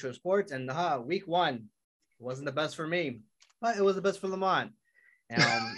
episode 0.00 0.14
Sports. 0.14 0.52
And 0.52 0.70
uh, 0.70 1.00
week 1.04 1.26
one 1.26 1.66
wasn't 2.18 2.46
the 2.46 2.52
best 2.52 2.74
for 2.74 2.86
me, 2.86 3.20
but 3.60 3.76
it 3.76 3.82
was 3.82 3.96
the 3.96 4.02
best 4.02 4.20
for 4.20 4.28
Lamont. 4.28 4.72
Um, 5.36 5.74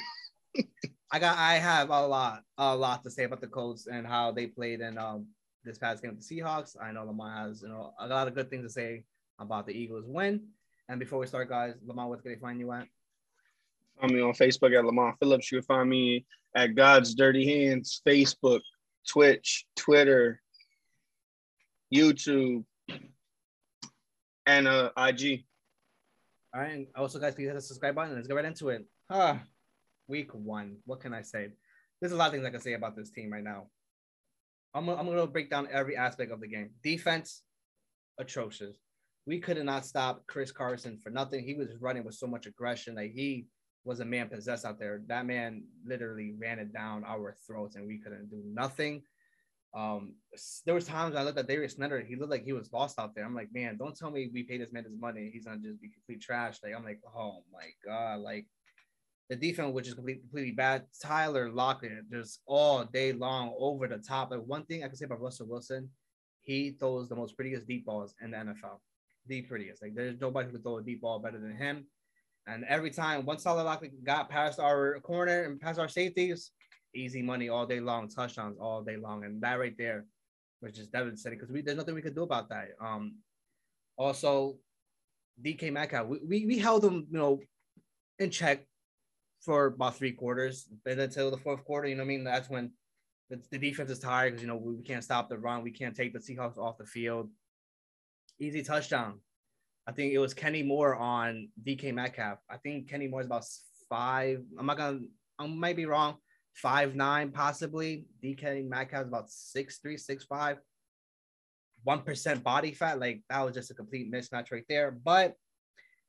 I 1.13 1.19
got 1.19 1.37
I 1.37 1.55
have 1.55 1.91
a 1.91 2.07
lot 2.07 2.43
a 2.57 2.75
lot 2.75 3.03
to 3.05 3.11
say 3.11 3.25
about 3.25 3.41
the 3.41 3.49
Colts 3.49 3.87
and 3.87 4.07
how 4.07 4.31
they 4.31 4.47
played 4.47 4.81
in 4.81 4.97
um, 4.97 5.27
this 5.65 5.79
past 5.79 6.03
game 6.03 6.15
with 6.15 6.27
the 6.27 6.37
Seahawks. 6.37 6.77
I 6.81 6.93
know 6.93 7.05
Lamont 7.05 7.37
has 7.37 7.63
you 7.63 7.69
know 7.69 7.93
a 7.99 8.07
lot 8.07 8.29
of 8.29 8.35
good 8.35 8.49
things 8.49 8.65
to 8.65 8.71
say 8.71 9.05
about 9.39 9.67
the 9.67 9.73
Eagles 9.73 10.05
win. 10.07 10.41
And 10.89 11.01
before 11.01 11.19
we 11.19 11.27
start, 11.27 11.49
guys, 11.49 11.75
Lamont, 11.85 12.09
what's 12.09 12.23
going 12.23 12.37
to 12.37 12.41
find 12.41 12.61
you 12.61 12.71
at? 12.73 12.87
Find 14.01 14.15
me 14.15 14.21
on 14.21 14.33
Facebook 14.33 14.77
at 14.77 14.85
Lamont 14.85 15.17
Phillips. 15.19 15.51
You 15.51 15.59
can 15.59 15.67
find 15.67 15.89
me 15.89 16.25
at 16.55 16.75
God's 16.75 17.15
Dirty 17.15 17.47
Hands, 17.47 18.03
Facebook, 18.07 18.61
Twitch, 19.09 19.67
Twitter, 19.77 20.41
YouTube, 21.95 22.65
and 24.47 24.69
uh, 24.69 24.91
IG. 24.97 25.45
All 26.55 26.61
right. 26.61 26.87
Also, 26.95 27.19
guys, 27.19 27.35
please 27.35 27.47
hit 27.47 27.55
the 27.55 27.61
subscribe 27.61 27.95
button. 27.95 28.15
Let's 28.15 28.29
get 28.29 28.35
right 28.35 28.45
into 28.45 28.69
it. 28.69 28.85
Ah, 29.09 29.41
week 30.07 30.35
one. 30.35 30.77
What 30.85 31.01
can 31.01 31.15
I 31.15 31.23
say? 31.23 31.49
There's 32.01 32.13
a 32.13 32.17
lot 32.17 32.27
of 32.27 32.33
things 32.33 32.45
I 32.45 32.51
can 32.51 32.61
say 32.61 32.75
about 32.75 32.97
this 32.97 33.11
team 33.11 33.33
right 33.33 33.45
now. 33.45 33.69
I'm, 34.75 34.89
I'm 34.89 35.07
going 35.07 35.19
to 35.19 35.27
break 35.27 35.51
down 35.51 35.69
every 35.71 35.97
aspect 35.97 36.33
of 36.33 36.41
the 36.41 36.49
game. 36.49 36.71
Defense, 36.83 37.43
atrocious. 38.19 38.77
We 39.27 39.39
could 39.39 39.63
not 39.65 39.87
stop 39.87 40.25
Chris 40.27 40.51
Carson 40.51 40.99
for 40.99 41.11
nothing. 41.11 41.45
He 41.45 41.55
was 41.55 41.69
running 41.81 42.05
with 42.05 42.17
so 42.17 42.27
much 42.27 42.47
aggression. 42.47 42.97
Like 42.97 43.13
he 43.13 43.47
was 43.85 44.01
a 44.01 44.05
man 44.05 44.29
possessed 44.29 44.65
out 44.65 44.79
there. 44.79 45.03
That 45.07 45.27
man 45.27 45.65
literally 45.87 46.35
ran 46.39 46.59
it 46.59 46.73
down 46.73 47.05
our 47.05 47.37
throats, 47.47 47.77
and 47.77 47.87
we 47.87 47.99
couldn't 47.99 48.31
do 48.31 48.43
nothing. 48.45 49.03
Um, 49.75 50.15
there 50.67 50.75
was 50.75 50.87
times 50.87 51.17
I 51.17 51.23
looked 51.23 51.39
at 51.39 51.49
Darius 51.49 51.75
Snyder, 51.75 52.01
he 52.01 52.17
looked 52.17 52.31
like 52.31 52.45
he 52.45 52.53
was 52.53 52.73
lost 52.73 52.99
out 52.99 53.15
there. 53.15 53.25
I'm 53.25 53.35
like, 53.35 53.49
man, 53.53 53.79
don't 53.79 53.97
tell 53.97 54.11
me 54.11 54.31
we 54.33 54.43
paid 54.43 54.61
this 54.61 54.73
man 54.73 54.85
his 54.85 54.99
money. 54.99 55.31
He's 55.33 55.47
gonna 55.47 55.59
just 55.59 55.81
be 55.81 55.89
complete 55.89 56.21
trash. 56.21 56.59
Like, 56.63 56.75
I'm 56.77 56.85
like, 56.85 57.01
oh 57.17 57.43
my 57.53 57.69
god, 57.85 58.21
like 58.21 58.47
the 59.31 59.37
defense, 59.37 59.73
which 59.73 59.89
is 59.89 59.95
completely, 59.95 60.21
completely 60.21 60.53
bad. 60.53 60.85
Tyler 61.03 61.51
Lockett 61.51 62.11
just 62.11 62.41
all 62.47 62.85
day 62.85 63.13
long 63.13 63.55
over 63.59 63.89
the 63.89 63.97
top. 63.97 64.31
Like 64.31 64.41
one 64.45 64.65
thing 64.65 64.85
I 64.85 64.89
can 64.89 64.97
say 64.97 65.07
about 65.07 65.23
Russell 65.23 65.47
Wilson, 65.49 65.89
he 66.43 66.73
throws 66.79 67.09
the 67.09 67.17
most 67.17 67.35
prettiest 67.35 67.67
deep 67.67 67.87
balls 67.87 68.15
in 68.23 68.33
the 68.33 68.37
NFL. 68.37 68.81
The 69.29 69.41
prettiest. 69.43 69.81
Like 69.81 69.95
there's 69.95 70.21
nobody 70.21 70.49
who 70.49 70.53
can 70.53 70.63
throw 70.63 70.79
a 70.79 70.83
deep 70.83 71.01
ball 71.01 71.19
better 71.19 71.39
than 71.39 71.57
him. 71.57 71.87
And 72.47 72.65
every 72.69 72.91
time 72.91 73.25
once 73.25 73.45
Tyler 73.45 73.63
Lockett 73.63 74.05
got 74.05 74.29
past 74.29 74.59
our 74.59 75.01
corner 75.01 75.45
and 75.45 75.61
past 75.61 75.79
our 75.79 75.89
safeties, 75.89 76.51
easy 76.95 77.23
money 77.23 77.49
all 77.49 77.67
day 77.67 77.81
long, 77.81 78.09
touchdowns 78.09 78.59
all 78.59 78.83
day 78.83 78.97
long, 78.97 79.25
and 79.25 79.41
that 79.43 79.59
right 79.59 79.77
there 79.77 80.05
was 80.61 80.73
just 80.73 80.93
devastating 80.93 81.39
because 81.39 81.53
we 81.53 81.61
there's 81.61 81.77
nothing 81.77 81.95
we 81.95 82.03
could 82.03 82.15
do 82.15 82.23
about 82.23 82.49
that. 82.49 82.69
Um, 82.81 83.17
also, 83.97 84.57
DK 85.45 85.73
Metcalf, 85.73 86.07
we, 86.07 86.19
we, 86.27 86.47
we 86.47 86.59
held 86.59 86.85
him, 86.85 87.07
you 87.11 87.19
know, 87.19 87.41
in 88.19 88.31
check 88.31 88.67
for 89.41 89.67
about 89.67 89.97
three 89.97 90.13
quarters, 90.13 90.69
but 90.85 90.99
until 90.99 91.31
the 91.31 91.37
fourth 91.37 91.65
quarter, 91.65 91.89
you 91.89 91.97
know 91.97 92.03
what 92.03 92.07
I 92.07 92.09
mean? 92.09 92.25
That's 92.25 92.49
when 92.49 92.71
the, 93.29 93.41
the 93.51 93.59
defense 93.59 93.91
is 93.91 93.99
tired 93.99 94.31
because 94.31 94.43
you 94.43 94.49
know 94.49 94.57
we, 94.57 94.75
we 94.75 94.83
can't 94.83 95.05
stop 95.05 95.29
the 95.29 95.39
run, 95.39 95.63
we 95.63 95.73
can't 95.73 95.97
take 95.97 96.13
the 96.13 96.19
Seahawks 96.19 96.59
off 96.59 96.79
the 96.79 96.87
field. 96.87 97.31
Easy 98.39 98.63
touchdown. 98.63 99.21
I 99.87 99.93
think 99.93 100.13
it 100.13 100.19
was 100.19 100.33
Kenny 100.33 100.63
Moore 100.63 100.95
on 100.95 101.49
DK 101.65 101.93
Metcalf. 101.93 102.39
I 102.49 102.57
think 102.59 102.89
Kenny 102.89 103.09
Moore 103.09 103.21
is 103.21 103.27
about 103.27 103.45
five. 103.89 104.43
I'm 104.59 104.67
not 104.67 104.77
gonna. 104.77 105.01
I 105.39 105.47
might 105.47 105.77
be 105.77 105.87
wrong 105.87 106.17
five 106.55 106.95
nine 106.95 107.31
possibly. 107.31 108.07
DK 108.23 108.69
Metcalf 108.69 109.03
is 109.03 109.09
about 109.09 109.31
six 109.31 109.79
three, 109.79 109.97
six 109.97 110.25
five. 110.25 110.59
One 111.85 112.03
percent 112.03 112.45
body 112.45 112.73
fat, 112.73 113.01
like 113.01 113.23
that 113.29 113.45
was 113.45 113.55
just 113.55 113.71
a 113.71 113.75
complete 113.75 114.13
mismatch 114.13 114.53
right 114.53 114.65
there. 114.69 114.91
But 114.91 115.35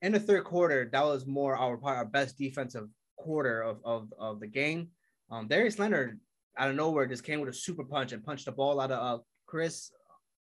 in 0.02 0.12
the 0.12 0.20
third 0.20 0.44
quarter, 0.44 0.90
that 0.92 1.04
was 1.04 1.26
more 1.26 1.56
our 1.56 1.80
our 1.84 2.06
best 2.06 2.38
defensive 2.38 2.88
quarter 3.18 3.62
of 3.62 3.80
of, 3.84 4.14
of 4.20 4.40
the 4.40 4.48
game. 4.48 4.90
Um, 5.32 5.48
Darius 5.48 5.80
Leonard 5.80 6.20
out 6.58 6.70
of 6.70 6.76
nowhere 6.76 7.08
just 7.08 7.24
came 7.24 7.40
with 7.40 7.50
a 7.50 7.54
super 7.54 7.84
punch 7.84 8.12
and 8.12 8.24
punched 8.24 8.46
the 8.46 8.52
ball 8.52 8.80
out 8.80 8.92
of 8.92 9.20
uh, 9.20 9.24
Chris 9.48 9.92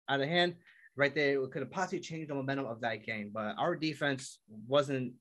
out 0.09 0.21
of 0.21 0.29
hand. 0.29 0.57
Right 0.97 1.15
there, 1.15 1.41
it 1.41 1.51
could 1.53 1.63
have 1.63 1.71
possibly 1.71 2.01
changed 2.01 2.31
the 2.31 2.35
momentum 2.35 2.67
of 2.67 2.81
that 2.81 3.07
game. 3.07 3.31
But 3.33 3.55
our 3.59 3.77
defense 3.77 4.41
wasn't 4.67 5.13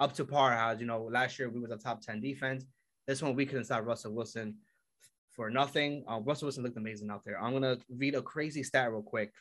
up 0.00 0.14
to 0.14 0.24
par. 0.24 0.52
As 0.54 0.80
you 0.80 0.86
know, 0.86 1.02
last 1.12 1.38
year 1.38 1.50
we 1.50 1.60
was 1.60 1.70
a 1.70 1.76
top 1.76 2.00
ten 2.00 2.20
defense. 2.20 2.64
This 3.08 3.22
one 3.22 3.34
we 3.34 3.46
couldn't 3.46 3.64
stop 3.64 3.86
Russell 3.86 4.12
Wilson 4.12 4.56
for 5.30 5.48
nothing. 5.48 6.04
Uh, 6.06 6.20
Russell 6.20 6.46
Wilson 6.46 6.62
looked 6.62 6.76
amazing 6.76 7.10
out 7.10 7.22
there. 7.24 7.42
I'm 7.42 7.54
gonna 7.54 7.78
read 7.88 8.14
a 8.14 8.20
crazy 8.20 8.62
stat 8.62 8.92
real 8.92 9.02
quick. 9.02 9.32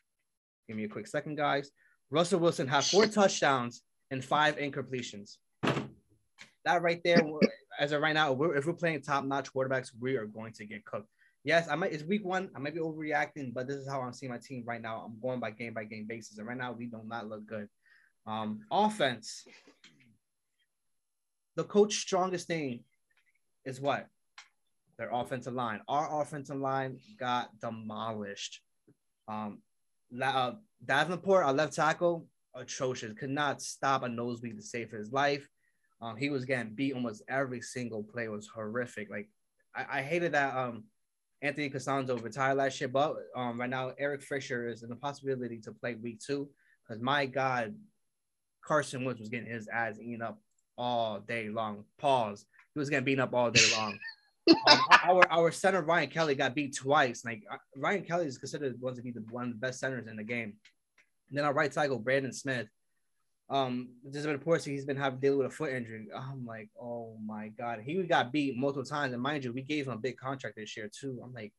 Give 0.68 0.78
me 0.78 0.86
a 0.86 0.90
quick 0.90 1.06
second, 1.06 1.36
guys. 1.36 1.70
Russell 2.10 2.40
Wilson 2.40 2.66
had 2.66 2.86
four 2.86 3.08
touchdowns 3.08 3.84
and 4.10 4.24
five 4.24 4.56
incompletions. 4.56 5.36
That 6.64 6.82
right 6.82 7.02
there, 7.04 7.22
as 7.78 7.92
of 7.92 8.02
right 8.02 8.14
now, 8.14 8.32
we're, 8.32 8.56
if 8.56 8.66
we're 8.66 8.74
playing 8.74 9.02
top-notch 9.02 9.54
quarterbacks, 9.54 9.92
we 10.00 10.16
are 10.16 10.26
going 10.26 10.54
to 10.54 10.66
get 10.66 10.86
cooked. 10.86 11.10
Yes, 11.44 11.68
I 11.70 11.76
might. 11.76 11.94
It's 11.94 12.04
week 12.04 12.26
one. 12.26 12.50
I 12.56 12.60
might 12.60 12.74
be 12.74 12.80
overreacting, 12.80 13.54
but 13.54 13.68
this 13.68 13.78
is 13.78 13.90
how 13.90 14.02
I'm 14.02 14.14
seeing 14.14 14.32
my 14.32 14.38
team 14.38 14.64
right 14.66 14.82
now. 14.82 15.04
I'm 15.06 15.20
going 15.22 15.40
by 15.40 15.52
game 15.52 15.74
by 15.74 15.84
game 15.84 16.06
basis, 16.08 16.38
and 16.38 16.48
right 16.48 16.58
now 16.58 16.72
we 16.72 16.86
do 16.86 17.02
not 17.06 17.28
look 17.28 17.46
good. 17.46 17.68
Um, 18.26 18.62
offense. 18.72 19.46
The 21.56 21.64
coach 21.66 21.96
strongest 21.96 22.48
thing 22.48 22.84
is 23.68 23.82
what? 23.82 24.08
Their 24.98 25.12
offensive 25.12 25.54
line. 25.54 25.82
Our 25.88 26.22
offensive 26.22 26.58
line 26.58 27.00
got 27.20 27.60
demolished. 27.60 28.62
Um, 29.28 29.60
uh, 30.20 30.54
Davenport, 30.84 31.46
our 31.46 31.54
left 31.54 31.76
tackle, 31.76 32.26
atrocious. 32.56 33.14
Could 33.14 33.30
not 33.30 33.62
stop 33.62 34.04
a 34.04 34.10
nosebleed 34.10 34.56
to 34.56 34.64
save 34.64 34.90
his 34.90 35.12
life. 35.12 35.48
Um, 36.02 36.16
he 36.16 36.30
was 36.30 36.46
getting 36.46 36.74
beat 36.74 36.94
almost 36.94 37.24
every 37.28 37.62
single 37.62 38.04
play. 38.04 38.26
It 38.26 38.32
was 38.32 38.48
horrific. 38.48 39.10
Like 39.12 39.30
I, 39.76 40.00
I 40.00 40.02
hated 40.02 40.32
that 40.32 40.56
um 40.56 40.86
Anthony 41.42 41.70
Castonzo 41.70 42.22
retired 42.24 42.56
last 42.56 42.80
year, 42.80 42.88
but 42.88 43.16
um 43.36 43.60
right 43.60 43.70
now 43.70 43.92
Eric 43.98 44.22
Fisher 44.22 44.70
is 44.70 44.84
in 44.84 44.90
the 44.90 44.96
possibility 44.96 45.60
to 45.60 45.72
play 45.72 45.96
week 45.96 46.20
two 46.20 46.50
because 46.88 47.02
my 47.02 47.26
God, 47.26 47.76
Carson 48.64 49.04
Wentz 49.04 49.20
was 49.20 49.30
getting 49.30 49.52
his 49.52 49.68
ass 49.68 50.00
eaten 50.00 50.22
up 50.22 50.40
all 50.78 51.20
day 51.20 51.50
long. 51.50 51.84
Pause. 51.98 52.46
He 52.78 52.80
was 52.80 52.92
getting 52.92 53.06
beaten 53.06 53.24
up 53.24 53.34
all 53.34 53.50
day 53.50 53.66
long. 53.76 53.98
um, 54.48 54.80
our 55.04 55.28
our 55.32 55.52
center 55.52 55.82
Ryan 55.82 56.10
Kelly 56.10 56.36
got 56.36 56.54
beat 56.54 56.76
twice. 56.76 57.26
Like 57.26 57.42
uh, 57.52 57.58
Ryan 57.76 58.04
Kelly 58.04 58.28
is 58.28 58.38
considered 58.38 58.80
one 58.80 58.96
to 58.96 59.02
be 59.02 59.10
the 59.10 59.26
one 59.32 59.46
of 59.46 59.50
the 59.50 59.56
best 59.56 59.80
centers 59.80 60.06
in 60.06 60.16
the 60.16 60.24
game. 60.24 60.54
And 61.30 61.38
then 61.38 61.44
our 61.44 61.54
right 61.54 61.72
tackle 61.72 61.98
Braden 61.98 62.32
Smith. 62.34 62.68
Um, 63.50 63.90
there's 64.04 64.26
been 64.26 64.34
reports 64.34 64.64
he's 64.64 64.86
been 64.86 64.96
having 64.96 65.20
dealing 65.20 65.40
with 65.40 65.48
a 65.48 65.50
foot 65.50 65.74
injury. 65.74 66.10
I'm 66.16 66.46
like, 66.46 66.70
oh 66.80 67.18
my 67.26 67.48
god, 67.58 67.80
he 67.84 67.96
got 68.04 68.32
beat 68.32 68.56
multiple 68.56 68.84
times, 68.84 69.12
and 69.12 69.24
mind 69.24 69.44
you, 69.44 69.54
we 69.54 69.64
gave 69.64 69.88
him 69.88 69.94
a 69.94 69.98
big 69.98 70.18
contract 70.18 70.58
this 70.58 70.78
year 70.78 70.88
too. 70.88 71.20
I'm 71.24 71.34
like, 71.34 71.54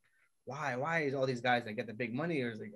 why? 0.44 0.76
Why 0.76 1.00
is 1.00 1.14
all 1.14 1.26
these 1.26 1.40
guys 1.40 1.64
that 1.64 1.72
get 1.72 1.88
the 1.88 1.94
big 1.94 2.14
money? 2.14 2.40
Or 2.42 2.52
is 2.52 2.60
like, 2.60 2.74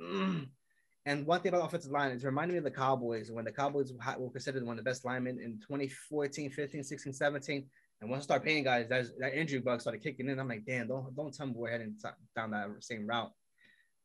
mm. 0.00 0.46
And 1.06 1.26
one 1.26 1.40
thing 1.40 1.50
about 1.50 1.66
offensive 1.66 1.92
line, 1.92 2.12
it's 2.12 2.24
reminding 2.24 2.54
me 2.54 2.58
of 2.58 2.64
the 2.64 2.70
Cowboys 2.70 3.30
when 3.30 3.44
the 3.44 3.52
Cowboys 3.52 3.92
were 3.92 4.30
considered 4.30 4.64
one 4.64 4.78
of 4.78 4.84
the 4.84 4.88
best 4.88 5.04
linemen 5.04 5.38
in 5.38 5.58
2014, 5.60 6.50
15, 6.50 6.82
16, 6.82 7.12
17. 7.12 7.66
And 8.00 8.10
once 8.10 8.22
I 8.22 8.24
start 8.24 8.44
paying 8.44 8.64
guys, 8.64 8.88
that 8.88 9.34
injury 9.34 9.60
bug 9.60 9.80
started 9.80 10.02
kicking 10.02 10.28
in. 10.28 10.38
I'm 10.38 10.48
like, 10.48 10.64
damn, 10.64 10.88
don't 10.88 11.14
don't 11.14 11.34
tell 11.34 11.46
me 11.46 11.54
we're 11.56 11.70
heading 11.70 11.94
down 12.34 12.50
that 12.52 12.68
same 12.80 13.06
route. 13.06 13.32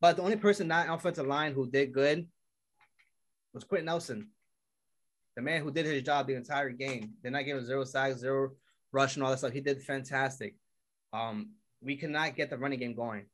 But 0.01 0.17
the 0.17 0.23
only 0.23 0.35
person 0.35 0.67
not 0.67 0.89
offensive 0.89 1.27
line 1.27 1.53
who 1.53 1.69
did 1.69 1.93
good 1.93 2.27
was 3.53 3.63
Quenton 3.63 3.85
Nelson. 3.85 4.29
The 5.35 5.41
man 5.41 5.61
who 5.61 5.71
did 5.71 5.85
his 5.85 6.03
job 6.03 6.27
the 6.27 6.35
entire 6.35 6.69
game. 6.69 7.13
Did 7.23 7.31
not 7.31 7.45
give 7.45 7.57
him 7.57 7.65
zero 7.65 7.83
sacks, 7.85 8.19
zero 8.19 8.51
rush, 8.91 9.15
and 9.15 9.23
all 9.23 9.31
that 9.31 9.39
stuff. 9.39 9.53
He 9.53 9.61
did 9.61 9.81
fantastic. 9.81 10.55
Um, 11.13 11.51
we 11.81 11.95
could 11.95 12.09
not 12.09 12.35
get 12.35 12.49
the 12.49 12.57
running 12.57 12.79
game 12.79 12.93
going. 12.93 13.25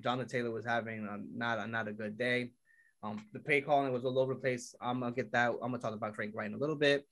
Jonathan 0.00 0.28
Taylor 0.28 0.50
was 0.50 0.66
having 0.66 1.06
a, 1.06 1.18
not 1.34 1.58
a, 1.58 1.66
not 1.66 1.88
a 1.88 1.92
good 1.92 2.18
day. 2.18 2.50
Um, 3.02 3.24
the 3.32 3.38
play 3.38 3.60
calling 3.60 3.92
was 3.92 4.04
all 4.04 4.18
over 4.18 4.34
the 4.34 4.40
place. 4.40 4.74
I'm 4.80 5.00
gonna 5.00 5.14
get 5.14 5.32
that. 5.32 5.50
I'm 5.50 5.70
gonna 5.70 5.78
talk 5.78 5.94
about 5.94 6.14
Frank 6.14 6.34
Reich 6.34 6.46
in 6.46 6.54
a 6.54 6.58
little 6.58 6.76
bit. 6.76 7.06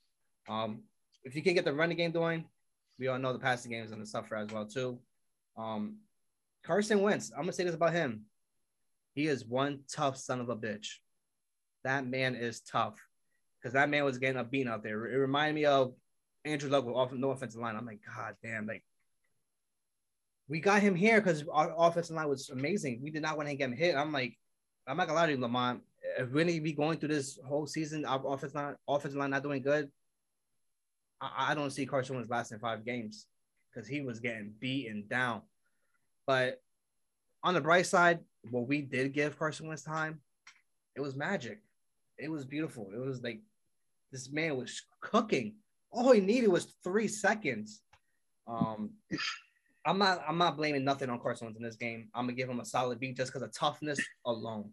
Um, 0.48 0.82
if 1.24 1.34
you 1.34 1.42
can 1.42 1.54
get 1.54 1.64
the 1.64 1.72
running 1.72 1.96
game 1.96 2.10
going, 2.10 2.44
we 2.98 3.08
all 3.08 3.18
know 3.18 3.32
the 3.32 3.38
passing 3.38 3.70
game 3.70 3.84
is 3.84 3.90
gonna 3.90 4.06
suffer 4.06 4.36
as 4.36 4.50
well 4.52 4.66
too. 4.66 4.98
Um, 5.56 5.98
Carson 6.64 7.02
Wentz. 7.02 7.30
I'm 7.32 7.42
gonna 7.42 7.52
say 7.52 7.64
this 7.64 7.74
about 7.74 7.92
him. 7.92 8.22
He 9.14 9.26
is 9.26 9.44
one 9.44 9.80
tough 9.90 10.16
son 10.16 10.40
of 10.40 10.48
a 10.48 10.56
bitch. 10.56 10.96
That 11.84 12.06
man 12.06 12.34
is 12.34 12.60
tough 12.60 12.98
because 13.60 13.74
that 13.74 13.90
man 13.90 14.04
was 14.04 14.18
getting 14.18 14.40
a 14.40 14.44
beat 14.44 14.66
out 14.66 14.82
there. 14.82 15.06
It 15.06 15.16
reminded 15.16 15.54
me 15.54 15.66
of 15.66 15.94
Andrew 16.44 16.70
Luck 16.70 16.84
with 16.84 16.96
off 16.96 17.12
no 17.12 17.30
offensive 17.30 17.60
line. 17.60 17.76
I'm 17.76 17.86
like, 17.86 18.00
God 18.04 18.34
damn, 18.42 18.66
like 18.66 18.82
we 20.48 20.60
got 20.60 20.82
him 20.82 20.94
here 20.94 21.20
because 21.20 21.44
our 21.50 21.74
offensive 21.76 22.16
line 22.16 22.28
was 22.28 22.50
amazing. 22.50 23.00
We 23.02 23.10
did 23.10 23.22
not 23.22 23.36
want 23.36 23.48
to 23.48 23.54
get 23.54 23.70
him 23.70 23.76
hit. 23.76 23.96
I'm 23.96 24.12
like, 24.12 24.36
I'm 24.86 24.96
not 24.96 25.06
gonna 25.06 25.18
lie 25.18 25.26
to 25.26 25.32
you, 25.32 25.40
Lamont. 25.40 25.82
If 26.18 26.30
we're 26.30 26.44
gonna 26.44 26.60
be 26.60 26.72
going 26.72 26.98
through 26.98 27.08
this 27.08 27.38
whole 27.46 27.66
season, 27.66 28.04
our 28.04 28.20
offensive 28.26 28.54
line, 28.54 28.76
offensive 28.88 29.18
line 29.18 29.30
not 29.30 29.42
doing 29.42 29.62
good, 29.62 29.90
I, 31.20 31.52
I 31.52 31.54
don't 31.54 31.70
see 31.70 31.86
Carson 31.86 32.16
Wentz 32.16 32.30
lasting 32.30 32.58
five 32.58 32.84
games 32.84 33.26
because 33.72 33.88
he 33.88 34.02
was 34.02 34.20
getting 34.20 34.52
beaten 34.60 35.04
down. 35.08 35.42
But 36.26 36.60
on 37.42 37.54
the 37.54 37.60
bright 37.60 37.86
side, 37.86 38.20
what 38.50 38.68
we 38.68 38.82
did 38.82 39.12
give 39.12 39.38
Carson 39.38 39.66
Wentz 39.66 39.82
time, 39.82 40.20
it 40.94 41.00
was 41.00 41.16
magic. 41.16 41.60
It 42.18 42.30
was 42.30 42.44
beautiful. 42.44 42.90
It 42.94 42.98
was 42.98 43.22
like 43.22 43.40
this 44.12 44.30
man 44.30 44.56
was 44.56 44.82
cooking. 45.00 45.54
All 45.90 46.12
he 46.12 46.20
needed 46.20 46.48
was 46.48 46.74
three 46.84 47.08
seconds. 47.08 47.82
Um, 48.46 48.90
I'm 49.86 49.98
not 49.98 50.22
I'm 50.26 50.38
not 50.38 50.56
blaming 50.56 50.84
nothing 50.84 51.10
on 51.10 51.20
Carson 51.20 51.46
Wentz 51.46 51.58
in 51.58 51.64
this 51.64 51.76
game. 51.76 52.08
I'm 52.14 52.24
gonna 52.24 52.36
give 52.36 52.48
him 52.48 52.60
a 52.60 52.64
solid 52.64 53.00
beat 53.00 53.16
just 53.16 53.32
because 53.32 53.42
of 53.42 53.52
toughness 53.52 54.00
alone. 54.26 54.70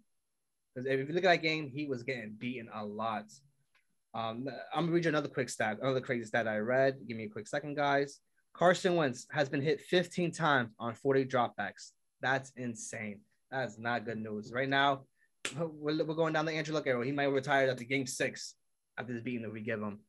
Because 0.73 0.89
if 0.89 1.07
you 1.07 1.13
look 1.13 1.25
at 1.25 1.29
that 1.29 1.41
game, 1.41 1.69
he 1.73 1.85
was 1.85 2.03
getting 2.03 2.35
beaten 2.37 2.69
a 2.73 2.85
lot. 2.85 3.25
Um, 4.13 4.47
I'm 4.73 4.85
gonna 4.85 4.91
read 4.91 5.05
you 5.05 5.09
another 5.09 5.27
quick 5.27 5.49
stat, 5.49 5.79
another 5.81 6.01
crazy 6.01 6.25
stat 6.25 6.47
I 6.47 6.57
read. 6.57 6.97
Give 7.07 7.17
me 7.17 7.25
a 7.25 7.29
quick 7.29 7.47
second, 7.47 7.75
guys. 7.75 8.19
Carson 8.53 8.95
Wentz 8.95 9.27
has 9.31 9.49
been 9.49 9.61
hit 9.61 9.81
15 9.81 10.31
times 10.31 10.71
on 10.79 10.93
40 10.93 11.25
dropbacks. 11.25 11.91
That's 12.21 12.51
insane. 12.57 13.21
That's 13.49 13.77
not 13.77 14.05
good 14.05 14.17
news. 14.17 14.51
Right 14.53 14.69
now, 14.69 15.03
we're, 15.57 16.03
we're 16.03 16.15
going 16.15 16.33
down 16.33 16.45
the 16.45 16.53
Andrew 16.53 16.73
Luck 16.73 16.87
era. 16.87 17.05
He 17.05 17.11
might 17.11 17.25
retire 17.25 17.69
after 17.69 17.83
game 17.83 18.05
six 18.05 18.55
after 18.97 19.13
this 19.13 19.23
beating 19.23 19.43
that 19.43 19.53
we 19.53 19.61
give 19.61 19.81
him. 19.81 19.99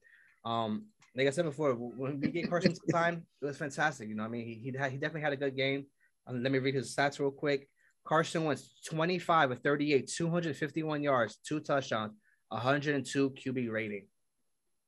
Um, 0.44 0.86
like 1.14 1.26
I 1.26 1.30
said 1.30 1.44
before, 1.44 1.74
when 1.74 2.20
we 2.20 2.28
get 2.28 2.48
Carson 2.50 2.74
time, 2.90 3.26
it 3.40 3.44
was 3.44 3.58
fantastic. 3.58 4.08
You 4.08 4.14
know, 4.14 4.24
I 4.24 4.28
mean, 4.28 4.46
he 4.46 4.54
he, 4.54 4.76
had, 4.76 4.90
he 4.90 4.98
definitely 4.98 5.22
had 5.22 5.32
a 5.32 5.36
good 5.36 5.56
game. 5.56 5.86
Um, 6.26 6.42
let 6.42 6.52
me 6.52 6.58
read 6.58 6.74
his 6.74 6.94
stats 6.94 7.18
real 7.18 7.30
quick. 7.30 7.68
Carson 8.04 8.44
Wentz 8.44 8.80
25 8.86 9.52
of 9.52 9.58
38, 9.60 10.08
251 10.08 11.02
yards, 11.02 11.38
two 11.46 11.60
touchdowns, 11.60 12.12
102 12.48 13.30
QB 13.30 13.70
rating. 13.70 14.06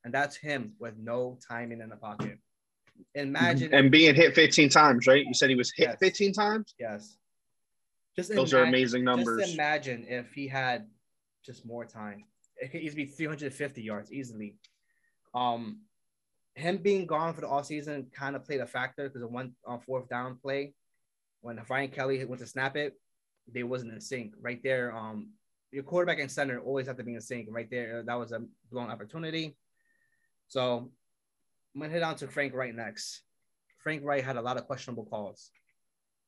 And 0.03 0.13
that's 0.13 0.35
him 0.35 0.73
with 0.79 0.97
no 0.97 1.37
timing 1.47 1.81
in 1.81 1.89
the 1.89 1.95
pocket. 1.95 2.37
Imagine 3.13 3.73
and 3.73 3.91
being 3.91 4.15
hit 4.15 4.35
15 4.35 4.69
times, 4.69 5.07
right? 5.07 5.25
You 5.25 5.33
said 5.33 5.49
he 5.49 5.55
was 5.55 5.71
hit 5.75 5.89
Yes. 5.89 5.97
15 5.99 6.33
times. 6.33 6.73
yes. 6.79 7.17
Just 8.15 8.33
Those 8.33 8.53
are 8.53 8.63
amazing 8.63 9.03
numbers. 9.03 9.41
Just 9.41 9.53
imagine 9.55 10.05
if 10.07 10.31
he 10.33 10.47
had 10.47 10.87
just 11.45 11.65
more 11.65 11.85
time. 11.85 12.23
It 12.61 12.71
could 12.71 12.79
easily 12.81 13.05
be 13.05 13.11
350 13.11 13.81
yards 13.81 14.13
easily. 14.13 14.55
Um, 15.33 15.81
him 16.55 16.77
being 16.77 17.05
gone 17.05 17.33
for 17.33 17.41
the 17.41 17.47
all 17.47 17.63
season 17.63 18.07
kind 18.13 18.35
of 18.35 18.45
played 18.45 18.61
a 18.61 18.67
factor 18.67 19.07
because 19.07 19.21
of 19.21 19.31
one 19.31 19.53
on 19.65 19.79
fourth 19.81 20.09
down 20.09 20.37
play 20.41 20.73
when 21.45 21.61
Ryan 21.69 21.89
Kelly 21.89 22.25
went 22.25 22.41
to 22.41 22.47
snap 22.47 22.75
it, 22.75 22.93
they 23.53 23.61
wasn't 23.61 23.93
in 23.93 24.01
sync 24.01 24.33
right 24.41 24.59
there. 24.63 24.95
Um, 24.95 25.29
your 25.71 25.83
quarterback 25.83 26.19
and 26.19 26.31
center 26.31 26.59
always 26.59 26.87
have 26.87 26.97
to 26.97 27.03
be 27.03 27.13
in 27.13 27.21
sync 27.21 27.49
right 27.51 27.69
there. 27.69 28.01
That 28.03 28.17
was 28.17 28.31
a 28.31 28.41
blown 28.71 28.89
opportunity. 28.89 29.55
So 30.47 30.89
I'm 31.75 31.81
gonna 31.81 31.93
head 31.93 32.01
on 32.01 32.15
to 32.15 32.27
Frank 32.27 32.55
Reich 32.55 32.73
next. 32.73 33.21
Frank 33.77 34.03
Reich 34.03 34.23
had 34.23 34.37
a 34.37 34.41
lot 34.41 34.57
of 34.57 34.65
questionable 34.65 35.05
calls. 35.05 35.51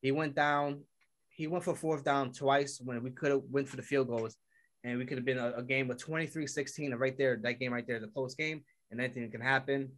He 0.02 0.12
went 0.12 0.36
down. 0.36 0.82
He 1.30 1.48
went 1.48 1.64
for 1.64 1.76
fourth 1.76 2.04
down 2.04 2.32
twice 2.32 2.80
when 2.84 3.02
we 3.02 3.10
could 3.10 3.32
have 3.32 3.42
went 3.50 3.68
for 3.68 3.78
the 3.78 3.82
field 3.82 4.10
goals, 4.10 4.36
and 4.84 5.00
we 5.00 5.06
could 5.06 5.18
have 5.18 5.26
been 5.26 5.40
a, 5.40 5.54
a 5.58 5.64
game 5.64 5.88
with 5.88 6.06
23-16. 6.06 6.92
And 6.92 7.00
right 7.00 7.18
there, 7.18 7.38
that 7.42 7.60
game 7.60 7.74
right 7.74 7.88
there 7.88 7.98
a 7.98 8.08
close 8.08 8.36
game, 8.36 8.64
and 8.92 9.02
anything 9.02 9.32
can 9.32 9.42
happen. 9.42 9.90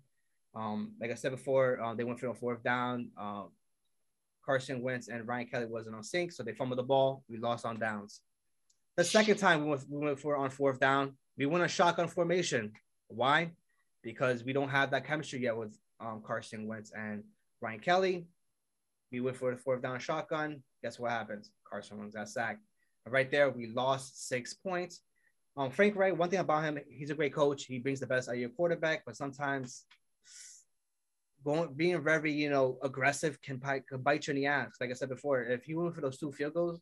Um, 0.55 0.93
like 0.99 1.11
I 1.11 1.15
said 1.15 1.31
before, 1.31 1.79
uh, 1.81 1.93
they 1.93 2.03
went 2.03 2.19
for 2.19 2.27
a 2.27 2.33
fourth 2.33 2.63
down. 2.63 3.09
Uh, 3.17 3.43
Carson 4.45 4.81
Wentz 4.81 5.09
and 5.09 5.27
Ryan 5.27 5.47
Kelly 5.47 5.65
wasn't 5.65 5.95
on 5.95 6.03
sync, 6.03 6.31
so 6.31 6.43
they 6.43 6.53
fumbled 6.53 6.79
the 6.79 6.83
ball. 6.83 7.23
We 7.29 7.37
lost 7.37 7.65
on 7.65 7.79
downs. 7.79 8.21
The 8.97 9.03
second 9.03 9.37
time 9.37 9.63
we 9.63 9.69
went, 9.69 9.85
we 9.89 10.05
went 10.05 10.19
for 10.19 10.35
on 10.35 10.49
fourth 10.49 10.79
down, 10.79 11.13
we 11.37 11.45
went 11.45 11.61
on 11.61 11.69
shotgun 11.69 12.07
formation. 12.07 12.71
Why? 13.07 13.51
Because 14.01 14.43
we 14.43 14.53
don't 14.53 14.69
have 14.69 14.91
that 14.91 15.05
chemistry 15.05 15.39
yet 15.39 15.55
with 15.55 15.77
um, 15.99 16.21
Carson 16.25 16.67
Wentz 16.67 16.91
and 16.97 17.23
Ryan 17.61 17.79
Kelly. 17.79 18.25
We 19.11 19.21
went 19.21 19.37
for 19.37 19.51
the 19.51 19.57
fourth 19.57 19.81
down 19.81 19.99
shotgun. 19.99 20.63
Guess 20.83 20.99
what 20.99 21.11
happens? 21.11 21.51
Carson 21.69 21.97
Wentz 21.97 22.15
got 22.15 22.29
sacked. 22.29 22.61
Right 23.05 23.31
there, 23.31 23.49
we 23.49 23.67
lost 23.67 24.27
six 24.27 24.53
points. 24.53 25.01
Um, 25.57 25.71
Frank 25.71 25.95
Reich, 25.95 26.17
one 26.17 26.29
thing 26.29 26.39
about 26.39 26.63
him, 26.63 26.79
he's 26.89 27.09
a 27.09 27.15
great 27.15 27.33
coach. 27.33 27.65
He 27.65 27.79
brings 27.79 27.99
the 27.99 28.07
best 28.07 28.29
out 28.29 28.35
of 28.35 28.39
your 28.39 28.49
quarterback, 28.49 29.03
but 29.05 29.15
sometimes 29.15 29.85
going 31.43 31.73
being 31.73 32.01
very, 32.03 32.31
you 32.31 32.49
know, 32.49 32.77
aggressive 32.83 33.41
can, 33.41 33.57
bite- 33.57 33.87
can 33.87 34.01
bite 34.01 34.27
you 34.27 34.31
in 34.31 34.37
the 34.37 34.45
ass. 34.47 34.71
Like 34.79 34.89
I 34.89 34.93
said 34.93 35.09
before, 35.09 35.43
if 35.43 35.67
you 35.67 35.79
went 35.79 35.95
for 35.95 36.01
those 36.01 36.17
two 36.17 36.31
field 36.31 36.53
goals, 36.53 36.79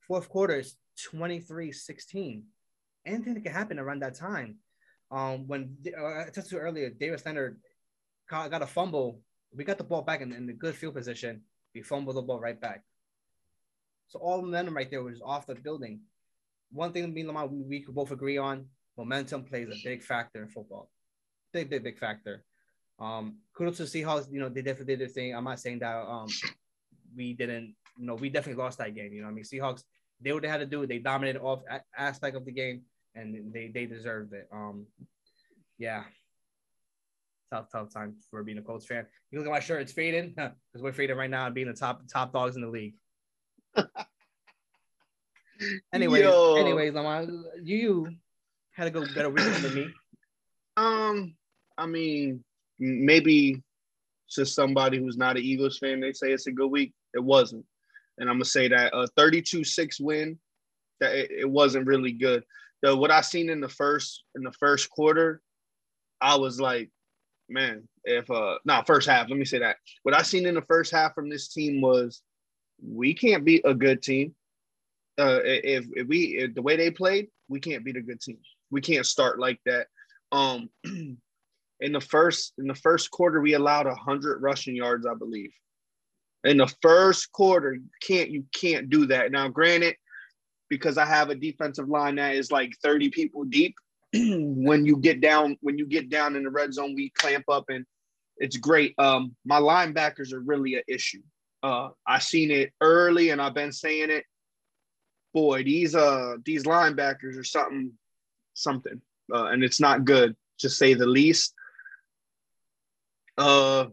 fourth 0.00 0.28
quarter 0.28 0.58
is 0.58 0.76
23-16. 1.12 2.42
Anything 3.04 3.34
that 3.34 3.42
can 3.42 3.52
happen 3.52 3.78
around 3.78 4.02
that 4.02 4.14
time. 4.14 4.56
Um, 5.10 5.46
when 5.46 5.76
uh, 5.96 6.04
I 6.04 6.30
touched 6.32 6.50
to 6.50 6.58
earlier, 6.58 6.90
Darius 6.90 7.24
Leonard 7.24 7.58
got, 8.28 8.50
got 8.50 8.62
a 8.62 8.66
fumble. 8.66 9.20
We 9.54 9.64
got 9.64 9.78
the 9.78 9.84
ball 9.84 10.02
back 10.02 10.20
in, 10.20 10.32
in 10.32 10.46
the 10.46 10.52
good 10.52 10.74
field 10.74 10.94
position. 10.94 11.42
We 11.74 11.82
fumbled 11.82 12.16
the 12.16 12.22
ball 12.22 12.40
right 12.40 12.60
back. 12.60 12.82
So 14.08 14.18
all 14.18 14.42
momentum 14.42 14.76
right 14.76 14.90
there 14.90 15.02
was 15.02 15.20
off 15.24 15.46
the 15.46 15.54
building. 15.54 16.00
One 16.72 16.92
thing 16.92 17.12
me 17.12 17.20
and 17.20 17.28
Lamar 17.28 17.46
we, 17.46 17.62
we 17.62 17.80
could 17.80 17.94
both 17.94 18.10
agree 18.10 18.38
on: 18.38 18.66
momentum 18.96 19.44
plays 19.44 19.68
a 19.68 19.76
big 19.84 20.02
factor 20.02 20.42
in 20.42 20.48
football. 20.48 20.90
Big, 21.52 21.70
big, 21.70 21.84
big 21.84 21.98
factor. 21.98 22.44
Um, 22.98 23.38
kudos 23.54 23.76
to 23.78 23.84
the 23.84 23.88
Seahawks. 23.88 24.30
You 24.30 24.40
know, 24.40 24.48
they 24.48 24.62
definitely 24.62 24.96
did 24.96 25.00
their 25.00 25.08
thing. 25.08 25.34
I'm 25.34 25.44
not 25.44 25.60
saying 25.60 25.80
that 25.80 25.96
um, 25.96 26.28
we 27.14 27.32
didn't. 27.34 27.74
You 27.98 28.06
know, 28.06 28.14
we 28.14 28.28
definitely 28.28 28.62
lost 28.62 28.78
that 28.78 28.94
game. 28.94 29.12
You 29.12 29.20
know, 29.20 29.26
what 29.26 29.32
I 29.32 29.34
mean, 29.34 29.44
Seahawks. 29.44 29.82
They 30.20 30.32
what 30.32 30.42
they 30.42 30.48
had 30.48 30.60
to 30.60 30.66
do. 30.66 30.86
They 30.86 30.98
dominated 30.98 31.40
off 31.40 31.62
a- 31.70 31.82
aspect 31.96 32.36
of 32.36 32.44
the 32.44 32.52
game, 32.52 32.82
and 33.14 33.52
they 33.52 33.68
they 33.68 33.86
deserved 33.86 34.32
it. 34.32 34.48
Um, 34.52 34.86
yeah. 35.78 36.04
Tough, 37.52 37.70
tough 37.70 37.92
time 37.92 38.16
for 38.28 38.42
being 38.42 38.58
a 38.58 38.62
Colts 38.62 38.86
fan. 38.86 39.06
You 39.30 39.38
look 39.38 39.46
at 39.46 39.52
my 39.52 39.60
shirt; 39.60 39.82
it's 39.82 39.92
fading 39.92 40.30
because 40.36 40.82
we're 40.82 40.92
fading 40.92 41.16
right 41.16 41.30
now 41.30 41.46
and 41.46 41.54
being 41.54 41.68
the 41.68 41.74
top 41.74 42.02
top 42.12 42.32
dogs 42.32 42.56
in 42.56 42.62
the 42.62 42.68
league. 42.68 42.94
Anyway, 45.92 46.20
Yo. 46.20 46.56
anyways, 46.56 46.94
Lamar, 46.94 47.26
you 47.62 48.08
had 48.72 48.88
a 48.88 48.90
go 48.90 49.04
better 49.14 49.30
weekend 49.30 49.64
than 49.64 49.74
me. 49.74 49.88
Um, 50.76 51.34
I 51.78 51.86
mean, 51.86 52.44
maybe 52.78 53.62
to 54.30 54.44
somebody 54.44 54.98
who's 54.98 55.16
not 55.16 55.36
an 55.36 55.42
Eagles 55.42 55.78
fan, 55.78 56.00
they 56.00 56.12
say 56.12 56.32
it's 56.32 56.46
a 56.46 56.52
good 56.52 56.70
week. 56.70 56.92
It 57.14 57.22
wasn't, 57.22 57.64
and 58.18 58.28
I'm 58.28 58.36
gonna 58.36 58.44
say 58.44 58.68
that 58.68 58.94
a 58.94 59.08
32-6 59.18 60.00
win, 60.00 60.38
that 61.00 61.14
it, 61.14 61.30
it 61.30 61.50
wasn't 61.50 61.86
really 61.86 62.12
good. 62.12 62.44
The 62.82 62.94
what 62.94 63.10
I 63.10 63.20
seen 63.20 63.48
in 63.48 63.60
the 63.60 63.68
first 63.68 64.24
in 64.34 64.42
the 64.42 64.52
first 64.52 64.90
quarter, 64.90 65.40
I 66.20 66.36
was 66.36 66.60
like, 66.60 66.90
man, 67.48 67.88
if 68.04 68.30
uh, 68.30 68.58
no 68.64 68.82
first 68.86 69.08
half. 69.08 69.28
Let 69.28 69.38
me 69.38 69.44
say 69.44 69.58
that 69.60 69.76
what 70.02 70.14
I 70.14 70.22
seen 70.22 70.46
in 70.46 70.54
the 70.54 70.62
first 70.62 70.92
half 70.92 71.14
from 71.14 71.28
this 71.28 71.48
team 71.48 71.80
was, 71.80 72.22
we 72.82 73.14
can't 73.14 73.44
beat 73.44 73.62
a 73.64 73.74
good 73.74 74.02
team. 74.02 74.34
Uh, 75.18 75.40
if, 75.44 75.86
if 75.94 76.06
we 76.06 76.38
if 76.38 76.54
the 76.54 76.62
way 76.62 76.76
they 76.76 76.90
played, 76.90 77.28
we 77.48 77.60
can't 77.60 77.84
beat 77.84 77.96
a 77.96 78.02
good 78.02 78.20
team. 78.20 78.38
We 78.70 78.80
can't 78.80 79.06
start 79.06 79.38
like 79.38 79.60
that. 79.64 79.86
Um, 80.32 80.68
in 81.80 81.92
the 81.92 82.00
first 82.00 82.52
in 82.58 82.66
the 82.66 82.74
first 82.74 83.10
quarter, 83.10 83.40
we 83.40 83.54
allowed 83.54 83.86
hundred 83.86 84.40
rushing 84.40 84.76
yards, 84.76 85.06
I 85.06 85.14
believe. 85.14 85.52
In 86.44 86.58
the 86.58 86.72
first 86.82 87.32
quarter, 87.32 87.74
you 87.74 87.88
can't 88.02 88.30
you 88.30 88.44
can't 88.52 88.88
do 88.88 89.06
that. 89.06 89.30
Now, 89.30 89.48
granted, 89.48 89.96
because 90.68 90.98
I 90.98 91.06
have 91.06 91.30
a 91.30 91.34
defensive 91.34 91.88
line 91.88 92.16
that 92.16 92.34
is 92.34 92.50
like 92.50 92.76
thirty 92.82 93.10
people 93.10 93.44
deep. 93.44 93.74
when 94.14 94.86
you 94.86 94.96
get 94.96 95.20
down 95.20 95.56
when 95.60 95.78
you 95.78 95.86
get 95.86 96.08
down 96.08 96.36
in 96.36 96.44
the 96.44 96.50
red 96.50 96.72
zone, 96.72 96.94
we 96.94 97.10
clamp 97.10 97.44
up 97.50 97.64
and 97.68 97.84
it's 98.38 98.56
great. 98.56 98.94
Um, 98.98 99.34
my 99.44 99.58
linebackers 99.58 100.32
are 100.32 100.40
really 100.40 100.74
an 100.74 100.82
issue. 100.88 101.22
Uh, 101.62 101.88
I 102.06 102.18
seen 102.18 102.50
it 102.50 102.72
early, 102.80 103.30
and 103.30 103.40
I've 103.40 103.54
been 103.54 103.72
saying 103.72 104.10
it. 104.10 104.24
Boy, 105.34 105.64
these 105.64 105.94
uh 105.94 106.36
these 106.44 106.64
linebackers 106.64 107.38
are 107.38 107.44
something 107.44 107.92
something 108.54 109.02
uh, 109.32 109.46
and 109.46 109.62
it's 109.64 109.80
not 109.80 110.04
good 110.04 110.36
to 110.58 110.68
say 110.68 110.94
the 110.94 111.06
least. 111.06 111.54
Uh, 113.38 113.86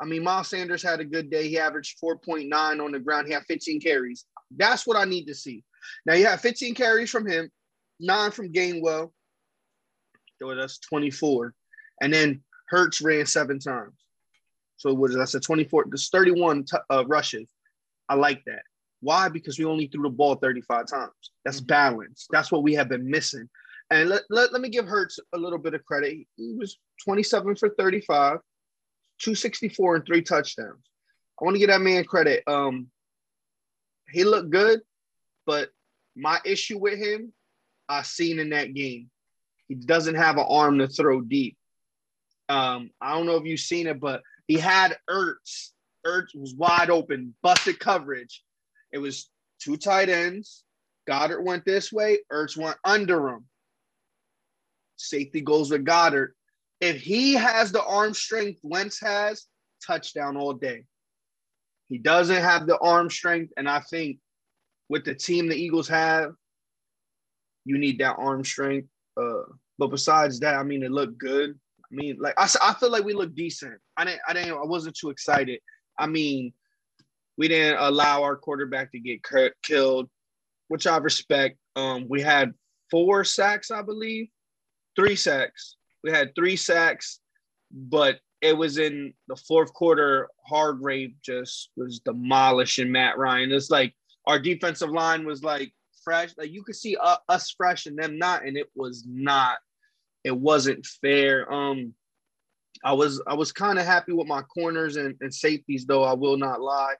I 0.00 0.04
mean, 0.04 0.22
Miles 0.22 0.48
Sanders 0.48 0.82
had 0.82 1.00
a 1.00 1.04
good 1.04 1.30
day. 1.30 1.48
He 1.48 1.58
averaged 1.58 1.98
4.9 2.02 2.84
on 2.84 2.92
the 2.92 2.98
ground. 2.98 3.26
He 3.26 3.32
had 3.32 3.44
15 3.44 3.80
carries. 3.80 4.26
That's 4.56 4.86
what 4.86 4.96
I 4.96 5.04
need 5.04 5.26
to 5.26 5.34
see. 5.34 5.64
Now 6.04 6.14
you 6.14 6.26
have 6.26 6.40
15 6.40 6.74
carries 6.74 7.10
from 7.10 7.26
him, 7.26 7.50
nine 7.98 8.30
from 8.30 8.52
Gainwell. 8.52 9.12
So 10.38 10.54
that's 10.54 10.78
24. 10.80 11.54
And 12.02 12.12
then 12.12 12.42
Hurts 12.68 13.00
ran 13.00 13.24
seven 13.26 13.58
times. 13.58 13.94
So 14.76 14.92
what 14.92 15.10
is 15.10 15.14
that? 15.14 15.20
That's 15.20 15.34
a 15.34 15.40
24. 15.40 15.86
There's 15.88 16.10
31 16.10 16.64
t- 16.64 16.76
uh, 16.90 17.04
rushes. 17.06 17.48
I 18.08 18.14
like 18.16 18.44
that. 18.44 18.62
Why? 19.00 19.28
Because 19.28 19.58
we 19.58 19.64
only 19.64 19.86
threw 19.86 20.02
the 20.02 20.10
ball 20.10 20.34
35 20.34 20.86
times. 20.86 21.12
That's 21.44 21.60
Mhm. 21.60 21.66
balance. 21.68 22.26
That's 22.30 22.52
what 22.52 22.62
we 22.62 22.74
have 22.74 22.88
been 22.88 23.08
missing. 23.08 23.48
And 23.90 24.08
let, 24.08 24.22
let, 24.30 24.52
let 24.52 24.60
me 24.60 24.68
give 24.68 24.86
Hurts 24.86 25.18
a 25.32 25.38
little 25.38 25.58
bit 25.58 25.74
of 25.74 25.84
credit. 25.84 26.26
He 26.36 26.54
was 26.54 26.78
27 27.04 27.56
for 27.56 27.70
35, 27.78 28.40
264 29.18 29.96
and 29.96 30.06
three 30.06 30.22
touchdowns. 30.22 30.84
I 31.40 31.44
want 31.44 31.54
to 31.54 31.58
give 31.58 31.68
that 31.68 31.80
man 31.80 32.04
credit. 32.04 32.42
Um, 32.46 32.88
he 34.10 34.24
looked 34.24 34.50
good, 34.50 34.80
but 35.44 35.70
my 36.14 36.40
issue 36.44 36.78
with 36.78 36.98
him, 36.98 37.32
I 37.88 38.02
seen 38.02 38.38
in 38.38 38.50
that 38.50 38.74
game. 38.74 39.10
He 39.68 39.74
doesn't 39.74 40.14
have 40.14 40.36
an 40.36 40.46
arm 40.48 40.78
to 40.78 40.88
throw 40.88 41.20
deep. 41.20 41.56
Um, 42.48 42.90
I 43.00 43.14
don't 43.14 43.26
know 43.26 43.36
if 43.36 43.44
you've 43.44 43.60
seen 43.60 43.86
it, 43.86 44.00
but 44.00 44.22
he 44.46 44.54
had 44.54 44.96
Ertz. 45.10 45.70
Ertz 46.06 46.34
was 46.34 46.54
wide 46.54 46.90
open, 46.90 47.34
busted 47.42 47.80
coverage. 47.80 48.42
It 48.92 48.98
was 48.98 49.28
two 49.60 49.76
tight 49.76 50.08
ends, 50.08 50.64
Goedert 51.06 51.42
went 51.42 51.64
this 51.64 51.92
way, 51.92 52.18
Ertz 52.32 52.56
went 52.56 52.76
under 52.84 53.28
him. 53.28 53.44
Safety 54.96 55.40
goes 55.40 55.70
with 55.70 55.84
Goedert. 55.84 56.34
If 56.80 57.00
he 57.00 57.34
has 57.34 57.72
the 57.72 57.84
arm 57.84 58.14
strength 58.14 58.60
Wentz 58.62 59.00
has, 59.00 59.46
touchdown 59.86 60.36
all 60.36 60.52
day. 60.52 60.84
He 61.88 61.98
doesn't 61.98 62.42
have 62.42 62.66
the 62.66 62.78
arm 62.78 63.08
strength, 63.10 63.52
and 63.56 63.68
I 63.68 63.80
think 63.80 64.18
with 64.88 65.04
the 65.04 65.14
team 65.14 65.48
the 65.48 65.56
Eagles 65.56 65.88
have, 65.88 66.32
you 67.64 67.78
need 67.78 67.98
that 68.00 68.16
arm 68.18 68.44
strength. 68.44 68.88
Uh, 69.16 69.42
but 69.78 69.88
besides 69.88 70.40
that, 70.40 70.54
I 70.54 70.62
mean, 70.62 70.82
it 70.82 70.90
looked 70.90 71.18
good. 71.18 71.58
I 71.80 71.94
mean, 71.94 72.16
like 72.20 72.34
I, 72.36 72.48
I 72.62 72.74
feel 72.74 72.90
like 72.90 73.04
we 73.04 73.12
look 73.14 73.34
decent. 73.34 73.78
I 73.96 74.04
didn't, 74.04 74.20
I 74.28 74.32
didn't, 74.32 74.52
I 74.52 74.64
wasn't 74.64 74.96
too 74.96 75.10
excited. 75.10 75.60
I 75.98 76.06
mean, 76.06 76.52
we 77.38 77.48
didn't 77.48 77.78
allow 77.78 78.22
our 78.22 78.36
quarterback 78.36 78.92
to 78.92 78.98
get 78.98 79.20
killed, 79.62 80.08
which 80.68 80.86
I 80.86 80.96
respect. 80.98 81.56
Um, 81.76 82.06
we 82.08 82.20
had 82.20 82.52
four 82.90 83.24
sacks, 83.24 83.70
I 83.70 83.82
believe, 83.82 84.28
three 84.96 85.16
sacks. 85.16 85.76
We 86.06 86.12
had 86.12 86.36
three 86.36 86.54
sacks, 86.54 87.18
but 87.72 88.20
it 88.40 88.56
was 88.56 88.78
in 88.78 89.12
the 89.26 89.34
fourth 89.34 89.72
quarter. 89.74 90.28
Hargrave 90.46 91.14
just 91.20 91.70
was 91.76 91.98
demolishing 91.98 92.92
Matt 92.92 93.18
Ryan. 93.18 93.50
It's 93.50 93.70
like 93.70 93.92
our 94.26 94.38
defensive 94.38 94.90
line 94.90 95.26
was 95.26 95.42
like 95.42 95.72
fresh. 96.04 96.30
Like 96.38 96.52
you 96.52 96.62
could 96.62 96.76
see 96.76 96.96
uh, 96.96 97.16
us 97.28 97.50
fresh 97.56 97.86
and 97.86 97.98
them 97.98 98.18
not, 98.18 98.46
and 98.46 98.56
it 98.56 98.70
was 98.76 99.04
not. 99.08 99.58
It 100.22 100.36
wasn't 100.36 100.86
fair. 100.86 101.52
Um, 101.52 101.92
I 102.84 102.92
was 102.92 103.20
I 103.26 103.34
was 103.34 103.50
kind 103.50 103.80
of 103.80 103.84
happy 103.84 104.12
with 104.12 104.28
my 104.28 104.42
corners 104.42 104.96
and, 104.96 105.16
and 105.20 105.34
safeties, 105.34 105.86
though. 105.86 106.04
I 106.04 106.12
will 106.12 106.36
not 106.36 106.60
lie. 106.60 106.94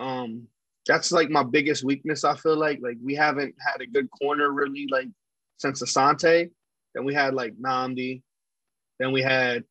Um, 0.00 0.48
that's 0.84 1.12
like 1.12 1.30
my 1.30 1.44
biggest 1.44 1.84
weakness. 1.84 2.24
I 2.24 2.34
feel 2.36 2.56
like 2.56 2.80
like 2.82 2.96
we 3.00 3.14
haven't 3.14 3.54
had 3.64 3.80
a 3.80 3.86
good 3.86 4.08
corner 4.10 4.50
really 4.50 4.88
like 4.90 5.08
since 5.58 5.80
Asante. 5.80 6.50
Then 6.94 7.04
we 7.04 7.14
had 7.14 7.34
like 7.34 7.54
Nnamdi. 7.56 8.22
Then 8.98 9.12
we 9.12 9.22
had 9.22 9.64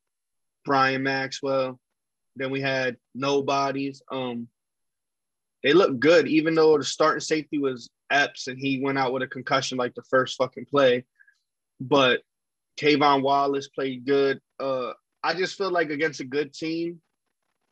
Byron 0.65 1.03
Maxwell. 1.03 1.79
Then 2.35 2.51
we 2.51 2.61
had 2.61 2.97
nobodies. 3.13 4.01
Um, 4.11 4.47
they 5.63 5.73
looked 5.73 5.99
good, 5.99 6.27
even 6.27 6.55
though 6.55 6.77
the 6.77 6.83
starting 6.83 7.19
safety 7.19 7.57
was 7.57 7.89
Epps 8.09 8.47
and 8.47 8.57
he 8.57 8.79
went 8.81 8.97
out 8.97 9.13
with 9.13 9.23
a 9.23 9.27
concussion 9.27 9.77
like 9.77 9.93
the 9.93 10.03
first 10.09 10.37
fucking 10.37 10.65
play. 10.65 11.05
But 11.79 12.21
K'Von 12.79 13.21
Wallace 13.21 13.67
played 13.67 14.05
good. 14.05 14.39
Uh, 14.59 14.93
I 15.23 15.33
just 15.33 15.57
feel 15.57 15.71
like 15.71 15.89
against 15.89 16.21
a 16.21 16.25
good 16.25 16.53
team, 16.53 17.01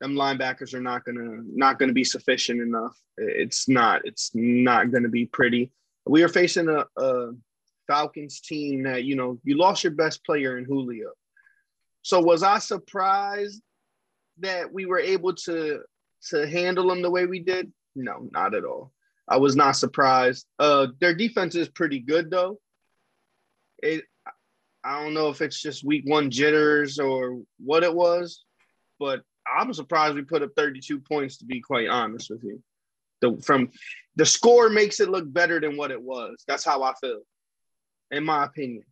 them 0.01 0.13
linebackers 0.13 0.73
are 0.73 0.81
not 0.81 1.05
gonna 1.05 1.41
not 1.45 1.79
gonna 1.79 1.93
be 1.93 2.03
sufficient 2.03 2.61
enough. 2.61 2.95
It's 3.17 3.67
not. 3.67 4.01
It's 4.05 4.31
not 4.35 4.91
gonna 4.91 5.09
be 5.09 5.25
pretty. 5.25 5.71
We 6.05 6.23
are 6.23 6.29
facing 6.29 6.69
a, 6.69 6.85
a 6.97 7.31
Falcons 7.87 8.41
team 8.41 8.83
that 8.83 9.03
you 9.03 9.15
know 9.15 9.39
you 9.43 9.57
lost 9.57 9.83
your 9.83 9.93
best 9.93 10.25
player 10.25 10.57
in 10.57 10.65
Julio. 10.65 11.11
So 12.01 12.21
was 12.21 12.43
I 12.43 12.59
surprised 12.59 13.61
that 14.39 14.71
we 14.71 14.85
were 14.85 14.99
able 14.99 15.33
to 15.33 15.81
to 16.29 16.47
handle 16.47 16.87
them 16.87 17.01
the 17.01 17.11
way 17.11 17.25
we 17.25 17.39
did? 17.39 17.71
No, 17.95 18.29
not 18.31 18.53
at 18.53 18.65
all. 18.65 18.91
I 19.27 19.37
was 19.37 19.55
not 19.55 19.75
surprised. 19.75 20.45
Uh, 20.57 20.87
their 20.99 21.13
defense 21.13 21.55
is 21.55 21.67
pretty 21.67 21.99
good 21.99 22.29
though. 22.29 22.59
It, 23.83 24.05
I 24.83 25.01
don't 25.01 25.13
know 25.13 25.29
if 25.29 25.41
it's 25.41 25.61
just 25.61 25.83
week 25.83 26.03
one 26.05 26.31
jitters 26.31 26.97
or 26.97 27.41
what 27.59 27.83
it 27.83 27.93
was, 27.93 28.45
but 28.99 29.21
I'm 29.47 29.73
surprised 29.73 30.15
we 30.15 30.21
put 30.21 30.43
up 30.43 30.51
32 30.55 30.99
points 30.99 31.37
to 31.37 31.45
be 31.45 31.59
quite 31.59 31.89
honest 31.89 32.29
with 32.29 32.43
you. 32.43 32.61
The 33.21 33.37
from 33.43 33.71
the 34.15 34.25
score 34.25 34.69
makes 34.69 34.99
it 34.99 35.09
look 35.09 35.31
better 35.31 35.59
than 35.59 35.75
what 35.75 35.91
it 35.91 36.01
was. 36.01 36.43
That's 36.47 36.63
how 36.63 36.83
I 36.83 36.93
feel, 37.01 37.21
in 38.11 38.23
my 38.23 38.45
opinion. 38.45 38.83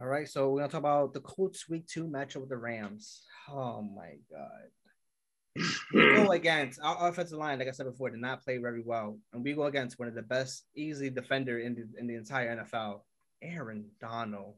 All 0.00 0.08
right, 0.08 0.28
so 0.28 0.50
we're 0.50 0.60
gonna 0.60 0.72
talk 0.72 0.80
about 0.80 1.14
the 1.14 1.20
Colts 1.20 1.68
week 1.68 1.86
two 1.86 2.08
matchup 2.08 2.40
with 2.40 2.48
the 2.48 2.56
Rams. 2.56 3.22
Oh 3.48 3.82
my 3.82 4.16
god. 4.30 5.64
we 5.94 6.14
go 6.16 6.30
against 6.32 6.80
our 6.82 7.08
offensive 7.08 7.38
line, 7.38 7.58
like 7.58 7.68
I 7.68 7.72
said 7.72 7.86
before, 7.86 8.10
did 8.10 8.20
not 8.20 8.42
play 8.42 8.58
very 8.58 8.82
well. 8.84 9.18
And 9.32 9.44
we 9.44 9.52
go 9.52 9.64
against 9.64 9.98
one 9.98 10.08
of 10.08 10.14
the 10.14 10.22
best 10.22 10.64
easily 10.74 11.10
defender 11.10 11.60
in 11.60 11.74
the 11.74 11.84
in 12.00 12.06
the 12.06 12.16
entire 12.16 12.56
NFL, 12.56 13.02
Aaron 13.42 13.86
Donald. 14.00 14.54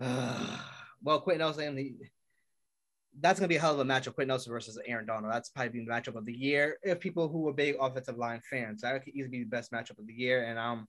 Well, 1.02 1.20
Quenton 1.20 1.40
Nelson, 1.40 1.76
the 1.76 1.94
that's 3.20 3.38
gonna 3.38 3.48
be 3.48 3.56
a 3.56 3.60
hell 3.60 3.74
of 3.74 3.80
a 3.80 3.84
matchup. 3.84 4.14
Quenton 4.14 4.28
Nelson 4.28 4.52
versus 4.52 4.78
Aaron 4.86 5.06
Donald. 5.06 5.32
That's 5.32 5.50
probably 5.50 5.84
the 5.84 5.86
matchup 5.86 6.16
of 6.16 6.24
the 6.24 6.32
year. 6.32 6.78
If 6.82 7.00
people 7.00 7.28
who 7.28 7.48
are 7.48 7.52
big 7.52 7.76
offensive 7.80 8.18
line 8.18 8.40
fans, 8.48 8.82
that 8.82 9.04
could 9.04 9.14
easily 9.14 9.38
be 9.38 9.44
the 9.44 9.50
best 9.50 9.72
matchup 9.72 9.98
of 9.98 10.06
the 10.06 10.14
year. 10.14 10.44
And 10.44 10.58
um, 10.58 10.88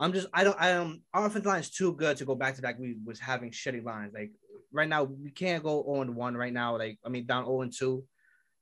I'm 0.00 0.12
just 0.12 0.28
I 0.32 0.44
don't 0.44 0.56
I 0.60 0.72
um 0.72 1.02
our 1.12 1.26
offensive 1.26 1.46
line 1.46 1.60
is 1.60 1.70
too 1.70 1.92
good 1.94 2.16
to 2.18 2.24
go 2.24 2.34
back 2.34 2.54
to 2.56 2.62
back. 2.62 2.78
We 2.78 2.96
was 3.04 3.18
having 3.18 3.50
shitty 3.50 3.84
lines. 3.84 4.12
Like 4.14 4.30
right 4.72 4.88
now, 4.88 5.04
we 5.04 5.30
can't 5.30 5.62
go 5.62 5.82
on 5.84 6.14
one 6.14 6.36
right 6.36 6.52
now. 6.52 6.76
Like 6.76 6.98
I 7.04 7.08
mean, 7.08 7.26
down 7.26 7.44
0 7.44 7.62
and 7.62 7.72
2. 7.76 8.04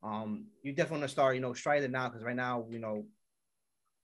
Um, 0.02 0.46
you 0.62 0.72
definitely 0.72 1.00
want 1.00 1.08
to 1.08 1.12
start, 1.12 1.34
you 1.34 1.40
know, 1.40 1.52
striking 1.52 1.90
now 1.90 2.08
because 2.08 2.22
right 2.22 2.36
now, 2.36 2.66
you 2.70 2.78
know, 2.78 3.06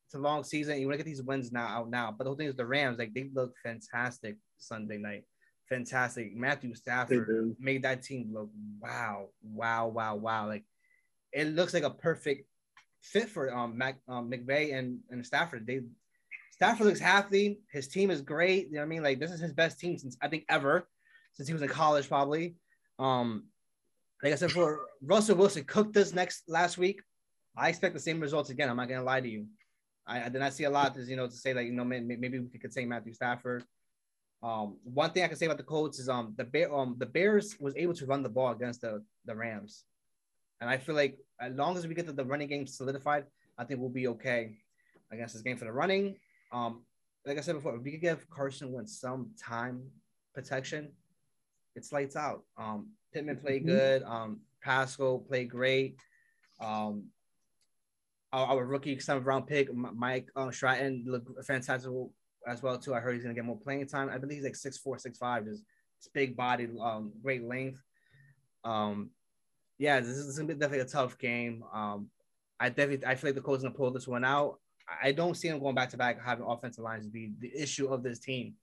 it's 0.06 0.14
a 0.14 0.18
long 0.18 0.42
season. 0.42 0.80
You 0.80 0.86
want 0.86 0.94
to 0.94 1.04
get 1.04 1.08
these 1.08 1.22
wins 1.22 1.52
now 1.52 1.66
out 1.66 1.90
now. 1.90 2.14
But 2.16 2.24
the 2.24 2.30
whole 2.30 2.36
thing 2.36 2.48
is 2.48 2.56
the 2.56 2.66
Rams, 2.66 2.98
like 2.98 3.14
they 3.14 3.30
look 3.32 3.54
fantastic 3.62 4.36
Sunday 4.58 4.98
night 4.98 5.24
fantastic. 5.72 6.36
Matthew 6.36 6.74
Stafford 6.74 7.56
made 7.58 7.82
that 7.82 8.02
team 8.02 8.30
look 8.32 8.50
wow, 8.80 9.28
wow, 9.42 9.88
wow, 9.88 10.16
wow. 10.16 10.46
Like 10.46 10.64
it 11.32 11.48
looks 11.48 11.72
like 11.72 11.82
a 11.82 11.90
perfect 11.90 12.46
fit 13.00 13.28
for 13.28 13.52
um, 13.54 13.78
Mac, 13.78 13.98
um 14.06 14.30
McVay 14.30 14.74
and, 14.78 14.98
and 15.10 15.24
Stafford. 15.24 15.66
They 15.66 15.80
Stafford 16.62 16.86
looks 16.86 17.00
healthy. 17.00 17.58
His 17.72 17.88
team 17.88 18.08
is 18.08 18.22
great. 18.22 18.68
You 18.68 18.74
know 18.74 18.82
what 18.82 18.84
I 18.84 18.88
mean? 18.88 19.02
Like 19.02 19.18
this 19.18 19.32
is 19.32 19.40
his 19.40 19.52
best 19.52 19.80
team 19.80 19.98
since 19.98 20.16
I 20.22 20.28
think 20.28 20.44
ever, 20.48 20.86
since 21.32 21.48
he 21.48 21.52
was 21.52 21.60
in 21.60 21.68
college, 21.68 22.06
probably. 22.06 22.54
Um, 23.00 23.46
like 24.22 24.32
I 24.32 24.36
said, 24.36 24.52
for 24.52 24.82
Russell 25.04 25.34
Wilson 25.34 25.64
cooked 25.64 25.92
this 25.92 26.14
next 26.14 26.44
last 26.46 26.78
week. 26.78 27.02
I 27.56 27.68
expect 27.68 27.94
the 27.94 28.00
same 28.00 28.20
results 28.20 28.50
again. 28.50 28.68
I'm 28.68 28.76
not 28.76 28.88
gonna 28.88 29.02
lie 29.02 29.20
to 29.20 29.28
you. 29.28 29.46
I, 30.06 30.22
I 30.22 30.28
did 30.28 30.38
not 30.38 30.52
see 30.52 30.62
a 30.62 30.70
lot, 30.70 30.96
as 30.96 31.10
you 31.10 31.16
know, 31.16 31.26
to 31.26 31.32
say 31.32 31.52
like 31.52 31.66
you 31.66 31.72
know 31.72 31.82
maybe, 31.82 32.14
maybe 32.16 32.38
we 32.38 32.60
could 32.60 32.72
say 32.72 32.84
Matthew 32.84 33.12
Stafford. 33.12 33.64
Um, 34.40 34.76
one 34.84 35.10
thing 35.10 35.24
I 35.24 35.28
can 35.28 35.36
say 35.36 35.46
about 35.46 35.58
the 35.58 35.64
Colts 35.64 35.98
is 35.98 36.08
um 36.08 36.32
the 36.36 36.44
Bear 36.44 36.72
um 36.72 36.94
the 36.96 37.06
Bears 37.06 37.56
was 37.58 37.74
able 37.76 37.94
to 37.94 38.06
run 38.06 38.22
the 38.22 38.28
ball 38.28 38.52
against 38.52 38.82
the 38.82 39.02
the 39.24 39.34
Rams, 39.34 39.82
and 40.60 40.70
I 40.70 40.76
feel 40.76 40.94
like 40.94 41.18
as 41.40 41.56
long 41.56 41.76
as 41.76 41.88
we 41.88 41.94
get 41.96 42.06
the, 42.06 42.12
the 42.12 42.24
running 42.24 42.46
game 42.46 42.68
solidified, 42.68 43.24
I 43.58 43.64
think 43.64 43.80
we'll 43.80 43.88
be 43.88 44.06
okay 44.06 44.58
against 45.10 45.34
this 45.34 45.42
game 45.42 45.56
for 45.56 45.64
the 45.64 45.72
running. 45.72 46.14
Um, 46.52 46.82
like 47.26 47.38
I 47.38 47.40
said 47.40 47.54
before, 47.54 47.76
if 47.76 47.82
we 47.82 47.92
could 47.92 48.00
give 48.00 48.28
Carson 48.30 48.72
Wentz 48.72 49.00
some 49.00 49.30
time 49.40 49.82
protection, 50.34 50.92
it's 51.74 51.92
lights 51.92 52.16
out. 52.16 52.42
Um, 52.58 52.90
Pittman 53.12 53.36
played 53.36 53.62
mm-hmm. 53.62 53.76
good. 53.76 54.02
Um, 54.02 54.40
Pascal 54.62 55.18
played 55.18 55.50
great. 55.50 55.96
Um, 56.60 57.06
our, 58.32 58.46
our 58.46 58.64
rookie 58.64 58.98
seventh 58.98 59.26
round 59.26 59.46
pick, 59.46 59.72
Mike 59.74 60.28
uh, 60.36 60.50
Strachan, 60.50 61.04
looked 61.06 61.28
fantastic 61.44 61.90
as 62.46 62.62
well 62.62 62.78
too. 62.78 62.94
I 62.94 63.00
heard 63.00 63.14
he's 63.14 63.22
gonna 63.22 63.34
get 63.34 63.44
more 63.44 63.58
playing 63.58 63.86
time. 63.86 64.08
I 64.08 64.18
believe 64.18 64.36
he's 64.38 64.44
like 64.44 64.56
six 64.56 64.78
four, 64.78 64.98
six 64.98 65.18
five, 65.18 65.44
just 65.44 65.62
big 66.12 66.36
body, 66.36 66.68
um, 66.80 67.12
great 67.22 67.44
length. 67.44 67.82
Um, 68.64 69.10
yeah, 69.78 70.00
this 70.00 70.10
is, 70.10 70.26
this 70.26 70.34
is 70.34 70.38
gonna 70.38 70.48
be 70.48 70.54
definitely 70.54 70.80
a 70.80 70.86
tough 70.86 71.18
game. 71.18 71.64
Um, 71.72 72.08
I 72.58 72.68
definitely 72.68 73.06
I 73.06 73.14
feel 73.14 73.32
like 73.32 73.42
the 73.42 73.52
is 73.52 73.62
gonna 73.62 73.74
pull 73.74 73.90
this 73.90 74.08
one 74.08 74.24
out. 74.24 74.58
I 75.02 75.12
don't 75.12 75.36
see 75.36 75.48
him 75.48 75.58
going 75.58 75.74
back 75.74 75.90
to 75.90 75.96
back 75.96 76.22
having 76.24 76.44
offensive 76.46 76.84
lines 76.84 77.06
be 77.06 77.32
the 77.38 77.52
issue 77.54 77.88
of 77.88 78.02
this 78.02 78.18
team. 78.18 78.54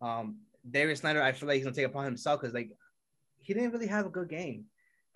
Um, 0.00 0.38
Darius 0.68 1.00
Snyder, 1.00 1.22
I 1.22 1.32
feel 1.32 1.48
like 1.48 1.56
he's 1.56 1.64
gonna 1.64 1.76
take 1.76 1.86
upon 1.86 2.04
himself 2.04 2.40
because 2.40 2.54
like 2.54 2.70
he 3.38 3.54
didn't 3.54 3.72
really 3.72 3.86
have 3.86 4.06
a 4.06 4.10
good 4.10 4.28
game. 4.28 4.64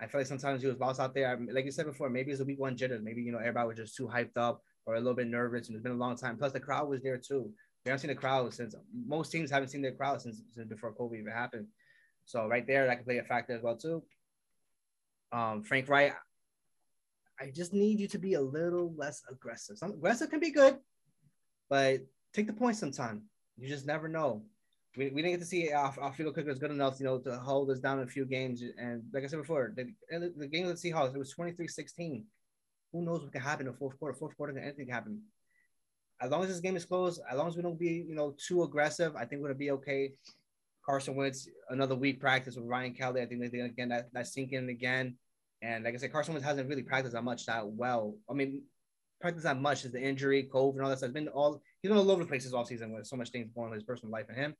I 0.00 0.06
feel 0.06 0.20
like 0.20 0.28
sometimes 0.28 0.62
he 0.62 0.68
was 0.68 0.78
lost 0.78 1.00
out 1.00 1.14
there. 1.14 1.38
Like 1.50 1.64
you 1.64 1.72
said 1.72 1.86
before, 1.86 2.08
maybe 2.08 2.30
it's 2.30 2.40
a 2.40 2.44
week 2.44 2.60
one 2.60 2.76
jitters. 2.76 3.02
Maybe 3.02 3.22
you 3.22 3.32
know 3.32 3.38
everybody 3.38 3.68
was 3.68 3.76
just 3.76 3.96
too 3.96 4.06
hyped 4.06 4.36
up 4.36 4.62
or 4.86 4.94
a 4.94 4.98
little 4.98 5.14
bit 5.14 5.26
nervous, 5.26 5.68
and 5.68 5.76
it's 5.76 5.82
been 5.82 5.92
a 5.92 5.96
long 5.96 6.16
time. 6.16 6.36
Plus 6.36 6.52
the 6.52 6.60
crowd 6.60 6.88
was 6.88 7.02
there 7.02 7.18
too. 7.18 7.50
We 7.84 7.90
haven't 7.90 8.00
seen 8.00 8.08
the 8.08 8.14
crowd 8.14 8.52
since 8.52 8.74
most 9.06 9.32
teams 9.32 9.50
haven't 9.50 9.68
seen 9.68 9.82
their 9.82 9.92
crowd 9.92 10.20
since, 10.20 10.42
since 10.52 10.68
before 10.68 10.94
COVID 10.94 11.18
even 11.18 11.32
happened. 11.32 11.66
So 12.26 12.46
right 12.46 12.66
there, 12.66 12.86
that 12.86 12.96
could 12.96 13.06
play 13.06 13.18
a 13.18 13.24
factor 13.24 13.54
as 13.54 13.62
well 13.62 13.76
too. 13.76 14.02
Um, 15.32 15.62
Frank 15.62 15.88
Reich, 15.88 16.14
I 17.40 17.50
just 17.54 17.72
need 17.72 18.00
you 18.00 18.08
to 18.08 18.18
be 18.18 18.34
a 18.34 18.40
little 18.40 18.92
less 18.96 19.22
aggressive. 19.30 19.78
Some 19.78 19.92
aggressive 19.92 20.30
can 20.30 20.40
be 20.40 20.50
good, 20.50 20.78
but 21.68 22.00
take 22.32 22.46
the 22.46 22.52
point 22.52 22.76
sometime. 22.76 23.22
You 23.56 23.68
just 23.68 23.86
never 23.86 24.08
know. 24.08 24.42
We, 24.96 25.10
we 25.10 25.22
didn't 25.22 25.34
get 25.34 25.40
to 25.40 25.46
see 25.46 25.72
our, 25.72 25.94
our 26.00 26.12
field 26.12 26.34
kickers 26.34 26.58
good 26.58 26.70
enough, 26.70 26.98
you 26.98 27.06
know, 27.06 27.18
to 27.18 27.38
hold 27.38 27.70
us 27.70 27.78
down 27.78 27.98
in 27.98 28.04
a 28.04 28.10
few 28.10 28.24
games. 28.24 28.62
And 28.78 29.02
like 29.12 29.24
I 29.24 29.26
said 29.26 29.40
before, 29.40 29.72
the, 29.76 29.92
the 30.36 30.46
game 30.46 30.66
of 30.66 30.80
the 30.80 30.90
Seahawks, 30.90 31.14
it 31.14 31.18
was 31.18 31.34
23-16. 31.34 32.24
Who 32.92 33.04
knows 33.04 33.22
what 33.22 33.32
can 33.32 33.42
happen 33.42 33.66
in 33.66 33.72
the 33.72 33.78
fourth 33.78 33.98
quarter? 33.98 34.16
Fourth 34.18 34.36
quarter, 34.36 34.58
anything 34.58 34.86
can 34.86 34.94
happen 34.94 35.22
as 36.20 36.30
long 36.30 36.42
as 36.42 36.48
this 36.48 36.60
game 36.60 36.76
is 36.76 36.84
close, 36.84 37.20
as 37.30 37.38
long 37.38 37.48
as 37.48 37.56
we 37.56 37.62
don't 37.62 37.78
be, 37.78 38.04
you 38.08 38.14
know, 38.14 38.34
too 38.44 38.62
aggressive, 38.62 39.14
I 39.14 39.24
think 39.24 39.40
we're 39.40 39.48
gonna 39.48 39.58
be 39.58 39.70
okay. 39.72 40.12
Carson 40.84 41.14
Wentz, 41.14 41.48
another 41.68 41.94
week 41.94 42.18
practice 42.18 42.56
with 42.56 42.64
Ryan 42.64 42.94
Kelly. 42.94 43.20
I 43.20 43.26
think 43.26 43.40
they're 43.40 43.50
gonna 43.50 43.68
get 43.68 43.88
that, 43.90 44.12
that 44.12 44.26
sink 44.26 44.52
in 44.52 44.68
again. 44.68 45.16
And 45.62 45.84
like 45.84 45.94
I 45.94 45.96
said, 45.96 46.12
Carson 46.12 46.34
Wentz 46.34 46.46
hasn't 46.46 46.68
really 46.68 46.82
practiced 46.82 47.14
that 47.14 47.24
much 47.24 47.46
that 47.46 47.66
well. 47.66 48.14
I 48.30 48.34
mean, 48.34 48.62
practice 49.20 49.42
that 49.42 49.60
much 49.60 49.84
is 49.84 49.92
the 49.92 50.00
injury, 50.00 50.48
COVID, 50.52 50.74
and 50.74 50.82
all 50.82 50.90
that 50.90 50.98
stuff. 50.98 51.08
It's 51.08 51.14
been 51.14 51.28
all 51.28 51.60
he's 51.82 51.88
been 51.88 51.98
all 51.98 52.10
over 52.10 52.22
the 52.22 52.28
places 52.28 52.54
all 52.54 52.64
season 52.64 52.92
with 52.92 53.06
so 53.06 53.16
much 53.16 53.30
things 53.30 53.50
going 53.54 53.66
on 53.66 53.72
in 53.72 53.78
his 53.78 53.84
personal 53.84 54.12
life 54.12 54.26
and 54.28 54.38
him. 54.38 54.54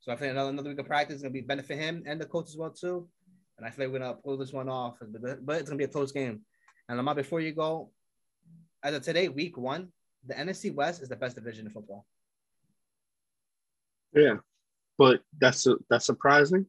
So 0.00 0.12
I 0.12 0.16
think 0.16 0.32
another, 0.32 0.50
another 0.50 0.70
week 0.70 0.78
of 0.78 0.86
practice 0.86 1.16
is 1.16 1.22
gonna 1.22 1.32
be 1.32 1.40
benefit 1.40 1.78
him 1.78 2.02
and 2.06 2.20
the 2.20 2.26
coach 2.26 2.48
as 2.48 2.56
well 2.56 2.70
too. 2.70 3.08
And 3.56 3.66
I 3.66 3.70
feel 3.70 3.86
like 3.86 3.92
we're 3.92 4.00
gonna 4.00 4.14
pull 4.14 4.36
this 4.36 4.52
one 4.52 4.68
off, 4.68 4.96
but, 5.00 5.46
but 5.46 5.60
it's 5.60 5.68
gonna 5.68 5.78
be 5.78 5.84
a 5.84 5.88
close 5.88 6.12
game. 6.12 6.40
And 6.88 6.98
Lamar, 6.98 7.14
before 7.14 7.40
you 7.40 7.52
go, 7.52 7.90
as 8.82 8.94
of 8.94 9.02
today, 9.02 9.28
week 9.28 9.56
one, 9.56 9.88
the 10.26 10.34
NFC 10.34 10.74
West 10.74 11.02
is 11.02 11.08
the 11.08 11.16
best 11.16 11.36
division 11.36 11.66
in 11.66 11.72
football. 11.72 12.04
Yeah, 14.14 14.36
but 14.98 15.22
that's 15.38 15.66
that's 15.88 16.04
surprising. 16.04 16.66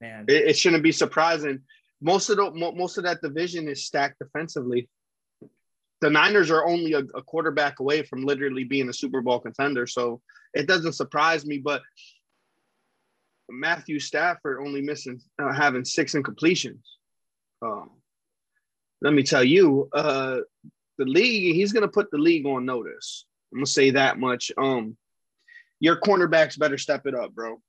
Man, 0.00 0.26
it, 0.28 0.48
it 0.48 0.58
shouldn't 0.58 0.82
be 0.82 0.92
surprising. 0.92 1.60
Most 2.00 2.28
of 2.28 2.36
the 2.36 2.50
most 2.52 2.98
of 2.98 3.04
that 3.04 3.22
division 3.22 3.68
is 3.68 3.86
stacked 3.86 4.18
defensively. 4.18 4.88
The 6.02 6.10
Niners 6.10 6.50
are 6.50 6.66
only 6.66 6.92
a, 6.92 6.98
a 7.14 7.22
quarterback 7.22 7.80
away 7.80 8.02
from 8.02 8.24
literally 8.24 8.64
being 8.64 8.88
a 8.88 8.92
Super 8.92 9.22
Bowl 9.22 9.40
contender, 9.40 9.86
so 9.86 10.20
it 10.52 10.66
doesn't 10.66 10.92
surprise 10.92 11.46
me. 11.46 11.58
But 11.58 11.82
Matthew 13.48 13.98
Stafford 13.98 14.60
only 14.60 14.82
missing 14.82 15.20
uh, 15.38 15.52
having 15.52 15.84
six 15.84 16.14
incompletions. 16.14 16.82
Um, 17.62 17.90
let 19.00 19.14
me 19.14 19.22
tell 19.22 19.44
you, 19.44 19.88
uh, 19.92 20.38
the 20.98 21.04
league 21.04 21.54
he's 21.54 21.72
going 21.72 21.82
to 21.82 21.88
put 21.88 22.10
the 22.10 22.18
league 22.18 22.46
on 22.46 22.64
notice. 22.64 23.24
I'm 23.52 23.58
gonna 23.60 23.66
say 23.66 23.90
that 23.90 24.18
much. 24.18 24.50
Um, 24.58 24.96
your 25.80 26.00
cornerbacks 26.00 26.58
better 26.58 26.78
step 26.78 27.06
it 27.06 27.14
up, 27.14 27.34
bro. 27.34 27.60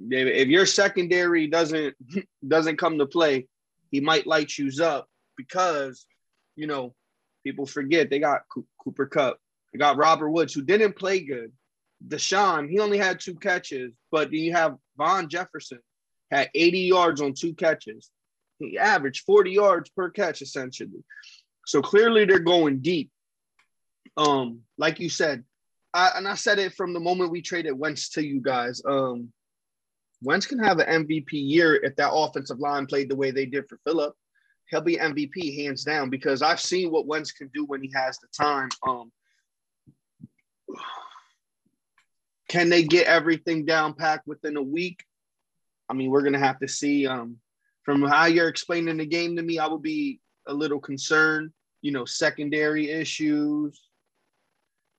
If 0.00 0.48
your 0.48 0.66
secondary 0.66 1.46
doesn't 1.46 1.94
doesn't 2.48 2.78
come 2.78 2.98
to 2.98 3.06
play, 3.06 3.46
he 3.90 4.00
might 4.00 4.26
light 4.26 4.56
you 4.56 4.70
up 4.82 5.08
because 5.36 6.06
you 6.56 6.66
know 6.66 6.94
people 7.44 7.66
forget 7.66 8.10
they 8.10 8.18
got 8.18 8.42
Cooper 8.82 9.06
Kupp, 9.06 9.38
they 9.72 9.78
got 9.78 9.96
Robert 9.96 10.30
Woods 10.30 10.54
who 10.54 10.62
didn't 10.62 10.96
play 10.96 11.20
good. 11.20 11.52
DeSean, 12.06 12.70
he 12.70 12.78
only 12.78 12.98
had 12.98 13.20
two 13.20 13.34
catches, 13.34 13.92
but 14.10 14.30
then 14.30 14.40
you 14.40 14.52
have 14.52 14.76
Van 14.96 15.28
Jefferson 15.28 15.80
had 16.30 16.50
80 16.54 16.78
yards 16.80 17.20
on 17.20 17.34
two 17.34 17.54
catches. 17.54 18.10
He 18.58 18.78
averaged 18.78 19.24
40 19.24 19.50
yards 19.50 19.90
per 19.90 20.10
catch 20.10 20.42
essentially. 20.42 21.04
So 21.66 21.82
clearly 21.82 22.24
they're 22.24 22.38
going 22.38 22.80
deep. 22.80 23.10
Um, 24.16 24.60
like 24.78 25.00
you 25.00 25.08
said, 25.08 25.44
I, 25.92 26.12
and 26.16 26.26
I 26.26 26.34
said 26.34 26.58
it 26.58 26.74
from 26.74 26.92
the 26.92 27.00
moment 27.00 27.30
we 27.30 27.42
traded 27.42 27.78
Wentz 27.78 28.10
to 28.10 28.24
you 28.24 28.40
guys. 28.40 28.82
Um, 28.84 29.32
Wentz 30.22 30.46
can 30.46 30.58
have 30.58 30.78
an 30.78 31.06
MVP 31.06 31.32
year 31.32 31.76
if 31.76 31.96
that 31.96 32.12
offensive 32.12 32.60
line 32.60 32.86
played 32.86 33.08
the 33.08 33.16
way 33.16 33.30
they 33.30 33.46
did 33.46 33.68
for 33.68 33.78
Philip. 33.84 34.14
He'll 34.68 34.80
be 34.80 34.96
MVP 34.96 35.64
hands 35.64 35.82
down 35.82 36.10
because 36.10 36.42
I've 36.42 36.60
seen 36.60 36.90
what 36.90 37.06
Wentz 37.06 37.32
can 37.32 37.50
do 37.52 37.64
when 37.64 37.82
he 37.82 37.90
has 37.94 38.18
the 38.18 38.28
time. 38.28 38.68
Um, 38.86 39.10
can 42.48 42.68
they 42.68 42.84
get 42.84 43.06
everything 43.06 43.64
down 43.64 43.94
packed 43.94 44.26
within 44.26 44.56
a 44.56 44.62
week? 44.62 45.04
I 45.88 45.94
mean, 45.94 46.10
we're 46.10 46.22
gonna 46.22 46.38
have 46.38 46.60
to 46.60 46.68
see. 46.68 47.06
Um, 47.06 47.38
from 47.84 48.02
how 48.02 48.26
you're 48.26 48.48
explaining 48.48 48.98
the 48.98 49.06
game 49.06 49.36
to 49.36 49.42
me, 49.42 49.58
I 49.58 49.66
would 49.66 49.82
be 49.82 50.20
a 50.46 50.54
little 50.54 50.78
concerned. 50.78 51.50
You 51.82 51.92
know, 51.92 52.04
secondary 52.04 52.90
issues, 52.90 53.80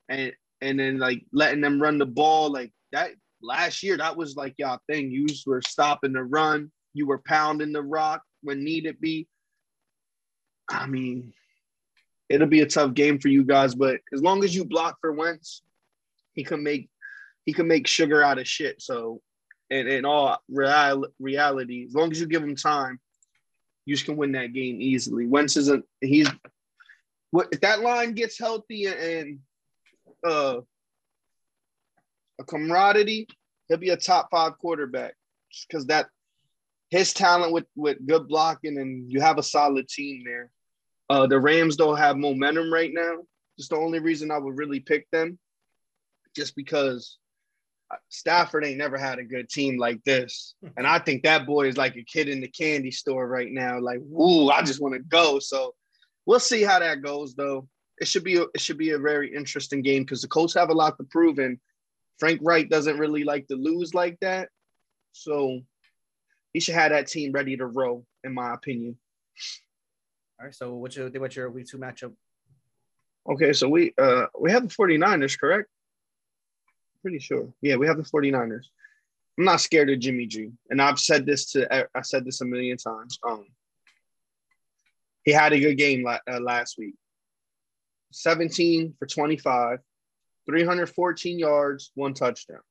and 0.10 0.34
and 0.62 0.80
then 0.80 0.98
like 0.98 1.24
letting 1.32 1.62
them 1.62 1.82
run 1.82 1.98
the 1.98 2.06
ball 2.06 2.52
like 2.52 2.74
that 2.92 3.12
last 3.44 3.84
year, 3.84 3.98
that 3.98 4.18
was 4.18 4.36
like 4.36 4.56
y'all 4.58 4.80
thing. 4.88 5.12
You 5.12 5.28
were 5.46 5.62
stopping 5.62 6.14
the 6.14 6.24
run, 6.24 6.72
you 6.94 7.06
were 7.06 7.22
pounding 7.26 7.74
the 7.74 7.82
rock 7.82 8.22
when 8.42 8.64
needed 8.64 9.00
be. 9.00 9.28
I 10.70 10.88
mean, 10.88 11.34
it'll 12.30 12.48
be 12.48 12.62
a 12.62 12.66
tough 12.66 12.94
game 12.94 13.20
for 13.20 13.28
you 13.28 13.44
guys, 13.44 13.76
but 13.76 14.00
as 14.14 14.22
long 14.22 14.44
as 14.44 14.56
you 14.56 14.66
block 14.66 14.98
for 15.02 15.12
Wentz, 15.12 15.62
he 16.34 16.44
can 16.44 16.64
make 16.64 16.90
he 17.46 17.54
can 17.54 17.68
make 17.68 17.88
sugar 17.88 18.24
out 18.24 18.38
of 18.38 18.48
shit. 18.48 18.82
So, 18.82 19.22
in, 19.70 19.88
in 19.88 20.06
all 20.06 20.38
real, 20.50 21.06
reality, 21.20 21.86
as 21.86 21.94
long 21.94 22.12
as 22.12 22.20
you 22.20 22.28
give 22.28 22.44
him 22.44 22.56
time, 22.56 23.00
you 23.86 23.98
can 23.98 24.16
win 24.16 24.34
that 24.34 24.54
game 24.54 24.80
easily. 24.80 25.26
Wentz 25.26 25.58
isn't 25.58 25.86
he's 26.00 26.30
what 27.32 27.50
if 27.52 27.62
that 27.62 27.82
line 27.82 28.14
gets 28.14 28.38
healthy 28.38 28.88
and 28.88 29.40
uh 30.26 30.58
a 32.40 32.44
camaraderie, 32.44 33.28
he'll 33.68 33.78
be 33.78 33.90
a 33.90 33.98
top 33.98 34.30
five 34.32 34.58
quarterback 34.58 35.16
because 35.68 35.86
that 35.88 36.08
his 36.90 37.14
talent 37.14 37.54
with 37.54 37.66
with 37.76 38.06
good 38.06 38.28
blocking 38.28 38.78
and 38.78 39.12
you 39.12 39.22
have 39.22 39.38
a 39.38 39.44
solid 39.44 39.88
team 39.88 40.24
there. 40.26 40.52
Uh, 41.10 41.28
the 41.28 41.40
Rams 41.40 41.76
don't 41.76 41.98
have 41.98 42.18
momentum 42.18 42.72
right 42.72 42.92
now. 42.94 43.18
Just 43.58 43.72
the 43.72 43.78
only 43.78 44.00
reason 44.00 44.32
I 44.32 44.38
would 44.38 44.58
really 44.58 44.80
pick 44.80 45.10
them, 45.12 45.38
just 46.36 46.56
because 46.56 47.18
Stafford 48.10 48.66
ain't 48.66 48.78
never 48.78 48.98
had 48.98 49.20
a 49.20 49.24
good 49.24 49.50
team 49.50 49.78
like 49.78 50.04
this, 50.04 50.56
and 50.78 50.88
I 50.88 51.00
think 51.00 51.24
that 51.24 51.46
boy 51.46 51.68
is 51.68 51.78
like 51.78 51.96
a 51.96 52.04
kid 52.04 52.30
in 52.30 52.42
the 52.42 52.48
candy 52.48 52.92
store 52.92 53.28
right 53.28 53.52
now. 53.52 53.80
Like, 53.80 54.00
woo, 54.02 54.50
I 54.50 54.62
just 54.64 54.82
want 54.82 54.96
to 54.96 55.02
go. 55.02 55.40
So 55.40 55.76
we'll 56.26 56.40
see 56.40 56.64
how 56.64 56.80
that 56.80 57.02
goes, 57.02 57.36
though. 57.36 57.68
It 58.00 58.08
should 58.08 58.24
be 58.24 58.38
a, 58.38 58.44
it 58.54 58.62
should 58.62 58.78
be 58.78 58.92
a 58.92 59.00
very 59.00 59.34
interesting 59.34 59.82
game 59.82 60.04
because 60.04 60.22
the 60.22 60.28
Colts 60.28 60.54
have 60.56 60.70
a 60.70 60.74
lot 60.74 60.98
to 60.98 61.04
prove, 61.04 61.40
and 61.40 61.60
Frank 62.22 62.40
Reich 62.44 62.70
doesn't 62.70 63.00
really 63.00 63.24
like 63.24 63.48
to 63.48 63.56
lose 63.56 63.96
like 63.96 64.20
that. 64.20 64.50
So 65.12 65.62
he 66.54 66.60
should 66.60 66.76
have 66.76 66.92
that 66.92 67.08
team 67.08 67.32
ready 67.32 67.58
to 67.58 67.66
roll, 67.66 68.06
in 68.24 68.32
my 68.32 68.54
opinion. 68.54 68.96
All 70.40 70.46
right. 70.46 70.54
So 70.54 70.76
what's 70.76 70.96
your 70.96 71.10
what's 71.10 71.36
your 71.36 71.50
week 71.50 71.66
two 71.66 71.80
matchup? 71.80 72.14
Okay, 73.28 73.54
so 73.54 73.68
we 73.68 73.96
uh 73.98 74.28
we 74.40 74.52
have 74.52 74.70
the 74.70 74.74
49ers, 74.74 75.40
correct? 75.40 75.68
Pretty 77.02 77.18
sure. 77.18 77.52
Yeah, 77.60 77.78
we 77.78 77.88
have 77.88 77.98
the 77.98 78.04
49ers. 78.04 78.66
I'm 79.40 79.46
not 79.46 79.60
scared 79.62 79.90
of 79.90 79.98
Jimmy 79.98 80.28
G. 80.28 80.52
And 80.70 80.80
I've 80.80 81.00
said 81.00 81.26
this 81.26 81.52
to 81.54 81.88
I 81.96 82.02
said 82.04 82.24
this 82.24 82.42
a 82.42 82.46
million 82.46 82.78
times. 82.78 83.18
Um 83.28 83.48
he 85.24 85.32
had 85.32 85.54
a 85.54 85.60
good 85.60 85.76
game 85.76 86.04
la- 86.04 86.20
uh, 86.32 86.40
last 86.40 86.78
week. 86.78 86.94
17 88.12 88.94
for 89.00 89.08
25, 89.08 89.80
314 90.48 91.40
yards, 91.40 91.92
one 91.96 92.14
touchdown. 92.14 92.62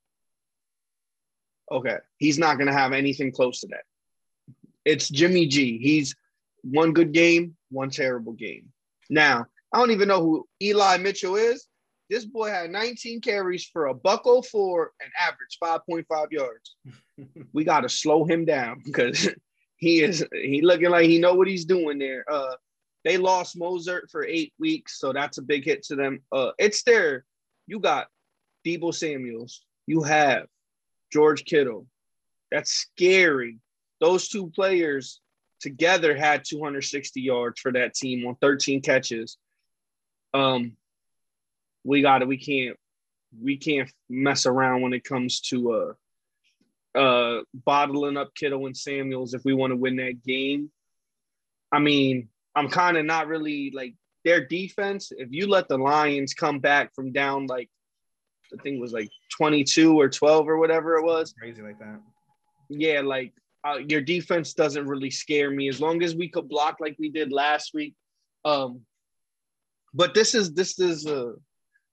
Okay. 1.70 1.98
He's 2.18 2.38
not 2.38 2.56
going 2.56 2.66
to 2.66 2.72
have 2.72 2.92
anything 2.92 3.33
close 3.33 3.61
to 3.61 3.68
that. 3.68 3.85
It's 4.85 5.09
Jimmy 5.09 5.46
G. 5.46 5.78
He's 5.78 6.14
one 6.62 6.92
good 6.92 7.12
game, 7.12 7.56
one 7.70 7.90
terrible 7.90 8.33
game. 8.33 8.72
Now, 9.09 9.46
I 9.72 9.78
don't 9.78 9.90
even 9.90 10.09
know 10.09 10.22
who 10.22 10.48
Eli 10.62 10.96
Mitchell 10.96 11.37
is. 11.37 11.66
This 12.09 12.24
boy 12.24 12.48
had 12.48 12.70
19 12.70 13.20
carries 13.20 13.64
for 13.64 13.87
a 13.87 13.94
buck 13.94 14.24
04 14.24 14.92
and 15.00 15.12
average 15.18 15.59
5.5 15.62 16.33
yards. 16.33 16.76
we 17.52 17.62
got 17.62 17.83
to 17.83 17.88
slow 17.88 18.24
him 18.24 18.44
down 18.44 18.83
because 18.85 19.28
he 19.76 20.02
is 20.02 20.26
he 20.33 20.61
looking 20.61 20.90
like 20.90 21.09
he 21.09 21.18
know 21.18 21.35
what 21.35 21.48
he's 21.48 21.64
doing 21.64 21.98
there. 21.98 22.24
Uh, 22.30 22.54
they 23.04 23.16
lost 23.16 23.59
Mostert 23.59 24.11
for 24.11 24.24
eight 24.24 24.52
weeks, 24.59 24.98
so 24.98 25.12
that's 25.12 25.38
a 25.38 25.42
big 25.42 25.64
hit 25.64 25.83
to 25.85 25.96
them. 25.96 26.20
Uh, 26.33 26.50
it's 26.59 26.83
their 26.83 27.24
you 27.70 27.78
got 27.78 28.09
Deebo 28.66 28.92
Samuels, 28.92 29.64
you 29.87 30.02
have 30.02 30.46
George 31.12 31.44
Kittle. 31.44 31.87
That's 32.50 32.72
scary. 32.72 33.59
Those 34.00 34.28
two 34.28 34.50
players 34.50 35.20
together 35.61 36.16
had 36.16 36.44
260 36.44 37.20
yards 37.20 37.61
for 37.61 37.70
that 37.72 37.94
team 37.94 38.26
on 38.26 38.35
13 38.40 38.83
catches. 38.83 39.37
Um, 40.35 40.72
we 41.85 42.02
got 42.02 42.22
it. 42.22 42.28
We 42.28 42.38
can't 42.38 42.76
we 43.40 43.56
can't 43.56 43.88
mess 44.09 44.46
around 44.46 44.80
when 44.80 44.92
it 44.92 45.04
comes 45.04 45.40
to 45.40 45.72
uh 46.96 46.98
uh 46.98 47.42
bottling 47.54 48.16
up 48.16 48.35
Kittle 48.35 48.66
and 48.66 48.76
Samuels 48.76 49.33
if 49.33 49.44
we 49.44 49.54
want 49.54 49.70
to 49.70 49.76
win 49.76 49.96
that 49.96 50.24
game. 50.24 50.72
I 51.70 51.78
mean, 51.78 52.30
I'm 52.56 52.68
kind 52.68 52.96
of 52.96 53.06
not 53.06 53.28
really 53.28 53.70
like 53.70 53.94
their 54.24 54.46
defense, 54.46 55.12
if 55.16 55.28
you 55.30 55.46
let 55.46 55.68
the 55.68 55.78
Lions 55.78 56.35
come 56.35 56.59
back 56.59 56.94
from 56.94 57.12
down 57.12 57.46
like 57.46 57.70
the 58.50 58.59
thing 58.59 58.80
was 58.80 58.92
like 58.92 59.09
22 59.37 59.98
or 59.98 60.09
12 60.09 60.48
or 60.48 60.59
whatever 60.59 60.96
it 60.96 61.04
was, 61.04 61.33
crazy 61.38 61.62
like 61.62 61.78
that. 61.78 62.00
Yeah, 62.68 63.00
like 63.00 63.33
uh, 63.64 63.78
your 63.88 64.00
defense 64.00 64.54
doesn't 64.54 64.87
really 64.87 65.11
scare 65.11 65.50
me 65.50 65.68
as 65.68 65.80
long 65.80 66.02
as 66.02 66.14
we 66.14 66.28
could 66.28 66.48
block 66.48 66.78
like 66.80 66.96
we 66.98 67.11
did 67.11 67.33
last 67.33 67.72
week. 67.74 67.94
Um, 68.44 68.80
but 69.92 70.14
this 70.14 70.35
is 70.35 70.52
this 70.54 70.78
is 70.78 71.06
a 71.06 71.35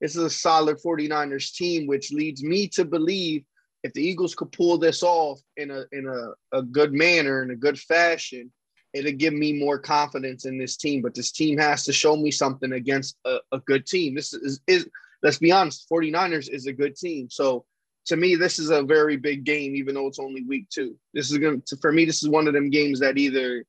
this 0.01 0.15
is 0.15 0.23
a 0.23 0.29
solid 0.29 0.77
49ers 0.77 1.53
team, 1.53 1.87
which 1.87 2.11
leads 2.11 2.43
me 2.43 2.67
to 2.69 2.85
believe 2.85 3.43
if 3.83 3.93
the 3.93 4.03
Eagles 4.03 4.35
could 4.35 4.51
pull 4.51 4.77
this 4.77 5.03
off 5.03 5.39
in 5.57 5.71
a 5.71 5.83
in 5.91 6.07
a, 6.07 6.57
a 6.57 6.61
good 6.61 6.93
manner 6.93 7.43
in 7.43 7.51
a 7.51 7.55
good 7.55 7.79
fashion, 7.79 8.51
it'll 8.97 9.17
give 9.17 9.33
me 9.33 9.53
more 9.53 9.79
confidence 9.79 10.45
in 10.45 10.57
this 10.57 10.77
team. 10.77 11.01
But 11.01 11.13
this 11.13 11.31
team 11.31 11.57
has 11.57 11.83
to 11.85 11.93
show 11.93 12.15
me 12.15 12.31
something 12.31 12.73
against 12.73 13.17
a, 13.25 13.37
a 13.51 13.59
good 13.59 13.85
team. 13.85 14.15
This 14.15 14.33
is, 14.33 14.59
is, 14.67 14.89
let's 15.23 15.37
be 15.37 15.51
honest, 15.51 15.87
49ers 15.91 16.49
is 16.49 16.67
a 16.67 16.73
good 16.73 16.95
team. 16.95 17.29
So 17.29 17.65
to 18.07 18.15
me, 18.15 18.35
this 18.35 18.59
is 18.59 18.69
a 18.69 18.83
very 18.83 19.17
big 19.17 19.43
game, 19.43 19.75
even 19.75 19.95
though 19.95 20.07
it's 20.07 20.19
only 20.19 20.43
week 20.43 20.69
two. 20.69 20.95
This 21.13 21.31
is 21.31 21.37
going 21.37 21.61
to, 21.67 21.77
for 21.77 21.91
me, 21.91 22.05
this 22.05 22.23
is 22.23 22.29
one 22.29 22.47
of 22.47 22.53
them 22.53 22.69
games 22.69 22.99
that 22.99 23.17
either 23.17 23.63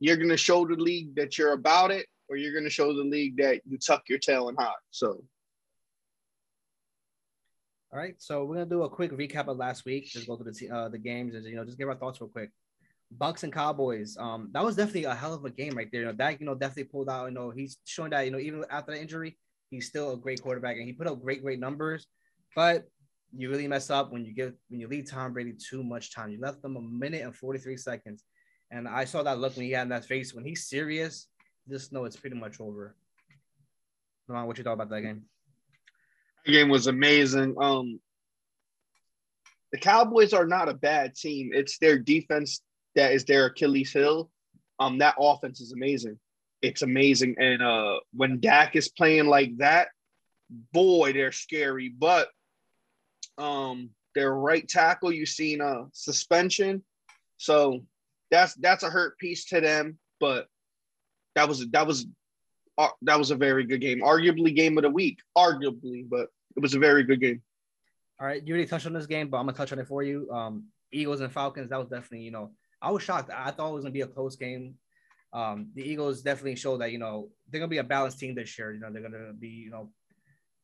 you're 0.00 0.16
going 0.16 0.28
to 0.28 0.36
show 0.36 0.66
the 0.66 0.74
league 0.74 1.14
that 1.16 1.38
you're 1.38 1.52
about 1.52 1.90
it 1.90 2.06
or 2.32 2.36
you're 2.36 2.54
gonna 2.54 2.70
show 2.70 2.94
the 2.94 3.04
league 3.04 3.36
that 3.36 3.60
you 3.68 3.76
tuck 3.76 4.08
your 4.08 4.18
tail 4.18 4.48
and 4.48 4.58
hide. 4.58 4.72
So 4.90 5.22
all 7.92 7.98
right, 7.98 8.14
so 8.16 8.44
we're 8.44 8.54
gonna 8.54 8.66
do 8.66 8.84
a 8.84 8.88
quick 8.88 9.12
recap 9.12 9.48
of 9.48 9.58
last 9.58 9.84
week. 9.84 10.06
Just 10.06 10.26
go 10.26 10.36
through 10.36 10.50
the 10.50 10.70
uh, 10.70 10.88
the 10.88 10.98
games 10.98 11.34
and 11.34 11.44
you 11.44 11.56
know 11.56 11.64
just 11.66 11.76
give 11.76 11.88
our 11.88 11.94
thoughts 11.94 12.22
real 12.22 12.30
quick. 12.30 12.50
Bucks 13.18 13.42
and 13.42 13.52
Cowboys. 13.52 14.16
Um, 14.18 14.50
that 14.52 14.64
was 14.64 14.76
definitely 14.76 15.04
a 15.04 15.14
hell 15.14 15.34
of 15.34 15.44
a 15.44 15.50
game 15.50 15.76
right 15.76 15.88
there. 15.92 16.02
You 16.02 16.06
know, 16.08 16.14
that 16.14 16.40
you 16.40 16.46
know 16.46 16.54
definitely 16.54 16.84
pulled 16.84 17.08
out. 17.08 17.26
You 17.26 17.34
know, 17.34 17.50
he's 17.50 17.78
showing 17.84 18.10
that 18.10 18.24
you 18.24 18.30
know 18.30 18.38
even 18.38 18.64
after 18.70 18.92
the 18.92 19.00
injury, 19.00 19.38
he's 19.70 19.88
still 19.88 20.12
a 20.12 20.16
great 20.16 20.42
quarterback 20.42 20.76
and 20.76 20.86
he 20.86 20.92
put 20.92 21.06
up 21.06 21.22
great 21.22 21.42
great 21.42 21.60
numbers. 21.60 22.06
But 22.54 22.84
you 23.34 23.50
really 23.50 23.68
mess 23.68 23.90
up 23.90 24.12
when 24.12 24.24
you 24.24 24.34
give 24.34 24.54
when 24.68 24.80
you 24.80 24.88
leave 24.88 25.10
Tom 25.10 25.32
Brady 25.32 25.52
too 25.52 25.82
much 25.82 26.14
time. 26.14 26.30
You 26.30 26.40
left 26.40 26.62
them 26.62 26.76
a 26.76 26.82
minute 26.82 27.22
and 27.22 27.34
43 27.34 27.76
seconds. 27.76 28.24
And 28.70 28.88
I 28.88 29.04
saw 29.04 29.22
that 29.22 29.38
look 29.38 29.56
when 29.56 29.66
he 29.66 29.72
had 29.72 29.82
in 29.82 29.88
that 29.90 30.06
face. 30.06 30.32
When 30.32 30.44
he's 30.44 30.66
serious, 30.66 31.28
just 31.68 31.92
know 31.92 32.04
it's 32.04 32.16
pretty 32.16 32.36
much 32.36 32.60
over. 32.60 32.96
Lamont, 34.28 34.46
what 34.46 34.58
you 34.58 34.64
thought 34.64 34.72
about 34.74 34.90
that 34.90 35.02
game? 35.02 35.24
The 36.46 36.52
game 36.52 36.68
was 36.68 36.86
amazing. 36.86 37.54
Um, 37.60 38.00
the 39.72 39.78
Cowboys 39.78 40.32
are 40.32 40.46
not 40.46 40.68
a 40.68 40.74
bad 40.74 41.14
team. 41.14 41.50
It's 41.52 41.78
their 41.78 41.98
defense 41.98 42.62
that 42.94 43.12
is 43.12 43.24
their 43.24 43.46
Achilles 43.46 43.92
heel. 43.92 44.30
Um, 44.78 44.98
that 44.98 45.14
offense 45.18 45.60
is 45.60 45.72
amazing. 45.72 46.18
It's 46.60 46.82
amazing. 46.82 47.36
And 47.38 47.62
uh 47.62 47.98
when 48.14 48.40
Dak 48.40 48.76
is 48.76 48.88
playing 48.88 49.26
like 49.26 49.56
that, 49.58 49.88
boy, 50.72 51.12
they're 51.12 51.32
scary. 51.32 51.88
But 51.88 52.28
um 53.38 53.90
their 54.14 54.32
right 54.32 54.68
tackle, 54.68 55.12
you've 55.12 55.28
seen 55.28 55.60
a 55.60 55.86
suspension. 55.92 56.84
So 57.38 57.84
that's 58.30 58.54
that's 58.54 58.84
a 58.84 58.90
hurt 58.90 59.18
piece 59.18 59.46
to 59.46 59.60
them. 59.60 59.98
But 60.20 60.46
that 61.34 61.48
was 61.48 61.66
that 61.70 61.86
was 61.86 62.06
uh, 62.78 62.88
that 63.02 63.18
was 63.18 63.30
a 63.30 63.36
very 63.36 63.64
good 63.64 63.80
game. 63.80 64.00
Arguably 64.00 64.54
game 64.54 64.78
of 64.78 64.82
the 64.82 64.90
week. 64.90 65.18
Arguably, 65.36 66.08
but 66.08 66.28
it 66.56 66.60
was 66.60 66.74
a 66.74 66.78
very 66.78 67.02
good 67.02 67.20
game. 67.20 67.42
All 68.20 68.26
right, 68.26 68.42
you 68.46 68.54
already 68.54 68.68
touched 68.68 68.86
on 68.86 68.92
this 68.92 69.06
game, 69.06 69.28
but 69.28 69.38
I'm 69.38 69.46
gonna 69.46 69.56
touch 69.56 69.72
on 69.72 69.78
it 69.78 69.88
for 69.88 70.02
you. 70.02 70.30
Um, 70.30 70.66
Eagles 70.92 71.20
and 71.20 71.32
Falcons. 71.32 71.70
That 71.70 71.78
was 71.78 71.88
definitely, 71.88 72.20
you 72.20 72.30
know, 72.30 72.52
I 72.82 72.90
was 72.90 73.02
shocked. 73.02 73.30
I 73.30 73.50
thought 73.52 73.70
it 73.70 73.74
was 73.74 73.84
gonna 73.84 73.92
be 73.92 74.00
a 74.00 74.06
close 74.06 74.36
game. 74.36 74.74
Um, 75.32 75.70
the 75.74 75.82
Eagles 75.82 76.20
definitely 76.20 76.56
showed 76.56 76.80
that 76.80 76.92
you 76.92 76.98
know 76.98 77.30
they're 77.48 77.60
gonna 77.60 77.68
be 77.68 77.78
a 77.78 77.84
balanced 77.84 78.18
team 78.18 78.34
this 78.34 78.58
year. 78.58 78.72
You 78.72 78.80
know, 78.80 78.90
they're 78.92 79.02
gonna 79.02 79.32
be, 79.32 79.48
you 79.48 79.70
know, 79.70 79.90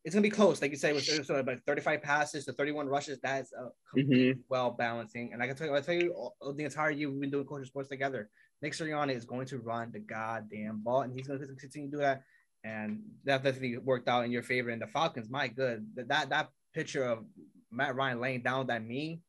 it's 0.05 0.15
gonna 0.15 0.23
be 0.23 0.31
close. 0.31 0.61
Like 0.61 0.73
you 0.73 0.77
say, 0.77 0.91
it 0.91 0.95
was 0.95 1.27
sort 1.27 1.47
35 1.67 2.03
passes 2.03 2.45
to 2.47 2.53
31 2.53 2.89
rushes. 2.89 3.19
That's 3.23 3.53
a 3.53 3.99
mm-hmm. 3.99 4.41
well 4.49 4.73
balancing. 4.73 5.33
And 5.33 5.43
I 5.43 5.47
can 5.47 5.57
tell 5.57 5.69
you, 5.69 5.77
I 5.77 5.81
tell 5.81 5.95
you, 5.95 6.31
the 6.57 6.65
entire 6.65 6.91
year 6.91 7.11
we've 7.11 7.21
been 7.21 7.31
doing 7.31 7.47
culture 7.47 7.65
sports 7.65 7.89
together. 7.89 8.29
Nick 8.61 8.73
Sirianni 8.73 9.15
is 9.15 9.25
going 9.25 9.47
to 9.47 9.59
run 9.59 9.93
the 9.93 10.01
goddamn 10.01 10.83
ball, 10.83 11.03
and 11.03 11.13
he's 11.13 11.29
going 11.29 11.39
to 11.39 11.47
continue 11.47 11.91
to 11.91 11.97
do 11.97 11.99
that. 11.99 12.23
And 12.65 13.01
that 13.25 13.45
definitely 13.45 13.79
worked 13.79 14.09
out 14.09 14.25
in 14.25 14.33
your 14.33 14.43
favor. 14.43 14.71
And 14.71 14.83
the 14.83 14.89
Falcons, 14.89 15.31
my 15.31 15.47
good, 15.47 15.87
that 15.95 16.31
that 16.31 16.49
picture 16.75 17.05
of 17.05 17.25
Matt 17.71 17.95
Ryan 17.95 18.21
laying 18.21 18.43
down 18.43 18.67
that 18.67 18.83
knee, 18.83 19.21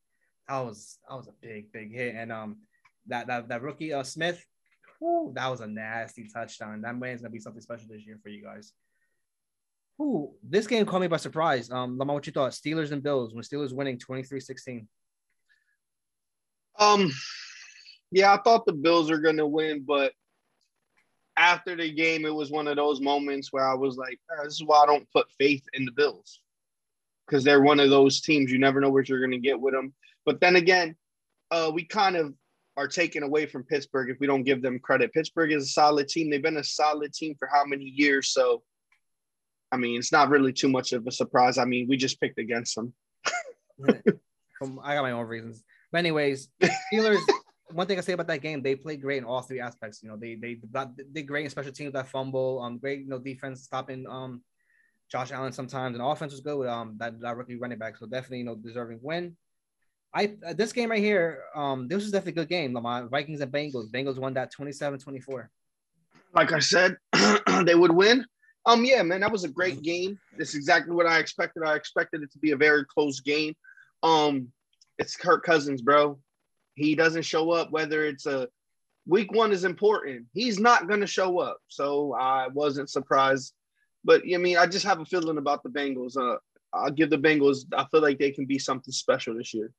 that 0.48 0.60
was 0.60 0.98
that 1.08 1.16
was 1.16 1.28
a 1.28 1.34
big 1.42 1.72
big 1.72 1.94
hit. 1.94 2.16
And 2.16 2.32
um, 2.32 2.58
that 3.10 3.28
that 3.28 3.50
that 3.50 3.62
rookie 3.62 3.94
uh, 3.94 4.04
Smith, 4.04 4.44
whew, 5.00 5.32
that 5.36 5.48
was 5.48 5.62
a 5.62 5.68
nasty 5.68 6.28
touchdown. 6.34 6.82
That 6.82 6.98
man's 6.98 7.22
gonna 7.22 7.32
be 7.32 7.40
something 7.40 7.62
special 7.62 7.88
this 7.90 8.06
year 8.06 8.20
for 8.22 8.30
you 8.30 8.44
guys. 8.44 8.74
Ooh, 10.02 10.32
this 10.42 10.68
game 10.68 10.86
caught 10.86 11.02
me 11.02 11.08
by 11.08 11.18
surprise. 11.18 11.70
Um, 11.70 11.98
Lamar, 11.98 12.16
what 12.16 12.26
you 12.26 12.32
thought? 12.32 12.52
Steelers 12.52 12.92
and 12.92 13.04
Bills 13.04 13.34
when 13.34 13.44
Steelers 13.44 13.74
winning 13.74 13.98
23-16. 13.98 14.88
Um, 16.80 17.12
yeah, 18.12 18.34
I 18.34 18.38
thought 18.38 18.66
the 18.66 18.72
Bills 18.72 19.12
are 19.12 19.18
gonna 19.18 19.46
win, 19.46 19.84
but 19.86 20.14
after 21.36 21.76
the 21.76 21.92
game, 21.92 22.26
it 22.26 22.34
was 22.34 22.52
one 22.52 22.68
of 22.68 22.78
those 22.78 23.02
moments 23.02 23.52
where 23.52 23.68
I 23.68 23.74
was 23.74 23.98
like, 23.98 24.20
oh, 24.32 24.44
"This 24.44 24.54
is 24.54 24.64
why 24.64 24.84
I 24.84 24.86
don't 24.86 25.12
put 25.12 25.32
faith 25.38 25.64
in 25.74 25.86
the 25.86 25.92
Bills," 25.92 26.42
because 27.26 27.44
they're 27.44 27.62
one 27.62 27.80
of 27.80 27.90
those 27.90 28.22
teams 28.22 28.52
you 28.52 28.60
never 28.60 28.80
know 28.80 28.90
what 28.90 29.10
you're 29.10 29.22
gonna 29.22 29.38
get 29.38 29.60
with 29.60 29.74
them. 29.74 29.94
But 30.26 30.40
then 30.40 30.56
again, 30.56 30.96
uh, 31.52 31.72
we 31.74 31.84
kind 31.84 32.16
of 32.16 32.34
are 32.80 32.88
taken 32.88 33.24
away 33.24 33.46
from 33.46 33.64
Pittsburgh 33.64 34.10
if 34.10 34.22
we 34.22 34.28
don't 34.28 34.44
give 34.44 34.62
them 34.62 34.80
credit. 34.80 35.12
Pittsburgh 35.12 35.52
is 35.52 35.66
a 35.66 35.68
solid 35.68 36.08
team. 36.08 36.30
They've 36.30 36.42
been 36.42 36.56
a 36.56 36.64
solid 36.64 37.14
team 37.14 37.36
for 37.38 37.50
how 37.52 37.66
many 37.66 37.84
years? 37.84 38.30
So, 38.30 38.64
I 39.70 39.76
mean, 39.76 40.00
it's 40.00 40.14
not 40.14 40.30
really 40.30 40.54
too 40.54 40.70
much 40.70 40.94
of 40.94 41.06
a 41.06 41.12
surprise. 41.12 41.58
I 41.58 41.66
mean, 41.66 41.90
we 41.90 41.98
just 41.98 42.22
picked 42.22 42.40
against 42.40 42.76
them. 42.76 42.94
I 43.86 44.96
got 44.96 45.02
my 45.02 45.12
own 45.12 45.28
reasons. 45.28 45.62
But 45.92 46.00
anyways, 46.00 46.48
Steelers. 46.64 47.20
one 47.72 47.86
thing 47.86 47.98
I 47.98 48.02
say 48.02 48.14
about 48.14 48.28
that 48.28 48.42
game, 48.42 48.64
they 48.64 48.76
played 48.76 49.02
great 49.02 49.20
in 49.20 49.26
all 49.26 49.42
three 49.42 49.60
aspects. 49.60 50.02
You 50.02 50.10
know, 50.10 50.16
they 50.16 50.36
they 50.36 50.58
they 51.12 51.22
great 51.22 51.44
in 51.44 51.52
special 51.52 51.72
teams 51.72 51.94
that 51.94 52.08
fumble, 52.08 52.62
um, 52.64 52.78
great 52.80 53.02
you 53.02 53.10
know 53.10 53.20
defense 53.20 53.62
stopping 53.64 54.08
um 54.10 54.42
Josh 55.12 55.32
Allen 55.32 55.52
sometimes, 55.52 55.96
and 55.96 56.04
offense 56.04 56.32
was 56.32 56.42
good 56.42 56.58
with 56.58 56.70
um 56.70 56.96
that, 56.98 57.20
that 57.20 57.38
rookie 57.38 57.58
running 57.58 57.78
back. 57.78 57.98
So 57.98 58.06
definitely 58.06 58.40
you 58.40 58.46
know 58.46 58.56
deserving 58.56 59.00
win. 59.04 59.36
I 60.14 60.36
uh, 60.46 60.54
this 60.54 60.74
game 60.74 60.90
right 60.90 61.00
here, 61.00 61.44
um, 61.56 61.88
this 61.88 62.04
was 62.04 62.12
definitely 62.12 62.42
a 62.42 62.44
good 62.44 62.50
game. 62.50 62.74
Lamar 62.74 63.08
Vikings 63.08 63.42
and 63.42 63.52
Bengals. 63.52 63.90
Bengals 63.92 64.18
won 64.18 64.34
that 64.34 64.52
27-24. 64.54 65.48
Like 66.34 66.52
I 66.52 66.60
said, 66.60 66.98
they 67.66 67.76
would 67.76 67.92
win. 67.92 68.26
Um, 68.66 68.84
yeah, 68.86 69.02
man, 69.04 69.22
that 69.22 69.32
was 69.32 69.44
a 69.44 69.50
great 69.50 69.82
game. 69.82 70.20
That's 70.38 70.56
exactly 70.56 70.94
what 70.94 71.06
I 71.06 71.20
expected. 71.20 71.64
I 71.64 71.76
expected 71.76 72.24
it 72.24 72.32
to 72.34 72.40
be 72.40 72.52
a 72.52 72.58
very 72.58 72.86
close 72.86 73.20
game. 73.20 73.56
Um, 74.04 74.52
it's 74.98 75.16
Kirk 75.16 75.44
Cousins, 75.44 75.82
bro. 75.82 76.20
He 76.76 76.96
doesn't 76.96 77.24
show 77.24 77.52
up, 77.52 77.72
whether 77.72 78.06
it's 78.06 78.26
a 78.26 78.48
week 79.08 79.32
one 79.32 79.52
is 79.52 79.64
important. 79.64 80.28
He's 80.34 80.60
not 80.60 80.88
going 80.88 81.00
to 81.00 81.08
show 81.08 81.40
up. 81.40 81.60
So 81.68 82.14
I 82.14 82.48
wasn't 82.48 82.90
surprised. 82.90 83.54
But 84.04 84.22
I 84.32 84.38
mean, 84.38 84.58
I 84.58 84.66
just 84.66 84.86
have 84.86 85.00
a 85.00 85.06
feeling 85.06 85.38
about 85.38 85.64
the 85.64 85.70
Bengals. 85.70 86.18
Uh, 86.18 86.38
I'll 86.74 86.92
give 86.92 87.10
the 87.10 87.18
Bengals, 87.18 87.66
I 87.76 87.86
feel 87.86 88.02
like 88.02 88.20
they 88.20 88.32
can 88.32 88.46
be 88.46 88.60
something 88.60 88.92
special 88.92 89.36
this 89.36 89.54
year. 89.54 89.72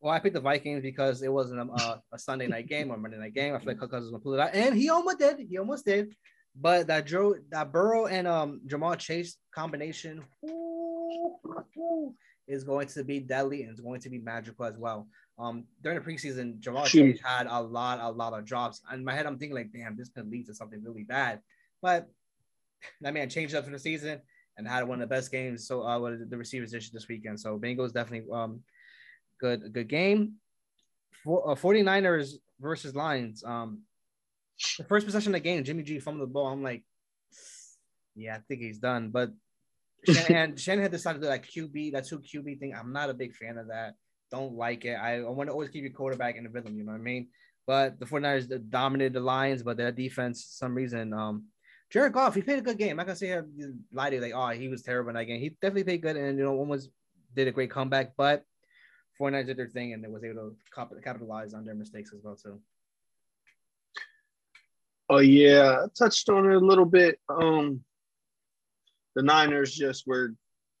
Well, 0.00 0.14
I 0.14 0.18
picked 0.18 0.34
the 0.34 0.40
Vikings 0.40 0.82
because 0.82 1.22
it 1.22 1.32
wasn't 1.32 1.60
a, 1.60 2.02
a 2.12 2.18
Sunday 2.18 2.46
night 2.46 2.68
game 2.68 2.90
or 2.90 2.96
Monday 2.96 3.18
night 3.18 3.34
game. 3.34 3.54
I 3.54 3.58
feel 3.58 3.68
like 3.68 3.78
Kirk 3.78 3.90
Cousins 3.90 4.12
will 4.12 4.20
pull 4.20 4.34
it 4.34 4.40
out, 4.40 4.54
and 4.54 4.74
he 4.74 4.88
almost 4.88 5.18
did. 5.18 5.38
He 5.38 5.58
almost 5.58 5.84
did. 5.84 6.14
But 6.58 6.86
that 6.88 7.06
Joe, 7.06 7.36
that 7.50 7.70
Burrow 7.70 8.06
and 8.06 8.26
um 8.26 8.60
Ja'Marr 8.66 8.98
Chase 8.98 9.36
combination 9.54 10.22
whoo, 10.42 11.36
whoo, 11.76 12.14
is 12.48 12.64
going 12.64 12.88
to 12.88 13.04
be 13.04 13.20
deadly 13.20 13.62
and 13.62 13.70
it's 13.70 13.80
going 13.80 14.00
to 14.00 14.10
be 14.10 14.18
magical 14.18 14.64
as 14.64 14.76
well. 14.76 15.06
Um, 15.38 15.64
during 15.82 15.98
the 15.98 16.04
preseason, 16.04 16.60
Ja'Marr 16.60 16.86
Chase 16.86 17.20
had 17.22 17.46
a 17.46 17.60
lot, 17.60 18.00
a 18.00 18.10
lot 18.10 18.32
of 18.32 18.44
drops. 18.44 18.82
In 18.92 19.04
my 19.04 19.14
head, 19.14 19.26
I'm 19.26 19.38
thinking 19.38 19.56
like, 19.56 19.72
damn, 19.72 19.96
this 19.96 20.08
could 20.08 20.28
lead 20.28 20.46
to 20.46 20.54
something 20.54 20.82
really 20.82 21.04
bad. 21.04 21.40
But 21.80 22.08
that 23.00 23.14
man 23.14 23.30
changed 23.30 23.54
up 23.54 23.64
for 23.64 23.70
the 23.70 23.78
season 23.78 24.20
and 24.56 24.66
had 24.66 24.86
one 24.86 25.00
of 25.00 25.08
the 25.08 25.14
best 25.14 25.30
games. 25.30 25.66
So 25.66 25.86
uh, 25.86 25.98
with 26.00 26.28
the 26.28 26.36
receivers 26.36 26.72
this, 26.72 26.90
this 26.90 27.08
weekend. 27.08 27.40
So 27.40 27.58
Bengals 27.58 27.92
definitely 27.92 28.28
um 28.32 28.60
good 29.40 29.72
good 29.72 29.88
game. 29.88 30.34
For, 31.24 31.50
uh, 31.50 31.54
49ers 31.54 32.34
versus 32.60 32.94
Lions. 32.94 33.44
Um, 33.44 33.82
the 34.78 34.84
first 34.84 35.06
possession 35.06 35.34
of 35.34 35.40
the 35.42 35.48
game, 35.48 35.64
Jimmy 35.64 35.82
G 35.82 35.98
fumbled 35.98 36.28
the 36.28 36.32
ball. 36.32 36.46
I'm 36.46 36.62
like, 36.62 36.82
yeah, 38.14 38.36
I 38.36 38.40
think 38.46 38.60
he's 38.60 38.78
done. 38.78 39.10
But 39.10 39.30
Shanahan, 40.08 40.56
Shanahan 40.56 40.90
decided 40.90 41.20
to 41.20 41.26
do 41.26 41.30
that 41.30 41.44
QB, 41.44 41.92
that 41.92 42.06
two 42.06 42.20
QB 42.20 42.58
thing. 42.58 42.74
I'm 42.74 42.92
not 42.92 43.10
a 43.10 43.14
big 43.14 43.34
fan 43.34 43.58
of 43.58 43.68
that. 43.68 43.94
Don't 44.30 44.54
like 44.54 44.84
it. 44.84 44.94
I, 44.94 45.18
I 45.18 45.28
want 45.28 45.48
to 45.48 45.52
always 45.52 45.70
keep 45.70 45.82
your 45.82 45.92
quarterback 45.92 46.36
in 46.36 46.44
the 46.44 46.50
rhythm. 46.50 46.76
You 46.76 46.84
know 46.84 46.92
what 46.92 47.00
I 47.00 47.04
mean? 47.04 47.28
But 47.66 47.98
the 47.98 48.06
49ers 48.06 48.70
dominated 48.70 49.12
the 49.12 49.20
Lions, 49.20 49.62
but 49.62 49.76
their 49.76 49.92
defense, 49.92 50.46
some 50.50 50.74
reason, 50.74 51.12
um, 51.12 51.44
Jared 51.90 52.12
Goff, 52.12 52.34
he 52.34 52.42
played 52.42 52.58
a 52.58 52.62
good 52.62 52.78
game. 52.78 52.90
I'm 52.90 52.96
not 52.98 53.06
gonna 53.06 53.16
say 53.16 53.36
I 53.36 53.42
lie 53.92 54.10
to 54.10 54.16
you, 54.16 54.22
like, 54.22 54.32
oh, 54.34 54.48
he 54.50 54.68
was 54.68 54.82
terrible 54.82 55.10
in 55.10 55.16
that 55.16 55.24
game. 55.24 55.40
He 55.40 55.50
definitely 55.50 55.84
played 55.84 56.02
good, 56.02 56.16
and 56.16 56.38
you 56.38 56.44
know, 56.44 56.54
almost 56.54 56.88
did 57.34 57.48
a 57.48 57.52
great 57.52 57.70
comeback. 57.70 58.12
But 58.16 58.44
49ers 59.20 59.46
did 59.46 59.56
their 59.56 59.68
thing 59.68 59.92
and 59.92 60.02
they 60.02 60.08
was 60.08 60.24
able 60.24 60.50
to 60.50 61.00
capitalize 61.02 61.54
on 61.54 61.64
their 61.64 61.74
mistakes 61.74 62.12
as 62.14 62.22
well 62.22 62.36
too. 62.36 62.58
Oh 65.08 65.18
yeah, 65.18 65.82
I 65.84 65.86
touched 65.98 66.28
on 66.28 66.50
it 66.50 66.54
a 66.54 66.58
little 66.58 66.84
bit. 66.84 67.18
Um, 67.28 67.82
the 69.16 69.22
Niners 69.22 69.74
just 69.74 70.06
were 70.06 70.34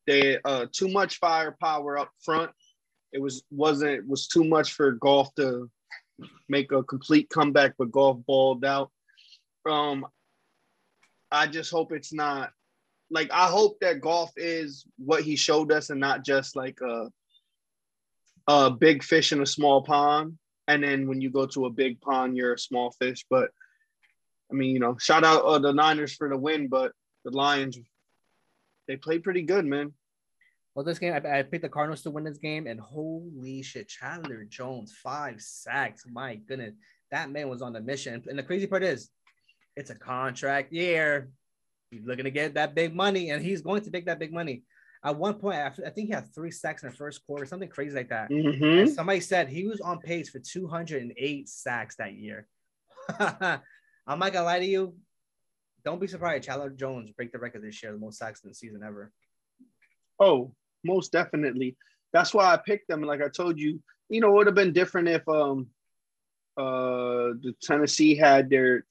they 0.06 0.38
uh 0.44 0.66
too 0.72 0.88
much 0.88 1.18
firepower 1.18 1.98
up 1.98 2.10
front. 2.22 2.50
It 3.12 3.20
was 3.20 3.42
wasn't 3.50 4.08
was 4.08 4.28
too 4.28 4.44
much 4.44 4.72
for 4.72 4.92
Goff 4.92 5.34
to 5.34 5.68
make 6.48 6.72
a 6.72 6.82
complete 6.82 7.28
comeback, 7.28 7.74
but 7.76 7.90
Goff 7.90 8.18
balled 8.26 8.64
out. 8.64 8.90
Um, 9.68 10.06
I 11.30 11.46
just 11.46 11.70
hope 11.70 11.92
it's 11.92 12.12
not 12.12 12.52
like 13.10 13.30
I 13.32 13.46
hope 13.46 13.80
that 13.80 14.00
Goff 14.00 14.30
is 14.36 14.84
what 14.96 15.22
he 15.22 15.36
showed 15.36 15.72
us 15.72 15.90
and 15.90 16.00
not 16.00 16.24
just 16.24 16.56
like 16.56 16.80
a 16.80 17.10
a 18.50 18.70
big 18.70 19.02
fish 19.02 19.32
in 19.32 19.40
a 19.40 19.46
small 19.46 19.82
pond, 19.82 20.36
and 20.66 20.82
then 20.82 21.08
when 21.08 21.20
you 21.20 21.30
go 21.30 21.46
to 21.46 21.66
a 21.66 21.70
big 21.70 22.00
pond, 22.00 22.36
you're 22.36 22.54
a 22.54 22.58
small 22.58 22.90
fish. 22.92 23.24
But 23.30 23.50
I 24.50 24.54
mean, 24.54 24.70
you 24.70 24.80
know, 24.80 24.96
shout 24.98 25.24
out 25.24 25.44
uh, 25.44 25.58
the 25.58 25.72
Niners 25.72 26.14
for 26.14 26.28
the 26.28 26.36
win, 26.36 26.68
but 26.68 26.92
the 27.24 27.30
Lions, 27.30 27.78
they 28.88 28.96
played 28.96 29.22
pretty 29.22 29.42
good, 29.42 29.64
man. 29.64 29.92
Well, 30.74 30.84
this 30.84 30.98
game, 30.98 31.12
I, 31.12 31.38
I, 31.38 31.42
picked 31.42 31.62
the 31.62 31.68
Cardinals 31.68 32.02
to 32.02 32.10
win 32.10 32.24
this 32.24 32.38
game, 32.38 32.66
and 32.66 32.80
holy 32.80 33.62
shit, 33.62 33.88
Chandler 33.88 34.44
Jones, 34.44 34.92
five 35.02 35.40
sacks. 35.40 36.04
My 36.10 36.36
goodness, 36.36 36.74
that 37.10 37.30
man 37.30 37.48
was 37.48 37.62
on 37.62 37.72
the 37.72 37.80
mission. 37.80 38.22
And 38.28 38.38
the 38.38 38.42
crazy 38.42 38.66
part 38.66 38.82
is, 38.82 39.10
It's 39.76 39.90
a 39.90 39.94
contract 39.94 40.72
year. 40.72 41.30
He's 41.90 42.04
looking 42.04 42.24
to 42.24 42.30
get 42.30 42.54
that 42.54 42.74
big 42.74 42.94
money, 42.94 43.30
and 43.30 43.42
he's 43.44 43.62
going 43.62 43.82
to 43.82 43.90
take 43.90 44.06
that 44.06 44.20
big 44.20 44.32
money. 44.32 44.62
At 45.02 45.16
one 45.16 45.34
point, 45.34 45.56
I 45.56 45.70
think 45.70 46.08
he 46.08 46.12
had 46.12 46.32
three 46.34 46.50
sacks 46.50 46.82
in 46.82 46.90
the 46.90 46.94
first 46.94 47.24
quarter, 47.26 47.46
something 47.46 47.70
crazy 47.70 47.96
like 47.96 48.10
that. 48.10 48.28
Mm-hmm. 48.28 48.92
Somebody 48.92 49.20
said 49.20 49.48
he 49.48 49.66
was 49.66 49.80
on 49.80 49.98
pace 49.98 50.28
for 50.28 50.40
208 50.40 51.48
sacks 51.48 51.96
that 51.96 52.14
year. 52.14 52.46
I'm 53.18 54.18
not 54.18 54.32
gonna 54.32 54.44
lie 54.44 54.58
to 54.58 54.66
you. 54.66 54.94
Don't 55.84 56.00
be 56.00 56.06
surprised. 56.06 56.44
Chandler 56.44 56.68
Jones 56.68 57.12
break 57.12 57.32
the 57.32 57.38
record 57.38 57.62
this 57.62 57.82
year, 57.82 57.92
the 57.92 57.98
most 57.98 58.18
sacks 58.18 58.42
in 58.44 58.50
the 58.50 58.54
season 58.54 58.82
ever. 58.84 59.10
Oh, 60.18 60.52
most 60.84 61.12
definitely. 61.12 61.76
That's 62.12 62.34
why 62.34 62.52
I 62.52 62.58
picked 62.58 62.88
them. 62.88 63.02
Like 63.02 63.22
I 63.22 63.28
told 63.28 63.58
you, 63.58 63.80
you 64.10 64.20
know, 64.20 64.28
it 64.28 64.34
would 64.34 64.46
have 64.46 64.54
been 64.54 64.74
different 64.74 65.08
if 65.08 65.26
um 65.28 65.68
uh 66.58 67.32
the 67.40 67.54
Tennessee 67.62 68.14
had 68.14 68.50
their 68.50 68.84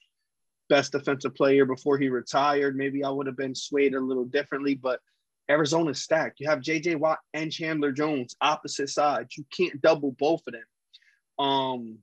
best 0.70 0.92
defensive 0.92 1.36
player 1.36 1.66
before 1.66 2.00
he 2.00 2.10
retired. 2.10 2.76
Maybe 2.76 3.04
I 3.04 3.10
would 3.10 3.28
have 3.28 3.38
been 3.38 3.56
swayed 3.56 3.94
a 3.94 4.00
little 4.00 4.26
differently, 4.26 4.74
but 4.74 5.02
Arizona's 5.50 6.02
stacked. 6.02 6.40
You 6.40 6.50
have 6.50 6.60
JJ 6.60 6.98
Watt 6.98 7.20
and 7.34 7.52
Chandler 7.52 7.92
Jones 7.92 8.36
opposite 8.40 8.90
sides. 8.90 9.36
You 9.36 9.46
can't 9.52 9.82
double 9.82 10.12
both 10.12 10.42
of 10.48 10.54
them. 10.54 11.46
Um, 11.46 11.98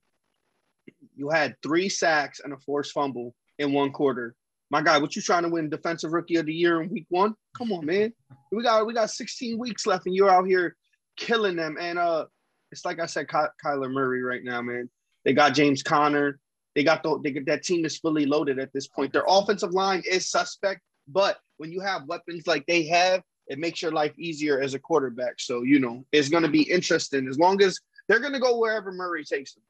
you 1.14 1.30
had 1.30 1.54
three 1.62 1.88
sacks 1.88 2.40
and 2.42 2.52
a 2.52 2.56
forced 2.58 2.92
fumble 2.92 3.34
in 3.58 3.72
one 3.72 3.92
quarter. 3.92 4.34
My 4.70 4.82
guy, 4.82 4.98
what 4.98 5.14
you 5.14 5.22
trying 5.22 5.44
to 5.44 5.48
win 5.48 5.70
defensive 5.70 6.12
rookie 6.12 6.36
of 6.36 6.46
the 6.46 6.52
year 6.52 6.82
in 6.82 6.90
week 6.90 7.06
one? 7.08 7.34
Come 7.56 7.72
on, 7.72 7.86
man. 7.86 8.12
We 8.50 8.62
got 8.62 8.84
we 8.86 8.94
got 8.94 9.10
16 9.10 9.58
weeks 9.58 9.86
left, 9.86 10.06
and 10.06 10.14
you're 10.14 10.30
out 10.30 10.46
here 10.46 10.76
killing 11.16 11.56
them. 11.56 11.76
And 11.78 11.98
uh, 11.98 12.26
it's 12.72 12.84
like 12.84 12.98
I 12.98 13.06
said, 13.06 13.28
Ky- 13.28 13.52
Kyler 13.64 13.90
Murray 13.90 14.22
right 14.22 14.42
now, 14.42 14.60
man. 14.62 14.90
They 15.24 15.34
got 15.34 15.54
James 15.54 15.82
Conner. 15.82 16.40
They 16.74 16.82
got 16.82 17.02
the 17.02 17.20
they, 17.22 17.32
that 17.46 17.62
team 17.62 17.84
is 17.84 17.98
fully 17.98 18.26
loaded 18.26 18.58
at 18.58 18.72
this 18.72 18.88
point. 18.88 19.12
Their 19.12 19.24
offensive 19.28 19.72
line 19.72 20.02
is 20.08 20.28
suspect, 20.30 20.80
but 21.06 21.38
when 21.58 21.70
you 21.70 21.80
have 21.80 22.06
weapons 22.06 22.46
like 22.46 22.66
they 22.66 22.86
have, 22.88 23.22
it 23.48 23.58
makes 23.58 23.82
your 23.82 23.92
life 23.92 24.18
easier 24.18 24.60
as 24.60 24.74
a 24.74 24.78
quarterback. 24.78 25.38
So 25.38 25.62
you 25.62 25.78
know 25.78 26.04
it's 26.12 26.28
going 26.28 26.42
to 26.42 26.48
be 26.48 26.62
interesting 26.62 27.28
as 27.28 27.38
long 27.38 27.62
as 27.62 27.78
they're 28.08 28.20
going 28.20 28.32
to 28.32 28.40
go 28.40 28.58
wherever 28.58 28.92
Murray 28.92 29.24
takes 29.24 29.54
them. 29.54 29.62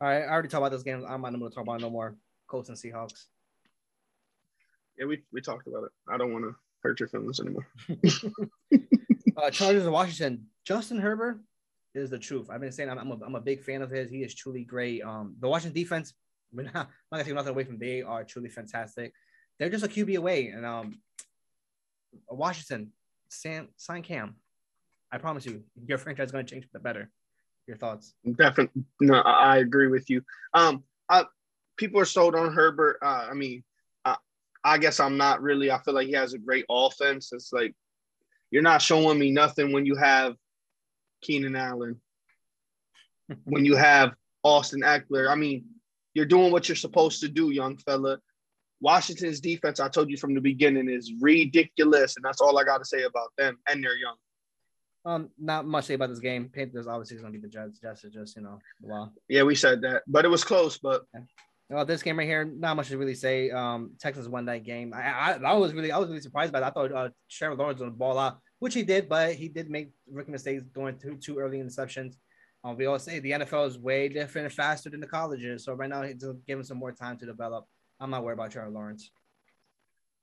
All 0.00 0.08
right, 0.08 0.22
I 0.22 0.28
already 0.28 0.48
talked 0.48 0.60
about 0.60 0.72
this 0.72 0.82
game. 0.82 1.04
I'm 1.08 1.22
not 1.22 1.30
going 1.32 1.40
to 1.40 1.54
talk 1.54 1.64
about 1.64 1.80
no 1.80 1.90
more 1.90 2.16
Colts 2.46 2.68
and 2.68 2.76
Seahawks. 2.76 3.24
Yeah, 4.98 5.06
we, 5.06 5.22
we 5.32 5.40
talked 5.40 5.66
about 5.66 5.84
it. 5.84 5.90
I 6.08 6.16
don't 6.16 6.32
want 6.32 6.44
to 6.44 6.54
hurt 6.82 7.00
your 7.00 7.08
feelings 7.08 7.40
anymore. 7.40 7.66
uh, 9.36 9.50
Chargers 9.50 9.86
of 9.86 9.92
Washington. 9.92 10.46
Justin 10.64 10.98
Herbert 10.98 11.40
is 11.94 12.10
the 12.10 12.18
truth. 12.18 12.50
I've 12.50 12.60
been 12.60 12.72
saying 12.72 12.90
I'm, 12.90 12.98
I'm, 12.98 13.10
a, 13.10 13.24
I'm 13.24 13.34
a 13.34 13.40
big 13.40 13.62
fan 13.62 13.82
of 13.82 13.90
his. 13.90 14.10
He 14.10 14.22
is 14.22 14.34
truly 14.34 14.64
great. 14.64 15.02
Um, 15.02 15.36
the 15.40 15.48
Washington 15.48 15.80
defense, 15.80 16.14
we're 16.52 16.62
not, 16.64 16.74
I'm 16.74 16.80
not 16.80 16.88
gonna 17.12 17.24
take 17.24 17.34
nothing 17.34 17.50
away 17.50 17.64
from. 17.64 17.78
They 17.78 18.02
are 18.02 18.24
truly 18.24 18.48
fantastic. 18.48 19.12
They're 19.58 19.70
just 19.70 19.84
a 19.84 19.88
QB 19.88 20.16
away, 20.16 20.48
and 20.48 20.66
um, 20.66 21.00
Washington, 22.28 22.92
Sam, 23.28 23.68
sign 23.76 24.02
Cam. 24.02 24.36
I 25.12 25.18
promise 25.18 25.46
you, 25.46 25.62
your 25.86 25.98
franchise 25.98 26.26
is 26.26 26.32
going 26.32 26.46
to 26.46 26.52
change 26.52 26.64
for 26.64 26.70
the 26.74 26.80
better. 26.80 27.10
Your 27.66 27.76
thoughts? 27.76 28.14
Definitely. 28.36 28.84
No, 29.00 29.14
I, 29.14 29.58
agree 29.58 29.88
with 29.88 30.08
you. 30.08 30.22
Um, 30.54 30.84
I, 31.08 31.24
people 31.76 32.00
are 32.00 32.04
sold 32.04 32.36
on 32.36 32.52
Herbert. 32.52 32.98
Uh, 33.02 33.26
I 33.28 33.34
mean, 33.34 33.64
I, 34.04 34.16
I 34.62 34.78
guess 34.78 35.00
I'm 35.00 35.16
not 35.16 35.42
really. 35.42 35.72
I 35.72 35.78
feel 35.78 35.94
like 35.94 36.06
he 36.06 36.12
has 36.12 36.32
a 36.32 36.38
great 36.38 36.64
offense. 36.70 37.32
It's 37.32 37.52
like 37.52 37.74
you're 38.52 38.62
not 38.62 38.82
showing 38.82 39.18
me 39.18 39.32
nothing 39.32 39.72
when 39.72 39.84
you 39.84 39.96
have 39.96 40.36
Keenan 41.22 41.56
Allen, 41.56 42.00
when 43.44 43.64
you 43.64 43.74
have 43.74 44.14
Austin 44.44 44.82
Ekeler. 44.82 45.28
I 45.28 45.34
mean, 45.34 45.64
you're 46.14 46.24
doing 46.24 46.52
what 46.52 46.68
you're 46.68 46.76
supposed 46.76 47.20
to 47.20 47.28
do, 47.28 47.50
young 47.50 47.76
fella. 47.78 48.18
Washington's 48.80 49.40
defense, 49.40 49.80
I 49.80 49.88
told 49.88 50.10
you 50.10 50.16
from 50.16 50.34
the 50.34 50.40
beginning, 50.40 50.88
is 50.88 51.12
ridiculous, 51.20 52.16
and 52.16 52.24
that's 52.24 52.40
all 52.40 52.58
I 52.58 52.64
got 52.64 52.78
to 52.78 52.84
say 52.84 53.02
about 53.02 53.28
them. 53.38 53.58
And 53.68 53.82
they're 53.82 53.96
young. 53.96 54.16
Um, 55.04 55.30
not 55.38 55.66
much 55.66 55.84
to 55.84 55.88
say 55.88 55.94
about 55.94 56.10
this 56.10 56.18
game. 56.18 56.50
Panthers 56.52 56.88
obviously 56.88 57.16
is 57.16 57.22
going 57.22 57.32
to 57.32 57.38
be 57.38 57.42
the 57.42 57.48
Jets. 57.48 57.78
Jets 57.78 58.04
are 58.04 58.10
just 58.10 58.36
you 58.36 58.42
know, 58.42 58.58
wow. 58.80 59.10
Yeah, 59.28 59.44
we 59.44 59.54
said 59.54 59.80
that, 59.82 60.02
but 60.06 60.24
it 60.24 60.28
was 60.28 60.42
close. 60.42 60.78
But 60.78 61.04
yeah. 61.14 61.20
well, 61.70 61.84
this 61.84 62.02
game 62.02 62.18
right 62.18 62.26
here, 62.26 62.44
not 62.44 62.76
much 62.76 62.88
to 62.88 62.98
really 62.98 63.14
say. 63.14 63.50
Um, 63.50 63.92
Texans 64.00 64.28
won 64.28 64.46
that 64.46 64.64
game. 64.64 64.92
I, 64.92 65.02
I, 65.02 65.32
I 65.44 65.54
was 65.54 65.72
really, 65.72 65.92
I 65.92 65.98
was 65.98 66.08
really 66.08 66.20
surprised 66.20 66.52
by 66.52 66.60
that. 66.60 66.66
I 66.66 66.70
thought 66.70 66.92
uh, 66.92 67.08
Trevor 67.30 67.54
Lawrence 67.54 67.76
was 67.76 67.82
going 67.82 67.92
to 67.92 67.96
ball 67.98 68.18
out, 68.18 68.38
which 68.58 68.74
he 68.74 68.82
did, 68.82 69.08
but 69.08 69.34
he 69.34 69.48
did 69.48 69.70
make 69.70 69.90
rookie 70.10 70.32
mistakes 70.32 70.64
going 70.74 70.98
too 70.98 71.16
too 71.16 71.38
early 71.38 71.58
interceptions. 71.58 72.16
Um, 72.64 72.76
we 72.76 72.86
all 72.86 72.98
say 72.98 73.20
the 73.20 73.30
NFL 73.30 73.68
is 73.68 73.78
way 73.78 74.08
different 74.08 74.46
and 74.46 74.54
faster 74.54 74.90
than 74.90 74.98
the 74.98 75.06
colleges. 75.06 75.64
So 75.64 75.74
right 75.74 75.88
now, 75.88 76.02
he's 76.02 76.24
giving 76.48 76.64
some 76.64 76.78
more 76.78 76.90
time 76.90 77.16
to 77.18 77.26
develop. 77.26 77.64
I'm 78.00 78.10
not 78.10 78.24
worried 78.24 78.34
about 78.34 78.50
Trevor 78.50 78.70
Lawrence. 78.70 79.10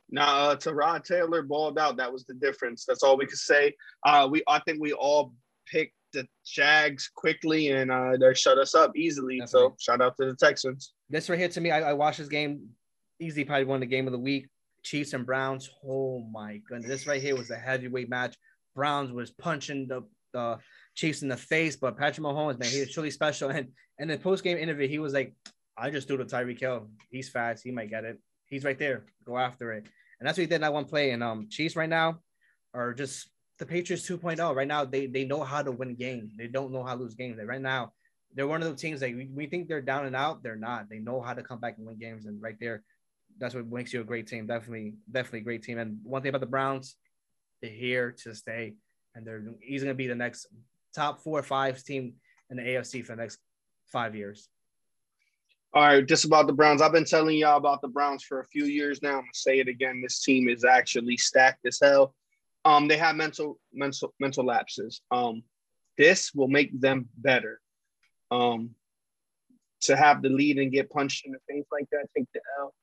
Now, 0.10 0.50
uh, 0.50 0.56
Tyrod 0.56 1.04
Taylor 1.04 1.42
balled 1.42 1.80
out. 1.80 1.98
That 1.98 2.12
was 2.12 2.26
the 2.26 2.36
difference. 2.36 2.86
That's 2.86 3.04
all 3.04 3.18
we 3.18 3.26
could 3.26 3.38
say. 3.38 3.74
Uh, 4.06 4.28
we, 4.30 4.44
I 4.48 4.60
think 4.60 4.80
we 4.80 4.94
all 4.94 5.34
picked 5.66 5.96
the 6.14 6.28
Jags 6.46 7.10
quickly, 7.16 7.70
and 7.70 7.92
uh, 7.92 8.18
they 8.20 8.34
shut 8.36 8.58
us 8.58 8.76
up 8.76 8.96
easily. 8.96 9.42
So, 9.46 9.76
shout 9.80 10.02
out 10.02 10.16
to 10.18 10.26
the 10.26 10.36
Texans. 10.36 10.94
This 11.10 11.30
right 11.30 11.40
here 11.40 11.50
to 11.50 11.62
me, 11.62 11.72
I, 11.72 11.90
I 11.90 11.94
watched 11.94 12.20
this 12.20 12.28
game. 12.28 12.70
Easily, 13.20 13.46
probably 13.46 13.66
won 13.66 13.80
the 13.80 13.86
game 13.86 14.08
of 14.08 14.12
the 14.12 14.20
week. 14.20 14.48
Chiefs 14.84 15.14
and 15.14 15.26
Browns. 15.26 15.70
Oh 15.88 16.20
my 16.32 16.60
goodness, 16.68 16.88
this 16.88 17.08
right 17.08 17.22
here 17.22 17.36
was 17.36 17.50
a 17.52 17.56
heavyweight 17.56 18.10
match. 18.10 18.36
Browns 18.76 19.12
was 19.12 19.32
punching 19.32 19.88
the, 19.88 20.02
the 20.34 20.58
Chiefs 20.96 21.22
in 21.22 21.30
the 21.30 21.38
face, 21.38 21.76
but 21.76 21.98
Patrick 21.98 22.26
Mahomes, 22.26 22.60
man, 22.60 22.70
he 22.70 22.80
is 22.80 22.92
truly 22.92 23.12
special. 23.12 23.50
And 23.56 23.70
and 24.00 24.10
the 24.10 24.18
post 24.18 24.44
game 24.44 24.58
interview, 24.58 24.88
he 24.88 25.00
was 25.00 25.14
like, 25.14 25.34
"I 25.78 25.90
just 25.90 26.08
threw 26.08 26.18
to 26.18 26.26
Tyreek 26.26 26.60
Hill. 26.60 26.90
He's 27.10 27.30
fast. 27.30 27.64
He 27.64 27.72
might 27.72 27.90
get 27.90 28.06
it. 28.06 28.20
He's 28.48 28.64
right 28.64 28.78
there. 28.78 29.06
Go 29.26 29.38
after 29.38 29.72
it." 29.74 29.86
And 30.20 30.28
that's 30.28 30.38
what 30.38 30.44
he 30.44 30.48
did 30.48 30.56
in 30.56 30.62
that 30.62 30.74
one 30.74 30.86
play. 30.86 31.12
And 31.12 31.24
um, 31.24 31.48
Chiefs 31.50 31.76
right 31.76 31.90
now 31.90 32.20
are 32.74 32.94
just 32.94 33.28
the 33.60 33.66
Patriots 33.66 34.08
2.0. 34.08 34.56
Right 34.56 34.68
now, 34.68 34.86
they 34.86 35.08
they 35.08 35.26
know 35.26 35.44
how 35.44 35.62
to 35.62 35.72
win 35.72 35.96
games. 35.96 36.34
They 36.38 36.48
don't 36.48 36.72
know 36.72 36.84
how 36.84 36.96
to 36.96 37.02
lose 37.02 37.16
games. 37.16 37.38
They, 37.38 37.46
right 37.46 37.62
now, 37.62 37.94
they're 38.36 38.48
one 38.48 38.64
of 38.64 38.70
the 38.70 38.76
teams 38.76 39.00
that 39.02 39.12
we, 39.14 39.48
think 39.48 39.68
they're 39.68 39.82
down 39.82 40.06
and 40.06 40.16
out. 40.16 40.44
They're 40.44 40.56
not. 40.56 40.90
They 40.90 41.00
know 41.00 41.22
how 41.22 41.34
to 41.34 41.44
come 41.44 41.60
back 41.60 41.78
and 41.78 41.86
win 41.86 41.98
games. 42.00 42.26
And 42.26 42.42
right 42.42 42.56
there, 42.60 42.84
that's 43.38 43.54
what 43.54 43.68
makes 43.68 43.94
you 43.94 44.02
a 44.02 44.04
great 44.04 44.28
team. 44.28 44.48
Definitely, 44.48 44.96
definitely 45.12 45.42
great 45.42 45.64
team. 45.64 45.78
And 45.78 46.00
one 46.04 46.22
thing 46.22 46.30
about 46.30 46.42
the 46.42 46.48
Browns, 46.48 46.96
they're 47.62 47.72
here 47.72 48.16
to 48.24 48.34
stay, 48.34 48.74
and 49.16 49.26
they're 49.26 49.44
he's 49.62 49.84
gonna 49.84 49.94
be 49.94 50.08
the 50.08 50.16
next 50.16 50.48
top 50.96 51.22
four 51.22 51.40
or 51.40 51.44
five 51.44 51.84
team 51.84 52.14
in 52.50 52.58
the 52.58 52.64
AFC 52.64 53.06
for 53.06 53.16
the 53.16 53.22
next 53.22 53.40
five 53.88 54.16
years. 54.16 54.50
All 55.76 55.82
right, 55.82 56.06
just 56.06 56.26
about 56.26 56.46
the 56.46 56.54
Browns. 56.54 56.84
I've 56.84 56.92
been 56.92 57.04
telling 57.04 57.36
y'all 57.36 57.58
about 57.58 57.82
the 57.82 57.88
Browns 57.88 58.24
for 58.24 58.40
a 58.40 58.46
few 58.46 58.66
years 58.66 59.02
now. 59.02 59.14
I'm 59.14 59.22
gonna 59.22 59.30
say 59.34 59.60
it 59.60 59.68
again. 59.68 60.02
This 60.04 60.22
team 60.22 60.48
is 60.48 60.64
actually 60.64 61.18
stacked 61.18 61.66
as 61.66 61.80
hell. 61.82 62.14
Um, 62.64 62.88
they 62.88 62.98
have 62.98 63.16
mental 63.16 63.60
mental 63.74 64.14
mental 64.20 64.46
lapses. 64.46 65.02
Um, 65.10 65.42
this 65.98 66.32
will 66.36 66.48
make 66.48 66.80
them 66.80 67.10
better. 67.18 67.60
Um, 68.30 68.76
to 69.82 69.96
have 69.96 70.22
the 70.22 70.30
lead 70.30 70.60
and 70.60 70.72
get 70.72 70.92
punched 70.92 71.26
in 71.26 71.32
the 71.32 71.40
face 71.50 71.66
like 71.72 71.90
that, 71.92 72.08
take 72.16 72.28
the 72.36 72.42
L. 72.60 72.76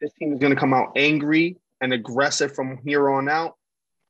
This 0.00 0.12
team 0.12 0.32
is 0.32 0.38
gonna 0.38 0.54
come 0.54 0.72
out 0.72 0.92
angry 0.94 1.56
and 1.80 1.92
aggressive 1.92 2.54
from 2.54 2.78
here 2.84 3.10
on 3.10 3.28
out. 3.28 3.56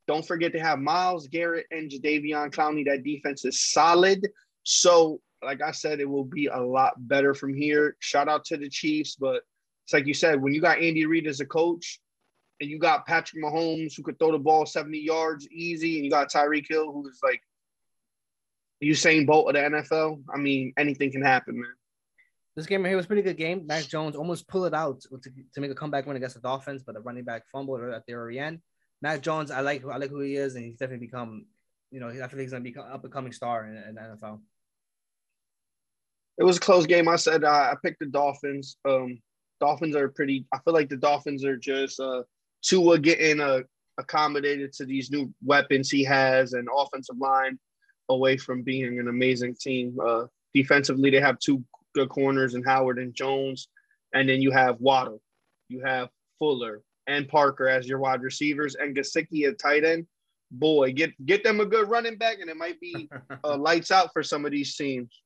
Don't 0.07 0.27
forget 0.27 0.53
to 0.53 0.61
have 0.61 0.79
Myles 0.79 1.27
Garrett 1.27 1.69
and 1.71 1.91
Jadeveon 1.91 2.51
Clowney. 2.51 2.85
That 2.85 3.03
defense 3.03 3.47
is 3.47 3.59
solid. 3.73 4.29
So 4.63 5.23
like 5.43 5.63
I 5.63 5.71
said, 5.71 6.01
it 6.01 6.09
will 6.09 6.25
be 6.25 6.47
a 6.47 6.59
lot 6.59 6.95
better 7.09 7.35
from 7.35 7.55
here. 7.55 7.97
Shout 8.01 8.29
out 8.29 8.45
to 8.47 8.57
the 8.57 8.69
Chiefs, 8.69 9.17
but 9.17 9.43
it's 9.85 9.93
like 9.93 10.07
you 10.07 10.15
said, 10.15 10.41
when 10.41 10.53
you 10.53 10.61
got 10.61 10.81
Andy 10.81 11.07
Reid 11.07 11.27
as 11.27 11.41
a 11.41 11.47
coach, 11.47 12.01
and 12.61 12.69
you 12.69 12.79
got 12.79 13.07
Patrick 13.07 13.43
Mahomes 13.43 13.97
who 13.97 14.03
could 14.03 14.19
throw 14.19 14.33
the 14.33 14.39
ball 14.39 14.67
70 14.67 14.99
yards 14.99 15.49
easy, 15.51 15.97
and 15.97 16.05
you 16.05 16.11
got 16.11 16.31
Tyreek 16.31 16.69
Hill 16.69 16.93
who's 16.93 17.19
like 17.23 17.43
Usain 18.85 19.27
Bolt 19.27 19.49
of 19.49 19.55
the 19.55 19.79
NFL. 19.79 20.23
I 20.33 20.37
mean, 20.37 20.73
anything 20.77 21.11
can 21.11 21.23
happen, 21.23 21.59
man. 21.59 21.73
This 22.57 22.67
game 22.67 22.83
right 22.83 22.91
here 22.91 22.97
was 22.97 23.07
pretty 23.07 23.23
good 23.23 23.37
game. 23.37 23.67
Mac 23.67 23.85
Jones 23.85 24.17
almost 24.17 24.47
pulled 24.47 24.67
it 24.67 24.75
out 24.75 25.01
to, 25.01 25.31
to 25.55 25.61
make 25.61 25.71
a 25.71 25.75
comeback 25.75 26.07
win 26.07 26.17
against 26.17 26.35
the 26.35 26.43
Dolphins, 26.43 26.83
but 26.83 26.95
the 26.95 27.01
running 27.01 27.25
back 27.25 27.45
fumbled 27.51 27.81
at 27.81 28.05
the 28.05 28.13
very 28.13 28.39
end. 28.39 28.61
Mac 29.01 29.23
Jones, 29.23 29.51
I 29.51 29.61
like 29.61 29.83
I 29.85 29.97
like 29.97 30.11
who 30.11 30.21
he 30.21 30.37
is, 30.37 30.57
and 30.57 30.65
he's 30.65 30.77
definitely 30.77 31.07
become, 31.07 31.47
you 31.91 32.01
know, 32.01 32.09
I 32.09 32.27
think 32.27 32.41
he's 32.41 32.51
gonna 32.51 32.63
become 32.63 32.85
up 32.93 33.05
and 33.05 33.13
coming 33.13 33.33
star 33.33 33.65
in, 33.65 33.77
in 33.77 33.95
the 33.95 34.01
NFL 34.01 34.41
it 36.41 36.45
was 36.45 36.57
a 36.57 36.61
close 36.61 36.87
game. 36.87 37.07
I 37.07 37.17
said 37.17 37.45
uh, 37.45 37.49
I 37.49 37.75
picked 37.85 38.01
the 38.01 38.07
Dolphins. 38.07 38.79
Um, 38.89 39.21
Dolphins 39.61 39.95
are 39.95 40.09
pretty. 40.09 40.47
I 40.55 40.59
feel 40.65 40.73
like 40.73 40.89
the 40.89 40.97
Dolphins 40.97 41.45
are 41.45 41.57
just 41.57 42.01
uh, 42.01 42.23
Tua 42.63 42.99
getting 42.99 43.41
uh, 43.41 43.61
accommodated 43.99 44.73
to 44.73 44.87
these 44.87 45.11
new 45.11 45.33
weapons 45.45 45.91
he 45.91 46.03
has 46.05 46.55
and 46.55 46.67
offensive 46.75 47.19
line 47.19 47.59
away 48.09 48.39
from 48.39 48.63
being 48.63 48.99
an 48.99 49.09
amazing 49.09 49.55
team. 49.61 49.99
Uh, 50.05 50.25
defensively, 50.55 51.11
they 51.11 51.21
have 51.21 51.39
two 51.39 51.63
good 51.95 52.09
corners 52.09 52.55
in 52.55 52.65
Howard 52.65 52.99
and 52.99 53.15
Jones, 53.15 53.69
and 54.15 54.27
then 54.27 54.41
you 54.41 54.51
have 54.51 54.81
Waddle, 54.81 55.21
you 55.69 55.83
have 55.85 56.09
Fuller 56.39 56.81
and 57.07 57.29
Parker 57.29 57.69
as 57.69 57.87
your 57.87 57.99
wide 57.99 58.23
receivers, 58.23 58.77
and 58.77 58.97
Gesicki 58.97 59.47
at 59.47 59.59
tight 59.59 59.85
end. 59.85 60.07
Boy, 60.51 60.93
get 60.93 61.13
get 61.27 61.45
them 61.45 61.61
a 61.61 61.67
good 61.67 61.91
running 61.91 62.17
back, 62.17 62.39
and 62.41 62.49
it 62.49 62.57
might 62.57 62.81
be 62.81 63.11
uh, 63.45 63.59
lights 63.59 63.91
out 63.91 64.11
for 64.15 64.23
some 64.23 64.47
of 64.47 64.53
these 64.53 64.75
teams. 64.75 65.21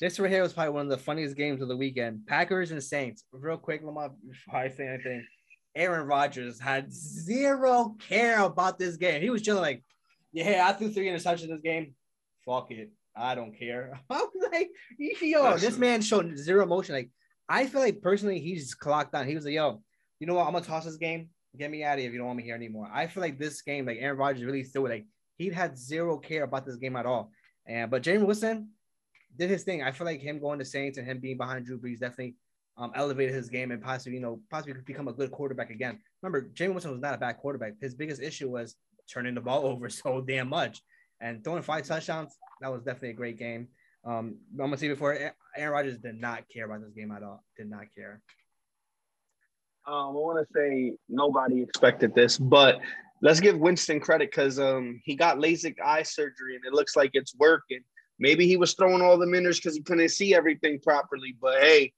This 0.00 0.18
right 0.18 0.30
here 0.30 0.42
was 0.42 0.52
probably 0.52 0.72
one 0.72 0.86
of 0.86 0.90
the 0.90 0.98
funniest 0.98 1.36
games 1.36 1.62
of 1.62 1.68
the 1.68 1.76
weekend. 1.76 2.26
Packers 2.26 2.70
and 2.70 2.82
Saints. 2.82 3.24
Real 3.32 3.56
quick, 3.56 3.82
Lamar, 3.82 4.10
before 4.28 4.60
I 4.60 4.68
say 4.68 4.86
anything, 4.86 5.26
Aaron 5.74 6.06
Rodgers 6.06 6.60
had 6.60 6.92
zero 6.92 7.96
care 8.08 8.40
about 8.40 8.78
this 8.78 8.96
game. 8.96 9.22
He 9.22 9.30
was 9.30 9.42
just 9.42 9.60
like, 9.60 9.82
"Yeah, 10.32 10.66
I 10.68 10.72
threw 10.72 10.90
three 10.90 11.08
interceptions 11.08 11.44
in 11.44 11.50
this 11.50 11.62
game. 11.62 11.94
Fuck 12.44 12.70
it, 12.70 12.90
I 13.16 13.34
don't 13.34 13.58
care." 13.58 13.98
I'm 14.10 14.28
like, 14.52 14.70
"Yo, 14.98 15.56
this 15.56 15.78
man 15.78 16.02
showed 16.02 16.36
zero 16.38 16.62
emotion." 16.62 16.94
Like, 16.94 17.10
I 17.48 17.66
feel 17.66 17.80
like 17.80 18.02
personally, 18.02 18.40
he's 18.40 18.74
clocked 18.74 19.12
down. 19.12 19.26
He 19.26 19.34
was 19.34 19.44
like, 19.44 19.54
"Yo, 19.54 19.82
you 20.20 20.26
know 20.26 20.34
what? 20.34 20.46
I'm 20.46 20.52
gonna 20.52 20.64
toss 20.64 20.84
this 20.84 20.96
game. 20.96 21.30
Get 21.56 21.70
me 21.70 21.84
out 21.84 21.94
of 21.94 22.00
here 22.00 22.08
if 22.08 22.12
you 22.12 22.18
don't 22.18 22.26
want 22.26 22.36
me 22.36 22.44
here 22.44 22.54
anymore." 22.54 22.90
I 22.92 23.06
feel 23.06 23.22
like 23.22 23.38
this 23.38 23.62
game, 23.62 23.86
like 23.86 23.98
Aaron 23.98 24.18
Rodgers, 24.18 24.44
really 24.44 24.62
threw 24.62 24.86
it. 24.86 24.90
Like 24.90 25.06
he 25.36 25.48
had 25.48 25.76
zero 25.76 26.18
care 26.18 26.44
about 26.44 26.66
this 26.66 26.76
game 26.76 26.96
at 26.96 27.06
all. 27.06 27.32
And 27.66 27.90
but 27.90 28.02
Jameis 28.02 28.26
Winston 28.26 28.68
did 29.36 29.50
his 29.50 29.64
thing. 29.64 29.82
I 29.82 29.92
feel 29.92 30.06
like 30.06 30.20
him 30.20 30.38
going 30.38 30.58
to 30.58 30.64
Saints 30.64 30.98
and 30.98 31.06
him 31.06 31.18
being 31.18 31.36
behind 31.36 31.66
Drew 31.66 31.78
Brees 31.78 32.00
definitely 32.00 32.36
um, 32.76 32.92
elevated 32.94 33.34
his 33.34 33.48
game 33.48 33.70
and 33.70 33.82
possibly, 33.82 34.14
you 34.14 34.22
know, 34.22 34.40
possibly 34.50 34.74
become 34.84 35.08
a 35.08 35.12
good 35.12 35.30
quarterback 35.30 35.70
again. 35.70 36.00
Remember, 36.22 36.48
Jameis 36.54 36.72
Winston 36.72 36.92
was 36.92 37.00
not 37.00 37.14
a 37.14 37.18
bad 37.18 37.38
quarterback. 37.38 37.74
His 37.80 37.94
biggest 37.94 38.20
issue 38.20 38.50
was 38.50 38.76
turning 39.12 39.34
the 39.34 39.40
ball 39.40 39.66
over 39.66 39.88
so 39.88 40.20
damn 40.20 40.48
much 40.48 40.82
and 41.20 41.42
throwing 41.44 41.62
five 41.62 41.86
touchdowns. 41.86 42.36
That 42.60 42.72
was 42.72 42.82
definitely 42.82 43.10
a 43.10 43.14
great 43.14 43.38
game. 43.38 43.68
Um, 44.04 44.36
I'm 44.52 44.66
gonna 44.66 44.76
say 44.76 44.88
before 44.88 45.16
Aaron 45.56 45.72
Rodgers 45.72 45.98
did 45.98 46.20
not 46.20 46.44
care 46.52 46.66
about 46.66 46.82
this 46.82 46.92
game 46.92 47.10
at 47.10 47.22
all. 47.22 47.42
Did 47.56 47.70
not 47.70 47.86
care. 47.96 48.20
Um, 49.86 49.94
I 49.94 50.10
want 50.10 50.46
to 50.46 50.52
say 50.54 50.94
nobody 51.08 51.62
expected 51.62 52.14
this, 52.14 52.36
but 52.36 52.80
let's 53.22 53.40
give 53.40 53.58
Winston 53.58 54.00
credit 54.00 54.30
because 54.30 54.58
um, 54.58 55.00
he 55.04 55.14
got 55.14 55.38
LASIK 55.38 55.76
eye 55.82 56.02
surgery 56.02 56.56
and 56.56 56.64
it 56.66 56.72
looks 56.72 56.96
like 56.96 57.10
it's 57.14 57.34
working. 57.36 57.80
Maybe 58.18 58.46
he 58.46 58.56
was 58.56 58.74
throwing 58.74 59.02
all 59.02 59.18
the 59.18 59.26
minners 59.26 59.58
because 59.58 59.74
he 59.74 59.82
couldn't 59.82 60.08
see 60.10 60.34
everything 60.34 60.78
properly. 60.80 61.36
But 61.40 61.60
hey, 61.60 61.92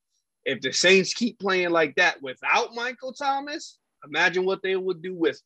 if 0.45 0.61
the 0.61 0.73
Saints 0.73 1.13
keep 1.13 1.39
playing 1.39 1.71
like 1.71 1.95
that 1.97 2.23
without 2.23 2.75
Michael 2.75 3.13
Thomas, 3.13 3.79
imagine 4.05 4.45
what 4.45 4.63
they 4.63 4.77
would 4.77 5.03
do 5.03 5.15
with. 5.15 5.41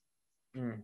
Mm. 0.56 0.82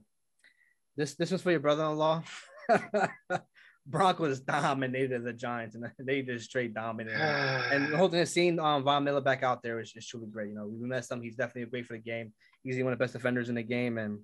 This 0.97 1.15
this 1.15 1.31
was 1.31 1.43
for 1.43 1.51
your 1.51 1.61
brother-in-law. 1.61 2.25
Broncos 3.89 4.41
dominated 4.41 5.23
the 5.23 5.33
Giants, 5.33 5.77
and 5.77 5.89
they 5.99 6.23
just 6.23 6.47
straight 6.47 6.75
dominated. 6.75 7.21
and 7.21 7.95
holding 7.95 8.21
to 8.21 8.27
seeing 8.27 8.59
um, 8.59 8.83
Von 8.83 9.05
Miller 9.05 9.21
back 9.21 9.43
out 9.43 9.63
there 9.63 9.79
is 9.81 9.93
just 9.93 10.09
truly 10.09 10.27
great. 10.27 10.49
You 10.49 10.57
know, 10.57 10.67
we 10.67 10.89
missed 10.89 11.11
him. 11.11 11.23
He's 11.23 11.37
definitely 11.37 11.71
great 11.71 11.87
for 11.87 11.93
the 11.93 12.01
game. 12.01 12.33
He's 12.65 12.83
one 12.83 12.93
of 12.93 12.99
the 12.99 13.03
best 13.03 13.13
defenders 13.13 13.49
in 13.49 13.55
the 13.55 13.63
game, 13.63 13.99
and 13.99 14.21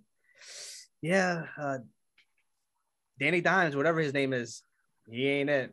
yeah, 1.00 1.44
uh, 1.60 1.78
Danny 3.20 3.40
Dimes, 3.40 3.76
whatever 3.76 4.00
his 4.00 4.14
name 4.14 4.32
is, 4.32 4.62
he 5.10 5.28
ain't 5.28 5.50
it. 5.50 5.72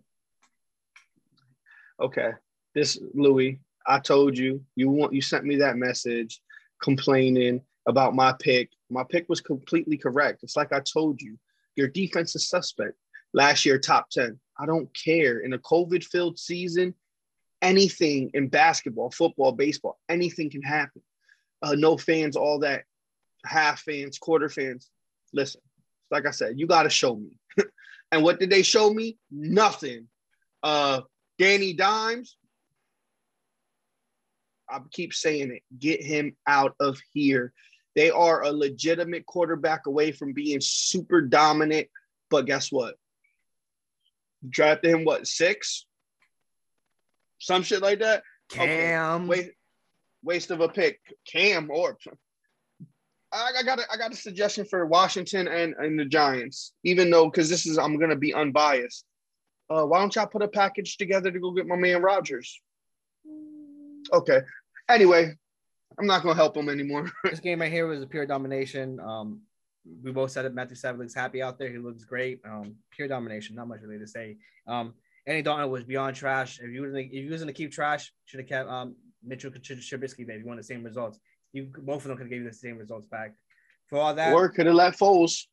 Okay, 1.99 2.31
this 2.73 2.99
Louis, 3.13 3.59
I 3.85 3.99
told 3.99 4.37
you 4.37 4.63
you 4.75 4.89
want 4.89 5.13
you 5.13 5.21
sent 5.21 5.45
me 5.45 5.57
that 5.57 5.77
message 5.77 6.41
complaining 6.81 7.61
about 7.87 8.15
my 8.15 8.33
pick. 8.39 8.69
My 8.89 9.03
pick 9.03 9.27
was 9.27 9.41
completely 9.41 9.97
correct. 9.97 10.43
It's 10.43 10.55
like 10.55 10.71
I 10.71 10.79
told 10.79 11.21
you, 11.21 11.37
your 11.75 11.87
defense 11.87 12.35
is 12.35 12.47
suspect. 12.47 12.93
Last 13.33 13.65
year, 13.65 13.77
top 13.77 14.09
10. 14.09 14.39
I 14.57 14.65
don't 14.65 14.89
care. 14.93 15.39
In 15.39 15.53
a 15.53 15.59
COVID 15.59 16.03
filled 16.03 16.39
season, 16.39 16.93
anything 17.61 18.31
in 18.33 18.47
basketball, 18.47 19.11
football, 19.11 19.51
baseball, 19.51 19.99
anything 20.09 20.49
can 20.49 20.61
happen. 20.61 21.01
Uh, 21.61 21.75
no 21.75 21.97
fans, 21.97 22.35
all 22.35 22.59
that, 22.59 22.83
half 23.45 23.81
fans, 23.81 24.17
quarter 24.17 24.49
fans. 24.49 24.89
Listen, 25.33 25.61
like 26.11 26.25
I 26.25 26.31
said, 26.31 26.59
you 26.59 26.67
got 26.67 26.83
to 26.83 26.89
show 26.89 27.15
me. 27.15 27.37
and 28.11 28.23
what 28.23 28.39
did 28.39 28.49
they 28.49 28.63
show 28.63 28.91
me? 28.91 29.17
Nothing. 29.31 30.07
Uh, 30.63 31.01
Danny 31.37 31.73
Dimes, 31.73 32.37
I 34.69 34.79
keep 34.91 35.13
saying 35.13 35.51
it. 35.51 35.63
Get 35.77 36.03
him 36.03 36.35
out 36.47 36.75
of 36.79 36.99
here. 37.13 37.53
They 37.95 38.11
are 38.11 38.43
a 38.43 38.51
legitimate 38.51 39.25
quarterback 39.25 39.87
away 39.87 40.11
from 40.11 40.33
being 40.33 40.59
super 40.61 41.21
dominant. 41.21 41.87
But 42.29 42.45
guess 42.45 42.71
what? 42.71 42.95
Drafted 44.47 44.91
him 44.91 45.05
what 45.05 45.27
six? 45.27 45.85
Some 47.39 47.63
shit 47.63 47.81
like 47.81 47.99
that. 47.99 48.23
Cam. 48.49 49.23
Okay. 49.23 49.27
Waste, 49.27 49.51
waste 50.23 50.51
of 50.51 50.61
a 50.61 50.69
pick. 50.69 50.99
Cam 51.25 51.69
or 51.71 51.97
I, 53.31 53.63
got 53.63 53.79
a, 53.79 53.83
I 53.91 53.97
got 53.97 54.11
a 54.11 54.15
suggestion 54.15 54.65
for 54.65 54.85
Washington 54.85 55.47
and, 55.47 55.75
and 55.75 55.99
the 55.99 56.05
Giants, 56.05 56.73
even 56.83 57.09
though 57.09 57.25
because 57.29 57.49
this 57.49 57.65
is 57.65 57.77
I'm 57.77 57.99
gonna 57.99 58.15
be 58.15 58.33
unbiased. 58.33 59.05
Uh, 59.69 59.83
why 59.83 59.99
don't 59.99 60.15
y'all 60.15 60.25
put 60.25 60.41
a 60.41 60.47
package 60.47 60.97
together 60.97 61.31
to 61.31 61.39
go 61.39 61.51
get 61.51 61.67
my 61.67 61.75
man 61.75 62.01
Rodgers? 62.01 62.59
Okay. 64.11 64.41
Anyway, 64.89 65.35
I'm 65.99 66.07
not 66.07 66.23
gonna 66.23 66.35
help 66.35 66.57
him 66.57 66.69
anymore. 66.69 67.11
this 67.23 67.39
game 67.39 67.61
right 67.61 67.71
here 67.71 67.85
was 67.85 68.01
a 68.01 68.07
pure 68.07 68.25
domination. 68.25 68.99
Um, 68.99 69.41
we 70.03 70.11
both 70.11 70.31
said 70.31 70.45
it. 70.45 70.53
Matthew 70.53 70.75
Stafford 70.75 70.99
looks 70.99 71.13
happy 71.13 71.41
out 71.41 71.59
there. 71.59 71.69
He 71.69 71.77
looks 71.77 72.03
great. 72.03 72.39
Um, 72.45 72.75
pure 72.91 73.07
domination. 73.07 73.55
Not 73.55 73.67
much 73.67 73.81
really 73.81 73.99
to 73.99 74.07
say. 74.07 74.37
Um, 74.67 74.93
Andy 75.27 75.41
Dalton 75.43 75.69
was 75.69 75.83
beyond 75.83 76.15
trash. 76.15 76.59
If 76.59 76.71
you 76.71 76.81
were 76.81 76.97
if 76.97 77.11
you 77.11 77.29
was 77.29 77.41
gonna 77.41 77.53
keep 77.53 77.71
trash, 77.71 78.11
should 78.25 78.39
have 78.39 78.49
kept 78.49 78.69
um 78.69 78.95
Mitchell 79.23 79.51
Trubisky. 79.51 80.25
Maybe 80.25 80.43
want 80.43 80.59
the 80.59 80.63
same 80.63 80.83
results. 80.83 81.19
You 81.53 81.71
both 81.77 82.03
of 82.03 82.09
them 82.09 82.17
could 82.17 82.23
have 82.23 82.29
gave 82.29 82.41
you 82.41 82.49
the 82.49 82.53
same 82.53 82.77
results 82.77 83.07
back. 83.07 83.33
For 83.87 83.97
all 83.97 84.13
that, 84.13 84.33
or 84.33 84.49
could 84.49 84.67
have 84.67 84.75
let 84.75 84.97
Foles. 84.97 85.45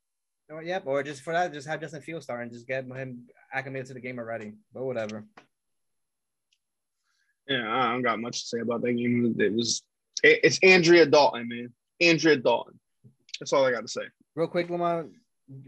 Or, 0.49 0.63
yep, 0.63 0.83
or 0.85 1.03
just 1.03 1.23
for 1.23 1.33
that, 1.33 1.51
just 1.51 1.67
have 1.67 1.81
Justin 1.81 2.01
Fields 2.01 2.25
start 2.25 2.41
and 2.41 2.51
just 2.51 2.67
get 2.67 2.85
him 2.85 3.27
acclimated 3.53 3.87
to 3.87 3.93
the 3.95 3.99
game 3.99 4.17
already. 4.17 4.53
But 4.73 4.85
whatever. 4.85 5.25
Yeah, 7.47 7.67
I 7.69 7.91
don't 7.91 8.01
got 8.01 8.19
much 8.19 8.41
to 8.41 8.47
say 8.47 8.59
about 8.59 8.81
that 8.81 8.93
game. 8.93 9.35
It 9.39 9.53
was 9.53 9.81
it's 10.23 10.59
Andrea 10.63 11.05
Dalton, 11.05 11.47
man. 11.47 11.73
Andrea 11.99 12.37
Dalton. 12.37 12.79
That's 13.39 13.53
all 13.53 13.65
I 13.65 13.71
got 13.71 13.81
to 13.81 13.87
say. 13.87 14.01
Real 14.35 14.47
quick, 14.47 14.69
Lamar, 14.69 15.07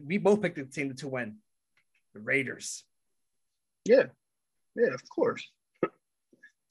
we 0.05 0.17
both 0.17 0.41
picked 0.41 0.57
the 0.57 0.65
team 0.65 0.93
to 0.95 1.07
win. 1.07 1.37
The 2.13 2.19
Raiders. 2.19 2.83
Yeah, 3.85 4.05
yeah, 4.75 4.93
of 4.93 5.01
course. 5.09 5.47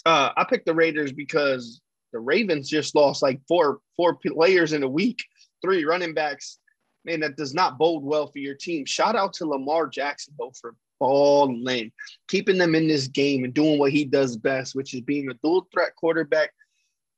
Uh, 0.07 0.33
I 0.35 0.45
picked 0.45 0.65
the 0.65 0.73
Raiders 0.73 1.13
because 1.13 1.83
the 2.13 2.19
Ravens 2.19 2.69
just 2.69 2.95
lost 2.95 3.23
like 3.23 3.41
four 3.47 3.81
four 3.97 4.15
players 4.15 4.73
in 4.73 4.83
a 4.83 4.89
week, 4.89 5.25
three 5.63 5.85
running 5.85 6.15
backs. 6.15 6.59
Man, 7.05 7.21
that 7.21 7.37
does 7.37 7.55
not 7.55 7.79
bode 7.79 8.03
well 8.03 8.27
for 8.27 8.39
your 8.39 8.55
team. 8.55 8.85
Shout 8.85 9.17
out 9.17 9.33
to 9.35 9.47
Lamar 9.47 9.87
Jackson 9.87 10.35
though 10.39 10.53
for 10.61 10.75
balling, 10.99 11.93
keeping 12.27 12.59
them 12.59 12.75
in 12.75 12.89
this 12.89 13.09
game 13.09 13.45
and 13.45 13.55
doing 13.55 13.79
what 13.79 13.93
he 13.93 14.05
does 14.05 14.37
best, 14.37 14.75
which 14.75 14.95
is 14.95 15.01
being 15.01 15.31
a 15.31 15.35
dual 15.35 15.69
threat 15.73 15.95
quarterback 15.97 16.51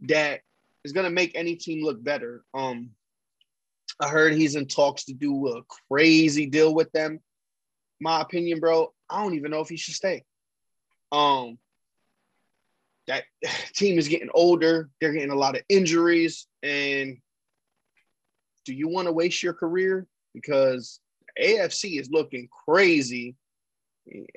that 0.03 0.41
is 0.85 0.93
going 0.93 1.05
to 1.05 1.11
make 1.11 1.33
any 1.35 1.57
team 1.57 1.85
look 1.85 2.03
better. 2.03 2.45
Um, 2.55 2.91
I 4.01 4.09
heard 4.09 4.33
he's 4.35 4.57
in 4.57 4.67
talks 4.67 5.05
to 5.05 5.15
do 5.15 5.49
a 5.49 5.63
crazy 5.89 6.47
deal 6.47 6.75
with 6.75 6.91
them. 6.93 7.21
My 8.01 8.21
opinion, 8.23 8.61
bro, 8.61 8.93
I 9.09 9.23
don't 9.23 9.35
even 9.35 9.51
know 9.51 9.61
if 9.61 9.69
he 9.69 9.77
should 9.77 9.95
stay. 9.95 10.25
Um, 11.13 11.59
that 13.11 13.25
team 13.75 13.99
is 13.99 14.09
getting 14.09 14.31
older. 14.33 14.89
They're 15.01 15.13
getting 15.13 15.31
a 15.31 15.37
lot 15.37 15.57
of 15.57 15.63
injuries. 15.69 16.47
And 16.63 17.19
do 18.65 18.73
you 18.73 18.89
want 18.89 19.07
to 19.07 19.13
waste 19.13 19.43
your 19.43 19.55
career? 19.55 20.07
Because 20.33 21.01
AFC 21.41 22.01
is 22.01 22.11
looking 22.11 22.49
crazy. 22.67 23.37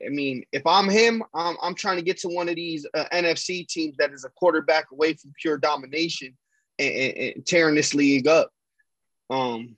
I 0.06 0.10
mean, 0.10 0.44
if 0.52 0.68
I'm 0.68 0.90
him, 0.90 1.24
I'm, 1.34 1.56
I'm 1.62 1.76
trying 1.76 1.98
to 1.98 2.04
get 2.04 2.18
to 2.20 2.28
one 2.28 2.50
of 2.50 2.56
these 2.56 2.86
uh, 2.94 3.06
NFC 3.14 3.68
teams 3.68 3.96
that 3.98 4.12
is 4.12 4.26
a 4.26 4.30
quarterback 4.30 4.92
away 4.92 5.14
from 5.14 5.34
pure 5.40 5.58
domination 5.58 6.38
and, 6.78 6.94
and, 6.94 7.18
and 7.18 7.46
tearing 7.46 7.76
this 7.76 7.94
league 7.94 8.28
up. 8.28 8.52
Um, 9.30 9.78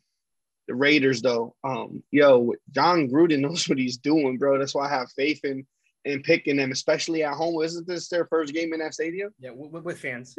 the 0.67 0.75
Raiders, 0.75 1.21
though, 1.21 1.55
um, 1.63 2.03
yo, 2.11 2.53
Jon 2.71 3.07
Gruden 3.07 3.39
knows 3.41 3.69
what 3.69 3.77
he's 3.77 3.97
doing, 3.97 4.37
bro. 4.37 4.57
That's 4.57 4.73
why 4.75 4.87
I 4.87 4.89
have 4.89 5.11
faith 5.11 5.45
in 5.45 5.65
and 6.05 6.23
picking 6.23 6.57
them, 6.57 6.71
especially 6.71 7.23
at 7.23 7.33
home. 7.33 7.61
Isn't 7.63 7.87
this 7.87 8.07
their 8.07 8.25
first 8.25 8.53
game 8.53 8.73
in 8.73 8.79
that 8.79 8.93
stadium? 8.93 9.33
Yeah, 9.39 9.51
with, 9.51 9.83
with 9.83 9.99
fans. 9.99 10.35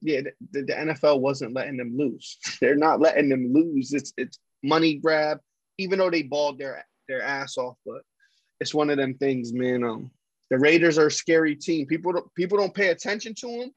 Yeah, 0.00 0.20
the, 0.52 0.62
the, 0.62 0.72
NFL 0.72 1.20
wasn't 1.20 1.54
letting 1.54 1.76
them 1.76 1.96
lose. 1.96 2.38
They're 2.60 2.76
not 2.76 3.00
letting 3.00 3.28
them 3.28 3.52
lose. 3.52 3.92
It's 3.92 4.12
it's 4.16 4.38
money 4.62 4.94
grab, 4.94 5.38
even 5.78 5.98
though 5.98 6.10
they 6.10 6.22
balled 6.22 6.58
their 6.58 6.84
their 7.08 7.22
ass 7.22 7.56
off. 7.56 7.76
But 7.86 8.02
it's 8.60 8.74
one 8.74 8.90
of 8.90 8.96
them 8.96 9.14
things, 9.14 9.52
man. 9.52 9.82
Um, 9.84 10.10
the 10.50 10.58
Raiders 10.58 10.98
are 10.98 11.06
a 11.06 11.12
scary 11.12 11.56
team. 11.56 11.86
People 11.86 12.12
don't 12.12 12.34
people 12.34 12.58
don't 12.58 12.74
pay 12.74 12.88
attention 12.88 13.34
to 13.40 13.46
them, 13.46 13.70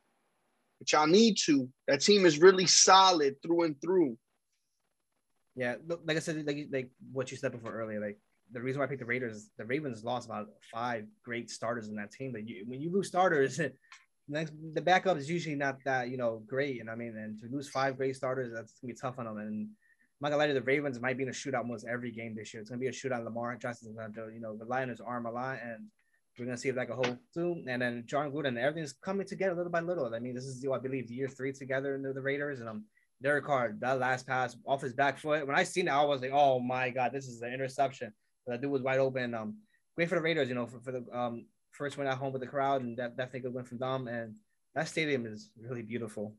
but 0.80 0.92
y'all 0.92 1.08
need 1.08 1.38
to. 1.46 1.70
That 1.88 2.02
team 2.02 2.26
is 2.26 2.40
really 2.40 2.68
solid 2.68 3.36
through 3.42 3.64
and 3.64 3.82
through. 3.82 4.18
Yeah, 5.56 5.76
like 6.06 6.18
I 6.18 6.20
said, 6.20 6.46
like 6.46 6.68
like 6.72 6.90
what 7.12 7.32
you 7.32 7.38
said 7.38 7.52
before 7.52 7.72
earlier, 7.74 8.00
like 8.00 8.20
the 8.52 8.62
reason 8.62 8.80
why 8.80 8.86
I 8.86 8.88
picked 8.88 9.00
the 9.00 9.06
Raiders, 9.06 9.50
the 9.58 9.66
Ravens 9.66 10.04
lost 10.04 10.28
about 10.28 10.48
five 10.74 11.06
great 11.24 11.50
starters 11.50 11.88
in 11.88 11.96
that 11.96 12.12
team. 12.12 12.32
But 12.32 12.48
you, 12.48 12.64
when 12.68 12.82
you 12.82 12.92
lose 12.92 13.08
starters, 13.08 13.60
next 14.28 14.54
the 14.74 14.82
backup 14.82 15.18
is 15.18 15.30
usually 15.30 15.56
not 15.56 15.78
that 15.86 16.10
you 16.10 16.18
know 16.18 16.44
great. 16.48 16.82
And 16.82 16.90
I 16.90 16.96
mean, 16.96 17.16
and 17.18 17.40
to 17.42 17.48
lose 17.56 17.70
five 17.70 17.98
great 17.98 18.16
starters, 18.16 18.54
that's 18.54 18.80
gonna 18.80 18.94
be 18.94 19.00
tough 19.00 19.20
on 19.20 19.26
them. 19.26 19.38
And 19.38 19.68
I'm 19.68 19.70
not 20.22 20.30
gonna 20.30 20.38
lie 20.38 20.54
the 20.54 20.62
Ravens 20.62 21.00
might 21.00 21.18
be 21.18 21.24
in 21.24 21.30
a 21.30 21.34
shootout 21.34 21.60
almost 21.60 21.86
every 21.88 22.12
game 22.12 22.36
this 22.36 22.54
year. 22.54 22.62
It's 22.62 22.70
gonna 22.70 22.80
be 22.80 22.88
a 22.88 22.92
shootout. 22.92 23.24
Lamar 23.24 23.56
Jackson's 23.58 23.96
gonna 23.96 24.14
to 24.14 24.34
you 24.34 24.40
know 24.40 24.54
rely 24.54 24.84
on 24.84 24.90
his 24.90 25.02
arm 25.02 25.26
a 25.26 25.32
lot. 25.32 25.60
And 25.64 25.88
We're 26.40 26.46
gonna 26.46 26.58
see 26.58 26.70
if 26.70 26.76
that 26.76 26.88
can 26.88 26.96
hold 26.96 27.18
too. 27.34 27.64
And 27.68 27.82
then 27.82 28.04
Jon 28.06 28.32
Gruden, 28.32 28.58
everything's 28.58 28.94
coming 28.94 29.28
together 29.28 29.56
little 29.56 29.72
by 29.72 29.82
little. 29.82 30.14
I 30.14 30.20
mean, 30.20 30.36
this 30.36 30.46
is 30.46 30.66
I 30.72 30.78
believe 30.78 31.10
year 31.12 31.28
three 31.28 31.52
together 31.52 31.96
into 31.96 32.14
the 32.14 32.22
Raiders, 32.22 32.60
and 32.60 32.70
um, 32.70 32.86
Derek 33.22 33.46
Carr 33.46 33.76
that 33.80 34.00
last 34.00 34.28
pass 34.28 34.56
off 34.66 34.82
his 34.82 34.94
back 34.94 35.18
foot. 35.18 35.48
When 35.48 35.56
I 35.56 35.64
seen 35.64 35.88
it, 35.88 35.92
I 35.92 36.04
was 36.04 36.22
like, 36.22 36.32
oh 36.34 36.60
my 36.60 36.90
god, 36.90 37.12
this 37.14 37.28
is 37.28 37.42
an 37.42 37.54
interception. 37.54 38.14
That 38.48 38.62
dude 38.62 38.72
was 38.72 38.82
wide 38.82 39.00
open. 39.00 39.34
Um, 39.34 39.58
great 39.96 40.10
for 40.10 40.16
the 40.16 40.22
Raiders, 40.22 40.50
you 40.50 40.56
know, 40.56 40.68
for, 40.68 40.80
for 40.80 40.92
the 40.92 41.06
um 41.12 41.46
first 41.72 41.98
win 41.98 42.08
at 42.08 42.18
home 42.18 42.32
with 42.34 42.42
the 42.42 42.48
crowd, 42.48 42.82
and 42.82 42.98
that 42.98 43.18
definitely 43.18 43.42
good 43.42 43.54
win 43.54 43.66
from 43.66 43.80
them. 43.80 44.08
And 44.08 44.36
that 44.74 44.88
stadium 44.88 45.26
is 45.26 45.52
really 45.60 45.82
beautiful. 45.82 46.34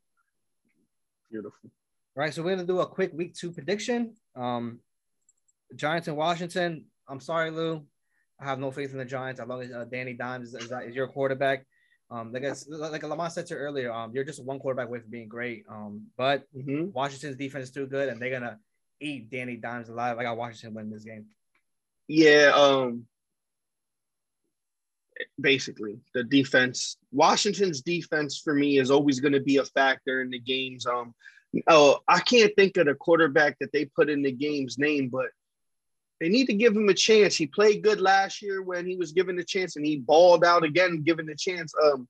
Beautiful. 1.30 1.70
All 2.16 2.22
right, 2.22 2.32
so 2.32 2.42
we're 2.42 2.54
gonna 2.54 2.66
do 2.66 2.80
a 2.80 2.86
quick 2.86 3.12
week 3.12 3.34
two 3.34 3.52
prediction. 3.52 4.14
Um, 4.34 4.80
Giants 5.74 6.08
and 6.08 6.16
Washington. 6.16 6.86
I'm 7.08 7.20
sorry, 7.20 7.50
Lou. 7.50 7.84
I 8.40 8.44
have 8.44 8.58
no 8.58 8.70
faith 8.70 8.92
in 8.92 8.98
the 8.98 9.04
Giants 9.04 9.40
as 9.40 9.48
long 9.48 9.62
as 9.62 9.72
uh, 9.72 9.84
Danny 9.84 10.12
Dimes 10.12 10.48
is, 10.48 10.54
is, 10.54 10.72
is, 10.86 10.94
your 10.94 11.08
quarterback. 11.08 11.64
Um, 12.10 12.32
like 12.32 12.44
I, 12.44 12.52
like 12.68 13.02
Lamont 13.02 13.32
said 13.32 13.46
to 13.46 13.54
earlier, 13.54 13.92
um, 13.92 14.12
you're 14.14 14.24
just 14.24 14.44
one 14.44 14.58
quarterback 14.58 14.88
away 14.88 15.00
from 15.00 15.10
being 15.10 15.28
great. 15.28 15.64
Um, 15.68 16.06
but 16.16 16.44
mm-hmm. 16.56 16.90
Washington's 16.92 17.36
defense 17.36 17.64
is 17.64 17.70
too 17.70 17.86
good, 17.86 18.08
and 18.08 18.20
they're 18.20 18.30
gonna 18.30 18.58
eat 19.00 19.30
Danny 19.30 19.56
Dimes 19.56 19.88
alive. 19.88 20.18
I 20.18 20.22
got 20.22 20.36
Washington 20.36 20.74
win 20.74 20.90
this 20.90 21.04
game. 21.04 21.26
Yeah. 22.08 22.52
Um. 22.54 23.06
Basically, 25.40 25.98
the 26.14 26.24
defense. 26.24 26.96
Washington's 27.10 27.80
defense 27.80 28.38
for 28.38 28.54
me 28.54 28.78
is 28.78 28.90
always 28.90 29.20
going 29.20 29.32
to 29.32 29.40
be 29.40 29.56
a 29.56 29.64
factor 29.64 30.20
in 30.20 30.30
the 30.30 30.38
games. 30.38 30.86
Um. 30.86 31.14
Oh, 31.68 32.00
I 32.06 32.20
can't 32.20 32.52
think 32.56 32.76
of 32.76 32.86
the 32.86 32.94
quarterback 32.94 33.58
that 33.60 33.72
they 33.72 33.86
put 33.86 34.10
in 34.10 34.22
the 34.22 34.32
game's 34.32 34.78
name, 34.78 35.08
but 35.08 35.26
they 36.20 36.28
need 36.28 36.46
to 36.46 36.54
give 36.54 36.74
him 36.74 36.88
a 36.88 36.94
chance. 36.94 37.36
He 37.36 37.46
played 37.46 37.82
good 37.82 38.00
last 38.00 38.42
year 38.42 38.62
when 38.62 38.86
he 38.86 38.96
was 38.96 39.12
given 39.12 39.36
the 39.36 39.44
chance, 39.44 39.76
and 39.76 39.84
he 39.84 39.96
balled 39.98 40.44
out 40.44 40.64
again, 40.64 41.02
given 41.02 41.26
the 41.26 41.36
chance. 41.36 41.72
Um, 41.82 42.08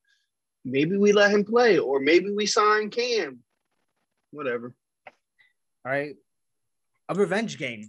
maybe 0.64 0.96
we 0.96 1.12
let 1.12 1.32
him 1.32 1.44
play, 1.44 1.78
or 1.78 2.00
maybe 2.00 2.30
we 2.30 2.46
sign 2.46 2.90
Cam. 2.90 3.40
Whatever. 4.30 4.74
All 5.84 5.92
right, 5.92 6.16
a 7.08 7.14
revenge 7.14 7.58
game: 7.58 7.88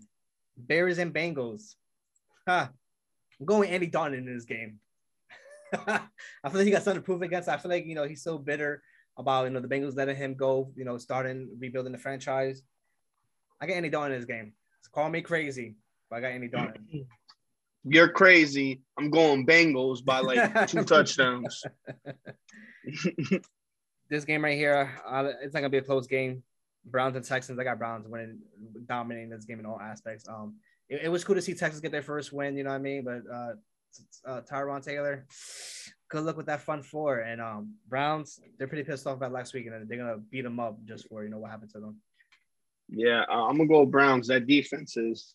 Bears 0.58 0.98
and 0.98 1.14
Bengals. 1.14 1.76
Huh. 2.48 2.70
I'm 3.40 3.46
going 3.46 3.70
Andy 3.70 3.88
Dalton 3.88 4.14
in 4.14 4.26
this 4.26 4.46
game. 4.46 4.80
I 5.74 6.00
feel 6.46 6.54
like 6.54 6.66
he 6.66 6.72
got 6.72 6.84
something 6.84 7.02
to 7.02 7.06
prove 7.06 7.22
against. 7.22 7.50
I 7.50 7.58
feel 7.58 7.70
like 7.70 7.86
you 7.86 7.94
know 7.94 8.06
he's 8.06 8.24
so 8.24 8.38
bitter 8.38 8.82
about 9.18 9.46
you 9.46 9.50
know 9.50 9.60
the 9.60 9.68
Bengals 9.68 9.98
letting 9.98 10.16
him 10.16 10.36
go. 10.36 10.72
You 10.76 10.86
know, 10.86 10.98
starting 10.98 11.50
rebuilding 11.60 11.92
the 11.92 11.98
franchise. 11.98 12.62
I 13.60 13.66
get 13.66 13.76
Andy 13.76 13.90
Dalton 13.90 14.14
in 14.14 14.20
this 14.20 14.26
game. 14.26 14.54
Call 14.94 15.10
me 15.10 15.22
crazy. 15.22 15.76
If 16.10 16.16
I 16.16 16.22
got 16.22 16.32
any 16.32 16.48
Dalton. 16.48 17.06
You're 17.84 18.10
crazy. 18.10 18.82
I'm 18.98 19.10
going 19.10 19.46
Bengals 19.46 20.04
by 20.04 20.20
like 20.20 20.68
two 20.68 20.84
touchdowns. 20.86 21.64
this 24.10 24.26
game 24.26 24.44
right 24.44 24.58
here, 24.58 24.92
uh, 25.06 25.32
it's 25.42 25.54
not 25.54 25.60
gonna 25.60 25.70
be 25.70 25.78
a 25.78 25.82
close 25.82 26.08
game. 26.08 26.44
Browns 26.86 27.18
and 27.18 27.26
Texans. 27.26 27.60
I 27.60 27.66
got 27.66 27.78
Browns 27.78 28.08
winning, 28.08 28.40
dominating 28.88 29.30
this 29.30 29.46
game 29.46 29.60
in 29.60 29.66
all 29.66 29.80
aspects. 29.80 30.28
Um, 30.30 30.56
it, 30.90 31.02
it 31.04 31.10
was 31.10 31.24
cool 31.24 31.36
to 31.36 31.42
see 31.42 31.54
Texas 31.54 31.82
get 31.82 31.92
their 31.92 32.02
first 32.02 32.32
win. 32.34 32.58
You 32.58 32.64
know 32.64 32.72
what 32.72 32.78
I 32.78 32.80
mean? 32.80 33.04
But 33.04 33.22
uh, 33.32 33.54
uh 34.26 34.42
Tyrod 34.42 34.84
Taylor, 34.84 35.26
good 36.10 36.24
luck 36.24 36.38
with 36.38 36.48
that 36.48 36.62
front 36.62 36.86
four. 36.86 37.20
And 37.20 37.42
um, 37.42 37.76
Browns, 37.88 38.40
they're 38.58 38.68
pretty 38.68 38.84
pissed 38.84 39.08
off 39.08 39.18
about 39.18 39.32
last 39.32 39.54
week, 39.54 39.68
and 39.68 39.90
they're 39.90 39.98
gonna 39.98 40.18
beat 40.18 40.44
them 40.44 40.60
up 40.60 40.78
just 40.86 41.08
for 41.08 41.24
you 41.24 41.30
know 41.30 41.40
what 41.40 41.52
happened 41.52 41.72
to 41.72 41.80
them. 41.80 41.98
Yeah, 42.90 43.26
uh, 43.30 43.46
I'm 43.46 43.58
gonna 43.58 43.68
go 43.68 43.86
Browns. 43.86 44.28
That 44.28 44.48
defense 44.48 44.98
is 44.98 45.34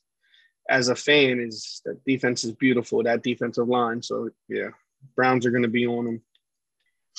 as 0.68 0.88
a 0.88 0.94
fan 0.94 1.40
is 1.40 1.80
that 1.84 2.05
defense 2.05 2.44
is 2.44 2.53
beautiful, 2.53 3.03
that 3.03 3.22
defensive 3.22 3.68
line. 3.68 4.03
So 4.03 4.30
yeah, 4.48 4.68
Browns 5.16 5.46
are 5.46 5.50
going 5.50 5.62
to 5.62 5.68
be 5.68 5.86
on 5.86 6.05
them. 6.05 6.22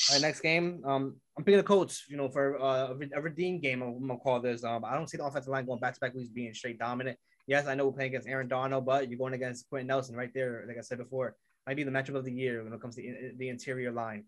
All 0.09 0.15
right, 0.15 0.21
next 0.21 0.39
game. 0.39 0.81
Um, 0.85 1.17
I'm 1.37 1.43
picking 1.43 1.57
the 1.57 1.63
Colts. 1.63 2.05
You 2.09 2.17
know, 2.17 2.29
for 2.29 2.59
uh, 2.59 2.93
a 3.15 3.21
redeem 3.21 3.59
game, 3.59 3.81
I'm 3.81 4.07
gonna 4.07 4.19
call 4.19 4.39
this. 4.39 4.63
Um, 4.63 4.83
I 4.85 4.95
don't 4.95 5.09
see 5.09 5.17
the 5.17 5.25
offensive 5.25 5.51
line 5.51 5.65
going 5.65 5.79
back 5.79 5.93
to 5.93 5.99
back 5.99 6.13
weeks 6.13 6.29
being 6.29 6.53
straight 6.53 6.79
dominant. 6.79 7.17
Yes, 7.45 7.67
I 7.67 7.75
know 7.75 7.85
we're 7.85 7.93
playing 7.93 8.09
against 8.09 8.27
Aaron 8.27 8.47
Donald, 8.47 8.85
but 8.85 9.09
you're 9.09 9.19
going 9.19 9.33
against 9.33 9.67
Quenton 9.69 9.87
Nelson 9.87 10.15
right 10.15 10.33
there. 10.33 10.63
Like 10.67 10.77
I 10.77 10.81
said 10.81 10.97
before, 10.97 11.35
might 11.67 11.75
be 11.75 11.83
the 11.83 11.91
matchup 11.91 12.15
of 12.15 12.25
the 12.25 12.31
year 12.31 12.63
when 12.63 12.73
it 12.73 12.81
comes 12.81 12.95
to 12.95 13.31
the 13.37 13.49
interior 13.49 13.91
line. 13.91 14.25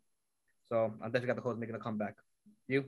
So 0.68 0.93
I'm 1.01 1.11
definitely 1.11 1.28
got 1.28 1.36
the 1.38 1.41
Colts 1.41 1.59
making 1.59 1.76
a 1.76 1.80
comeback. 1.80 2.16
You? 2.68 2.86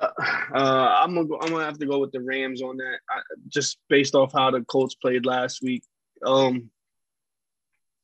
Uh, 0.00 0.10
I'm 0.54 1.14
gonna 1.14 1.26
go, 1.26 1.38
I'm 1.40 1.50
gonna 1.50 1.64
have 1.64 1.78
to 1.78 1.86
go 1.86 1.98
with 1.98 2.12
the 2.12 2.20
Rams 2.20 2.62
on 2.62 2.76
that, 2.78 2.98
I, 3.08 3.20
just 3.48 3.78
based 3.88 4.14
off 4.14 4.32
how 4.32 4.50
the 4.50 4.62
Colts 4.62 4.94
played 4.94 5.26
last 5.26 5.62
week. 5.62 5.84
Um, 6.24 6.70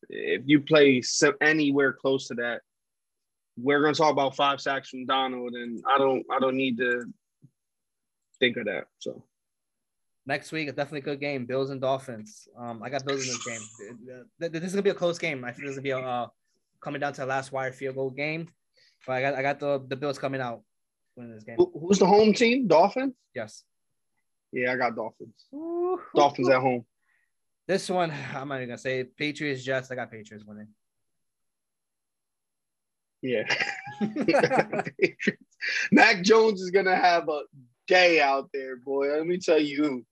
if 0.09 0.43
you 0.47 0.61
play 0.61 1.03
anywhere 1.41 1.93
close 1.93 2.29
to 2.29 2.35
that, 2.35 2.61
we're 3.57 3.83
gonna 3.83 3.95
talk 3.95 4.13
about 4.13 4.37
five 4.37 4.61
sacks 4.61 4.91
from 4.91 5.07
Donald, 5.07 5.55
and 5.55 5.83
I 5.89 5.99
don't 5.99 6.25
I 6.31 6.39
don't 6.39 6.57
need 6.57 6.79
to 6.79 7.05
think 8.39 8.57
of 8.57 8.67
that. 8.67 8.85
So 8.99 9.25
next 10.29 10.53
week, 10.53 10.69
a 10.69 10.73
definitely 10.73 11.01
good 11.01 11.19
game. 11.19 11.47
Bills 11.47 11.71
and 11.71 11.81
Dolphins. 11.81 12.47
Um, 12.57 12.83
I 12.83 12.91
got 12.91 13.05
Bills 13.05 13.23
in 13.23 13.29
this 13.29 13.45
game. 13.45 14.29
This 14.39 14.63
is 14.63 14.73
gonna 14.73 14.83
be 14.83 14.91
a 14.91 14.95
close 14.95 15.19
game. 15.19 15.45
I 15.45 15.51
think 15.51 15.67
this 15.67 15.71
is 15.71 15.77
gonna 15.77 15.83
be 15.83 15.91
a 15.91 15.99
uh, 15.99 16.27
coming 16.81 17.01
down 17.01 17.15
to 17.15 17.23
the 17.23 17.27
last 17.27 17.51
wire 17.51 17.73
field 17.73 17.97
goal 17.97 18.11
game. 18.11 18.49
But 19.07 19.15
I 19.15 19.21
got 19.23 19.35
I 19.35 19.43
got 19.43 19.59
the 19.59 19.83
the 19.89 19.97
Bills 19.97 20.19
coming 20.19 20.41
out 20.41 20.63
winning 21.17 21.35
this 21.35 21.45
game. 21.45 21.57
Who's 21.57 21.99
the 21.99 22.07
home 22.07 22.33
team? 22.33 22.69
Dolphins. 22.69 23.15
Yes. 23.35 23.65
Yeah, 24.53 24.73
I 24.73 24.77
got 24.77 24.95
Dolphins. 24.95 25.35
Ooh. 25.55 26.01
Dolphins 26.15 26.49
at 26.49 26.61
home. 26.61 26.85
This 27.67 27.91
one, 27.91 28.13
I'm 28.35 28.49
not 28.49 28.57
even 28.57 28.69
gonna 28.69 28.79
say 28.79 29.05
Patriots 29.05 29.65
Jets. 29.65 29.91
I 29.91 29.95
got 29.95 30.11
Patriots 30.11 30.45
winning. 30.47 30.69
Yeah. 33.23 33.43
Mac 35.93 36.23
Jones 36.23 36.61
is 36.61 36.71
gonna 36.71 36.97
have 36.97 37.29
a 37.29 37.43
day 37.87 38.21
out 38.21 38.51
there, 38.53 38.77
boy. 38.77 39.09
Let 39.09 39.27
me 39.27 39.39
tell 39.39 39.59
you. 39.59 40.05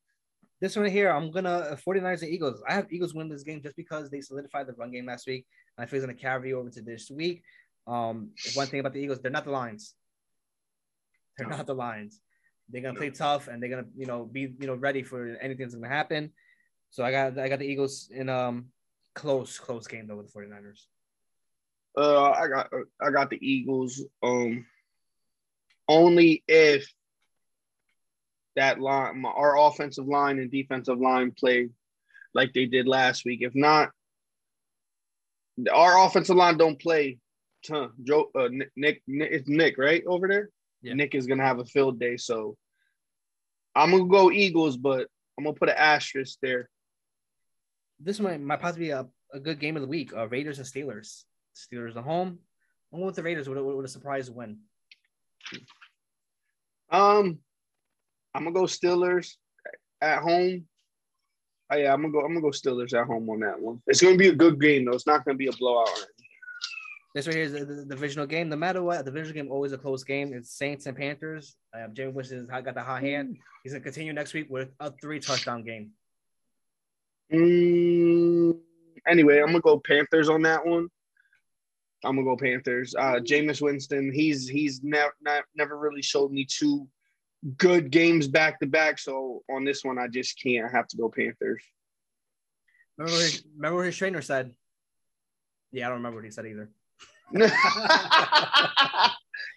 This 0.60 0.74
one 0.74 0.86
here, 0.86 1.10
I'm 1.10 1.30
gonna 1.30 1.78
49ers 1.86 2.22
and 2.22 2.30
Eagles. 2.30 2.62
I 2.66 2.74
have 2.74 2.90
Eagles 2.90 3.14
win 3.14 3.28
this 3.28 3.42
game 3.42 3.60
just 3.62 3.76
because 3.76 4.08
they 4.08 4.22
solidified 4.22 4.66
the 4.66 4.72
run 4.72 4.90
game 4.90 5.06
last 5.06 5.26
week. 5.26 5.46
I 5.76 5.84
feel 5.84 5.98
it's 5.98 6.06
gonna 6.06 6.18
carry 6.18 6.54
over 6.54 6.70
to 6.70 6.80
this 6.82 7.10
week. 7.10 7.42
Um, 7.86 8.30
one 8.54 8.66
thing 8.66 8.80
about 8.80 8.94
the 8.94 9.00
Eagles, 9.00 9.20
they're 9.20 9.30
not 9.30 9.44
the 9.44 9.50
Lions. 9.50 9.94
They're 11.36 11.48
not 11.48 11.66
the 11.66 11.74
Lions. 11.74 12.20
They're 12.70 12.80
gonna 12.80 12.98
play 12.98 13.10
tough 13.10 13.48
and 13.48 13.62
they're 13.62 13.68
gonna, 13.68 13.86
you 13.94 14.06
know, 14.06 14.24
be, 14.24 14.54
you 14.58 14.66
know, 14.66 14.74
ready 14.74 15.02
for 15.02 15.36
anything 15.42 15.66
that's 15.66 15.74
gonna 15.74 15.88
happen. 15.88 16.32
So 16.90 17.04
I 17.04 17.10
got 17.10 17.38
I 17.38 17.48
got 17.48 17.58
the 17.58 17.66
Eagles 17.66 18.08
in 18.10 18.30
um 18.30 18.66
close, 19.14 19.58
close 19.58 19.86
game 19.86 20.06
though 20.06 20.16
with 20.16 20.32
the 20.32 20.40
49ers. 20.40 20.86
Uh 21.98 22.30
I 22.30 22.48
got 22.48 22.70
I 23.00 23.10
got 23.10 23.28
the 23.28 23.38
Eagles 23.46 24.02
um 24.22 24.64
only 25.88 26.42
if 26.48 26.90
that 28.56 28.80
line 28.80 29.24
our 29.24 29.58
offensive 29.58 30.06
line 30.06 30.38
and 30.38 30.50
defensive 30.50 30.98
line 30.98 31.30
play 31.30 31.68
like 32.34 32.52
they 32.52 32.66
did 32.66 32.88
last 32.88 33.24
week. 33.24 33.40
If 33.42 33.54
not, 33.54 33.90
our 35.72 36.04
offensive 36.04 36.36
line 36.36 36.58
don't 36.58 36.80
play. 36.80 37.18
Joe, 37.64 38.30
uh, 38.34 38.48
Nick, 38.50 38.70
Nick, 38.76 39.02
it's 39.32 39.48
Nick, 39.48 39.76
right 39.76 40.04
over 40.06 40.28
there. 40.28 40.50
Yeah. 40.82 40.94
Nick 40.94 41.14
is 41.14 41.26
gonna 41.26 41.44
have 41.44 41.58
a 41.58 41.64
field 41.64 41.98
day, 41.98 42.16
so 42.16 42.56
I'm 43.74 43.90
gonna 43.90 44.06
go 44.06 44.30
Eagles, 44.30 44.76
but 44.76 45.08
I'm 45.36 45.44
gonna 45.44 45.56
put 45.56 45.68
an 45.68 45.76
asterisk 45.76 46.38
there. 46.40 46.68
This 47.98 48.20
might 48.20 48.40
might 48.40 48.60
possibly 48.60 48.86
be 48.86 48.90
a, 48.90 49.06
a 49.32 49.40
good 49.40 49.58
game 49.58 49.76
of 49.76 49.82
the 49.82 49.88
week. 49.88 50.12
Uh, 50.14 50.28
Raiders 50.28 50.58
and 50.58 50.66
Steelers. 50.66 51.24
Steelers 51.56 51.96
at 51.96 52.04
home. 52.04 52.38
I'm 52.92 52.98
going 52.98 53.06
with 53.06 53.16
the 53.16 53.22
Raiders 53.22 53.48
with, 53.48 53.58
with 53.58 53.84
a 53.84 53.88
surprise 53.88 54.30
win. 54.30 54.58
Um, 56.90 57.38
I'm 58.36 58.44
gonna 58.44 58.54
go 58.54 58.64
Steelers 58.64 59.36
at 60.02 60.18
home. 60.18 60.66
Oh, 61.70 61.76
yeah, 61.76 61.92
I'm 61.92 62.02
gonna 62.02 62.12
go. 62.12 62.20
I'm 62.20 62.28
gonna 62.28 62.42
go 62.42 62.48
Steelers 62.48 62.92
at 62.92 63.06
home 63.06 63.28
on 63.30 63.40
that 63.40 63.58
one. 63.58 63.80
It's 63.86 64.02
gonna 64.02 64.16
be 64.16 64.28
a 64.28 64.34
good 64.34 64.60
game 64.60 64.84
though. 64.84 64.92
It's 64.92 65.06
not 65.06 65.24
gonna 65.24 65.38
be 65.38 65.46
a 65.46 65.52
blowout. 65.52 65.88
This 67.14 67.26
right 67.26 67.36
here 67.36 67.44
is 67.44 67.52
the, 67.52 67.64
the 67.64 67.84
divisional 67.86 68.26
game. 68.26 68.50
No 68.50 68.56
matter 68.56 68.82
what, 68.82 68.98
the 68.98 69.10
divisional 69.10 69.42
game 69.42 69.50
always 69.50 69.72
a 69.72 69.78
close 69.78 70.04
game. 70.04 70.34
It's 70.34 70.50
Saints 70.50 70.84
and 70.84 70.94
Panthers. 70.94 71.56
Uh, 71.74 71.88
Jimmy 71.88 72.12
Bush 72.12 72.28
has 72.28 72.44
got 72.44 72.74
the 72.74 72.82
hot 72.82 73.00
hand. 73.00 73.38
He's 73.64 73.72
gonna 73.72 73.82
continue 73.82 74.12
next 74.12 74.34
week 74.34 74.48
with 74.50 74.68
a 74.80 74.92
three 75.00 75.18
touchdown 75.18 75.64
game. 75.64 75.92
Mm, 77.32 78.58
anyway, 79.08 79.40
I'm 79.40 79.46
gonna 79.46 79.60
go 79.60 79.80
Panthers 79.80 80.28
on 80.28 80.42
that 80.42 80.64
one. 80.64 80.88
I'm 82.04 82.16
gonna 82.16 82.24
go 82.24 82.36
Panthers. 82.36 82.94
Uh, 82.94 83.18
Jameis 83.18 83.62
Winston, 83.62 84.12
he's 84.12 84.46
he's 84.46 84.82
never 84.82 85.14
never 85.56 85.78
really 85.78 86.02
showed 86.02 86.32
me 86.32 86.44
two 86.44 86.86
good 87.56 87.90
games 87.90 88.28
back 88.28 88.60
to 88.60 88.66
back. 88.66 88.98
So 88.98 89.42
on 89.50 89.64
this 89.64 89.84
one, 89.84 89.98
I 89.98 90.08
just 90.08 90.40
can't. 90.42 90.66
I 90.66 90.70
have 90.70 90.88
to 90.88 90.96
go 90.96 91.08
Panthers. 91.08 91.62
Remember, 92.98 93.20
his, 93.20 93.44
remember 93.56 93.76
what 93.76 93.86
his 93.86 93.96
trainer 93.96 94.22
said? 94.22 94.52
Yeah, 95.72 95.86
I 95.86 95.88
don't 95.88 95.98
remember 95.98 96.18
what 96.18 96.24
he 96.24 96.30
said 96.30 96.46
either. 96.46 96.70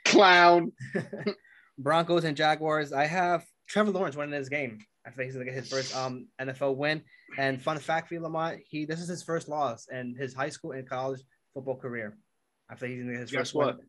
Clown. 0.06 0.72
Broncos 1.78 2.26
and 2.26 2.36
Jaguars. 2.36 2.92
I 2.92 3.06
have 3.06 3.46
Trevor 3.68 3.92
Lawrence 3.92 4.16
winning 4.16 4.38
this 4.38 4.50
game. 4.50 4.80
I 5.06 5.12
think 5.12 5.28
he's 5.28 5.34
gonna 5.34 5.46
get 5.46 5.54
his 5.54 5.70
first 5.70 5.96
um 5.96 6.28
NFL 6.42 6.76
win. 6.76 7.02
And 7.38 7.62
fun 7.62 7.78
fact 7.80 8.10
for 8.10 8.16
you, 8.16 8.20
Lamont, 8.20 8.60
he 8.68 8.86
this 8.86 9.00
is 9.00 9.08
his 9.08 9.24
first 9.24 9.48
loss 9.48 9.88
in 9.90 10.16
his 10.16 10.34
high 10.34 10.50
school 10.50 10.72
and 10.72 10.88
college 10.88 11.22
football 11.54 11.78
career. 11.78 12.18
I 12.70 12.76
think 12.76 12.94
he's 12.94 13.02
gonna 13.02 13.14
get 13.14 13.22
his 13.22 13.32
Guess 13.32 13.40
first 13.40 13.56
what? 13.56 13.78
win. 13.78 13.86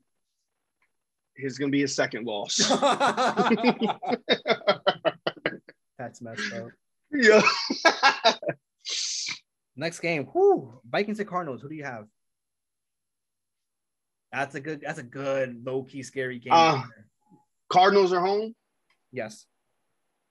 He's 1.40 1.58
gonna 1.58 1.70
be 1.70 1.80
his 1.80 1.94
second 1.94 2.26
loss. 2.26 2.56
That's 5.98 6.20
messed 6.22 6.52
up. 6.54 6.68
yeah. 7.12 7.42
Next 9.76 10.00
game, 10.00 10.26
whoo, 10.34 10.80
Vikings 10.88 11.20
and 11.20 11.28
Cardinals. 11.28 11.62
Who 11.62 11.68
do 11.68 11.74
you 11.74 11.84
have? 11.84 12.06
That's 14.32 14.54
a 14.54 14.60
good. 14.60 14.80
That's 14.82 14.98
a 14.98 15.04
good 15.04 15.62
low 15.64 15.82
key 15.82 16.02
scary 16.02 16.38
game. 16.38 16.52
Uh, 16.54 16.82
Cardinals 17.68 18.12
are 18.12 18.20
home. 18.20 18.54
yes. 19.12 19.46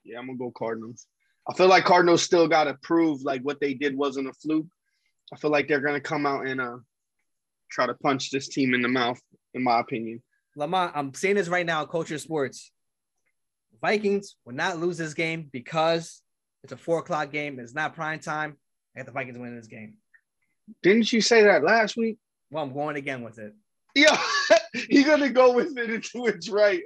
Yeah, 0.05 0.17
I'm 0.19 0.27
gonna 0.27 0.37
go 0.37 0.51
Cardinals. 0.51 1.05
I 1.47 1.53
feel 1.53 1.67
like 1.67 1.83
Cardinals 1.83 2.23
still 2.23 2.47
gotta 2.47 2.75
prove 2.81 3.21
like 3.23 3.41
what 3.41 3.59
they 3.59 3.73
did 3.73 3.97
wasn't 3.97 4.29
a 4.29 4.33
fluke. 4.33 4.67
I 5.33 5.37
feel 5.37 5.51
like 5.51 5.67
they're 5.67 5.81
gonna 5.81 5.99
come 5.99 6.25
out 6.25 6.47
and 6.47 6.61
uh 6.61 6.77
try 7.69 7.85
to 7.85 7.93
punch 7.95 8.31
this 8.31 8.47
team 8.47 8.73
in 8.73 8.81
the 8.81 8.87
mouth, 8.87 9.19
in 9.53 9.63
my 9.63 9.79
opinion. 9.79 10.23
Lamont, 10.55 10.91
I'm 10.95 11.13
saying 11.13 11.35
this 11.35 11.47
right 11.47 11.65
now, 11.65 11.85
Culture 11.85 12.17
Sports. 12.17 12.71
Vikings 13.81 14.35
will 14.45 14.53
not 14.55 14.77
lose 14.79 14.97
this 14.97 15.13
game 15.13 15.49
because 15.51 16.21
it's 16.63 16.73
a 16.73 16.77
four 16.77 16.99
o'clock 16.99 17.31
game. 17.31 17.59
It's 17.59 17.73
not 17.73 17.95
prime 17.95 18.19
time. 18.19 18.57
I 18.95 18.99
got 18.99 19.05
the 19.05 19.11
Vikings 19.13 19.37
winning 19.37 19.55
this 19.55 19.67
game. 19.67 19.95
Didn't 20.83 21.11
you 21.13 21.21
say 21.21 21.43
that 21.43 21.63
last 21.63 21.95
week? 21.95 22.17
Well, 22.51 22.63
I'm 22.63 22.73
going 22.73 22.97
again 22.97 23.21
with 23.21 23.39
it. 23.39 23.53
Yeah, 23.95 24.17
he 24.73 25.03
gonna 25.03 25.29
go 25.29 25.53
with 25.53 25.77
it 25.77 25.89
until 25.89 26.25
it's 26.27 26.49
right. 26.49 26.81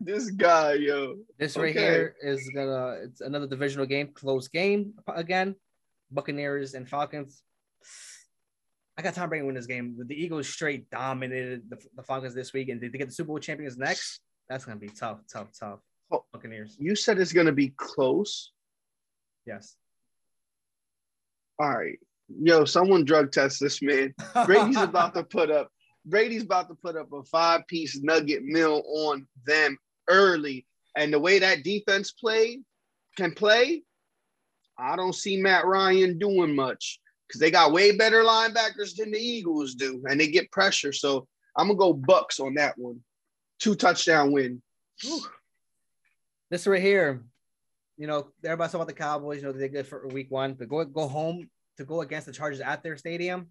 This 0.00 0.30
guy, 0.30 0.74
yo. 0.74 1.16
This 1.38 1.56
right 1.56 1.70
Okay. 1.76 1.80
here 1.80 2.16
is 2.22 2.50
gonna. 2.54 2.96
It's 3.04 3.20
another 3.20 3.46
divisional 3.46 3.86
game, 3.86 4.08
close 4.14 4.48
game 4.48 4.94
again. 5.06 5.54
Buccaneers 6.10 6.74
and 6.74 6.88
Falcons. 6.88 7.42
I 8.98 9.02
got 9.02 9.14
Tom 9.14 9.28
Brady 9.28 9.44
win 9.44 9.54
this 9.54 9.66
game. 9.66 9.96
The 9.96 10.20
Eagles 10.20 10.48
straight 10.48 10.90
dominated 10.90 11.62
the, 11.70 11.78
the 11.94 12.02
Falcons 12.02 12.34
this 12.34 12.52
week, 12.52 12.68
and 12.68 12.80
did 12.80 12.92
they 12.92 12.98
get 12.98 13.06
the 13.06 13.14
Super 13.14 13.28
Bowl 13.28 13.38
champions 13.38 13.78
next. 13.78 14.20
That's 14.48 14.64
gonna 14.64 14.80
be 14.80 14.88
tough, 14.88 15.20
tough, 15.32 15.48
tough. 15.58 15.78
Oh. 16.10 16.24
Buccaneers. 16.32 16.76
You 16.80 16.96
said 16.96 17.20
it's 17.20 17.32
gonna 17.32 17.52
be 17.52 17.72
close. 17.76 18.50
Yes. 19.46 19.76
All 21.60 21.70
right. 21.70 21.98
Yo, 22.28 22.64
someone 22.64 23.04
drug 23.04 23.30
test 23.30 23.60
this 23.60 23.80
man. 23.82 24.14
Brady's 24.44 24.76
about 24.80 25.14
to 25.14 25.22
put 25.22 25.50
up 25.50 25.70
Brady's 26.04 26.42
about 26.42 26.68
to 26.68 26.74
put 26.74 26.96
up 26.96 27.12
a 27.12 27.22
five-piece 27.22 28.00
nugget 28.02 28.42
meal 28.42 28.82
on 28.86 29.26
them 29.46 29.78
early. 30.08 30.66
And 30.96 31.12
the 31.12 31.20
way 31.20 31.38
that 31.38 31.62
defense 31.62 32.12
play 32.12 32.60
can 33.16 33.32
play, 33.32 33.82
I 34.78 34.96
don't 34.96 35.14
see 35.14 35.40
Matt 35.40 35.66
Ryan 35.66 36.18
doing 36.18 36.56
much 36.56 36.98
because 37.28 37.40
they 37.40 37.50
got 37.50 37.72
way 37.72 37.94
better 37.94 38.22
linebackers 38.22 38.96
than 38.96 39.10
the 39.10 39.18
Eagles 39.18 39.74
do, 39.74 40.02
and 40.08 40.18
they 40.18 40.28
get 40.28 40.50
pressure. 40.50 40.92
So 40.92 41.28
I'm 41.56 41.68
gonna 41.68 41.78
go 41.78 41.92
Bucks 41.92 42.40
on 42.40 42.54
that 42.54 42.78
one. 42.78 43.00
Two 43.58 43.74
touchdown 43.74 44.32
win. 44.32 44.62
This 46.50 46.66
right 46.66 46.80
here, 46.80 47.24
you 47.98 48.06
know, 48.06 48.28
everybody's 48.42 48.72
talking 48.72 48.82
about 48.82 48.88
the 48.88 48.94
Cowboys. 48.94 49.38
You 49.38 49.48
know, 49.48 49.52
they 49.52 49.60
did 49.60 49.72
good 49.72 49.86
for 49.86 50.08
week 50.08 50.30
one, 50.30 50.54
but 50.54 50.68
go 50.68 50.84
go 50.84 51.06
home 51.06 51.48
to 51.76 51.84
go 51.84 52.00
against 52.00 52.26
the 52.26 52.32
Chargers 52.32 52.60
at 52.60 52.82
their 52.82 52.96
stadium. 52.96 53.48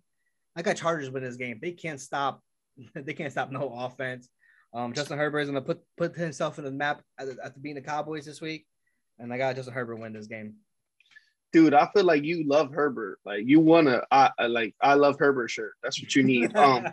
I 0.56 0.64
got 0.64 0.76
Chargers 0.76 1.12
win 1.12 1.24
this 1.24 1.38
game. 1.38 1.60
They 1.62 1.72
can't 1.72 2.02
stop. 2.02 2.42
They 2.94 3.14
can't 3.14 3.32
stop 3.32 3.52
no 3.52 3.74
offense. 3.74 4.30
Um, 4.74 4.94
Justin 4.94 5.18
Herbert 5.18 5.40
is 5.40 5.50
gonna 5.50 5.62
put 5.62 5.82
put 5.98 6.16
himself 6.16 6.58
in 6.58 6.66
the 6.66 6.72
map 6.72 7.02
at 7.20 7.62
beating 7.62 7.76
the 7.76 7.88
Cowboys 7.88 8.26
this 8.26 8.42
week, 8.42 8.66
and 9.20 9.32
I 9.32 9.38
got 9.38 9.56
Justin 9.56 9.74
Herbert 9.74 9.98
win 9.98 10.14
this 10.14 10.28
game. 10.28 10.56
Dude, 11.54 11.74
I 11.74 11.88
feel 11.94 12.04
like 12.04 12.24
you 12.24 12.46
love 12.46 12.74
Herbert. 12.74 13.20
Like 13.26 13.44
you 13.46 13.60
wanna, 13.60 14.02
I 14.12 14.32
I- 14.38 14.48
like 14.48 14.76
I 14.82 14.96
love 14.96 15.18
Herbert 15.18 15.50
shirt. 15.50 15.74
That's 15.82 16.02
what 16.02 16.16
you 16.16 16.24
need. 16.24 16.56
Um, 16.56 16.86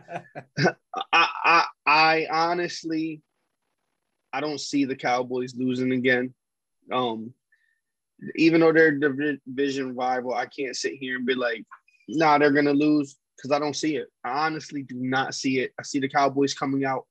I, 1.12 1.28
I, 1.44 1.64
I 1.86 2.26
honestly, 2.30 3.20
I 4.32 4.40
don't 4.40 4.61
see 4.61 4.84
the 4.84 4.96
Cowboys 4.96 5.55
losing 5.57 5.92
again. 5.92 6.34
Um, 6.92 7.34
even 8.36 8.61
though 8.61 8.72
they're 8.72 8.92
divi- 8.98 9.40
division 9.46 9.94
rival, 9.94 10.34
I 10.34 10.46
can't 10.46 10.76
sit 10.76 10.94
here 10.94 11.16
and 11.16 11.26
be 11.26 11.34
like, 11.34 11.64
"Nah, 12.09 12.38
they're 12.38 12.52
gonna 12.52 12.72
lose," 12.72 13.16
because 13.36 13.50
I 13.50 13.59
don't 13.59 13.76
see 13.76 13.96
it. 13.96 14.09
I 14.24 14.46
honestly 14.46 14.84
do 14.84 14.96
not 14.96 15.34
see 15.34 15.61
it. 15.61 15.72
I 15.78 15.82
see 15.82 15.98
the 15.98 16.09
Cowboys 16.09 16.55
coming 16.55 16.84
out 16.84 17.07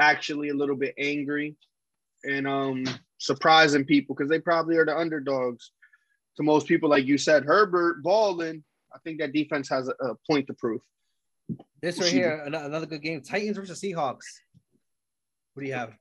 actually 0.00 0.48
a 0.48 0.54
little 0.54 0.76
bit 0.76 0.94
angry 0.98 1.56
and 2.24 2.46
um 2.46 2.84
surprising 3.18 3.84
people 3.84 4.14
because 4.14 4.30
they 4.30 4.40
probably 4.40 4.76
are 4.76 4.84
the 4.84 4.96
underdogs 4.96 5.72
to 6.38 6.44
most 6.44 6.66
people. 6.66 6.88
Like 6.88 7.04
you 7.04 7.18
said, 7.18 7.44
Herbert 7.44 8.02
balling. 8.02 8.64
I 8.94 8.98
think 9.04 9.18
that 9.18 9.32
defense 9.32 9.68
has 9.68 9.88
a, 9.88 10.04
a 10.04 10.14
point 10.28 10.46
to 10.46 10.54
prove. 10.54 10.80
this 11.82 12.00
right 12.00 12.10
here, 12.10 12.42
another 12.46 12.86
good 12.86 13.02
game. 13.02 13.20
Titans 13.20 13.58
versus 13.58 13.80
Seahawks. 13.80 14.24
What 15.52 15.62
do 15.62 15.68
you 15.68 15.74
have? 15.74 15.92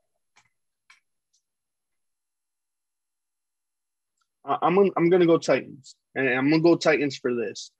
I'm 4.45 4.75
gonna, 4.75 4.91
I'm 4.95 5.09
gonna 5.09 5.25
go 5.25 5.37
Titans, 5.37 5.95
and 6.15 6.29
I'm 6.29 6.49
gonna 6.49 6.61
go 6.61 6.75
Titans 6.75 7.17
for 7.17 7.33
this. 7.33 7.71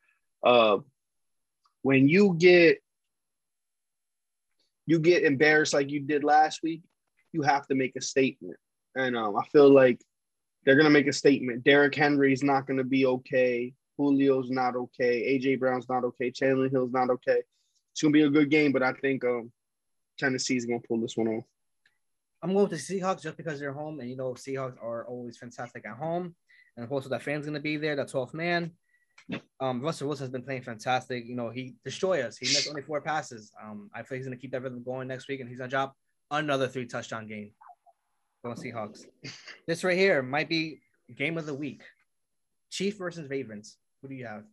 Uh, 0.43 0.80
when 1.84 2.10
you 2.10 2.36
get 2.38 2.80
you 4.86 4.99
get 4.99 5.24
embarrassed 5.24 5.74
like 5.74 5.89
you 5.89 6.01
did 6.01 6.24
last 6.24 6.62
week, 6.64 6.82
you 7.32 7.43
have 7.43 7.68
to 7.68 7.76
make 7.76 7.95
a 7.95 8.01
statement, 8.01 8.58
and 8.95 9.16
um, 9.16 9.38
I 9.38 9.45
feel 9.53 9.70
like 9.70 10.01
they're 10.68 10.76
gonna 10.76 10.89
make 10.89 11.07
a 11.07 11.13
statement. 11.13 11.63
Derrick 11.63 11.95
Henry's 11.95 12.43
not 12.43 12.68
gonna 12.68 12.84
be 12.84 13.05
okay. 13.05 13.74
Julio's 13.97 14.49
not 14.49 14.76
okay. 14.76 15.39
AJ 15.39 15.61
Brown's 15.61 15.88
not 15.88 16.03
okay. 16.03 16.30
Tannehill's 16.30 16.91
not 16.91 17.09
okay. 17.09 17.41
It's 17.93 18.01
gonna 18.01 18.11
be 18.11 18.24
a 18.24 18.30
good 18.30 18.49
game, 18.49 18.74
but 18.74 18.84
I 18.84 18.91
think 18.91 19.24
um, 19.24 19.49
Tennessee's 20.20 20.65
gonna 20.65 20.82
pull 20.86 20.99
this 20.99 21.15
one 21.15 21.30
off. 21.30 21.45
I'm 22.43 22.51
going 22.53 22.68
with 22.68 22.86
the 22.86 22.99
Seahawks 22.99 23.22
just 23.22 23.38
because 23.38 23.61
they're 23.61 23.72
home, 23.72 24.01
and 24.01 24.09
you 24.09 24.18
know 24.18 24.34
Seahawks 24.34 24.76
are 24.84 25.07
always 25.07 25.38
fantastic 25.38 25.86
at 25.88 25.95
home, 25.95 26.36
and 26.76 26.86
also 26.91 27.07
that 27.09 27.24
fan's 27.24 27.45
gonna 27.45 27.61
be 27.61 27.78
there, 27.78 27.95
that 27.95 28.09
12th 28.09 28.34
man. 28.34 28.72
Um, 29.61 29.82
Russell 29.82 30.09
Wilson 30.09 30.26
has 30.26 30.32
been 30.32 30.43
playing 30.43 30.63
fantastic. 30.63 31.26
You 31.26 31.38
know 31.38 31.49
he 31.49 31.76
destroyed 31.86 32.26
us. 32.26 32.36
He 32.36 32.45
missed 32.47 32.68
only 32.68 32.82
four 32.82 32.99
passes. 32.99 33.53
Um, 33.63 33.89
I 33.95 34.03
think 34.03 34.18
he's 34.18 34.26
gonna 34.26 34.36
keep 34.36 34.51
that 34.51 34.63
rhythm 34.63 34.84
going 34.84 35.07
next 35.07 35.30
week, 35.30 35.39
and 35.39 35.47
he's 35.47 35.59
gonna 35.59 35.70
drop 35.70 35.95
another 36.30 36.68
three 36.68 36.88
touchdown 36.88 37.26
game. 37.26 37.53
Going 38.44 38.56
Seahawks. 38.56 39.06
this 39.68 39.84
right 39.84 39.98
here 39.98 40.22
might 40.22 40.50
be 40.50 40.80
game 41.16 41.38
of 41.38 41.46
the 41.46 41.54
week. 41.54 41.82
Chief 42.72 42.98
versus 42.98 43.30
Ravens. 43.30 43.78
Who 44.02 44.10
do 44.10 44.16
you 44.16 44.26
have? 44.26 44.44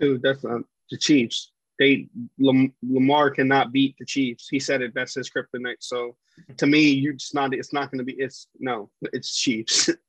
Dude, 0.00 0.22
that's 0.22 0.44
uh, 0.44 0.58
the 0.90 0.98
Chiefs. 0.98 1.52
They 1.78 2.08
Lam- 2.38 2.72
Lamar 2.82 3.30
cannot 3.30 3.72
beat 3.72 3.96
the 3.98 4.06
Chiefs. 4.06 4.48
He 4.48 4.58
said 4.58 4.82
it. 4.82 4.92
That's 4.94 5.14
his 5.14 5.30
kryptonite. 5.30 5.76
So, 5.80 6.16
to 6.56 6.66
me, 6.66 6.80
you're 6.80 7.12
just 7.12 7.34
not. 7.34 7.54
It's 7.54 7.72
not 7.72 7.90
going 7.90 7.98
to 7.98 8.04
be. 8.04 8.14
It's 8.14 8.48
no. 8.58 8.90
It's 9.12 9.36
Chiefs. 9.36 9.90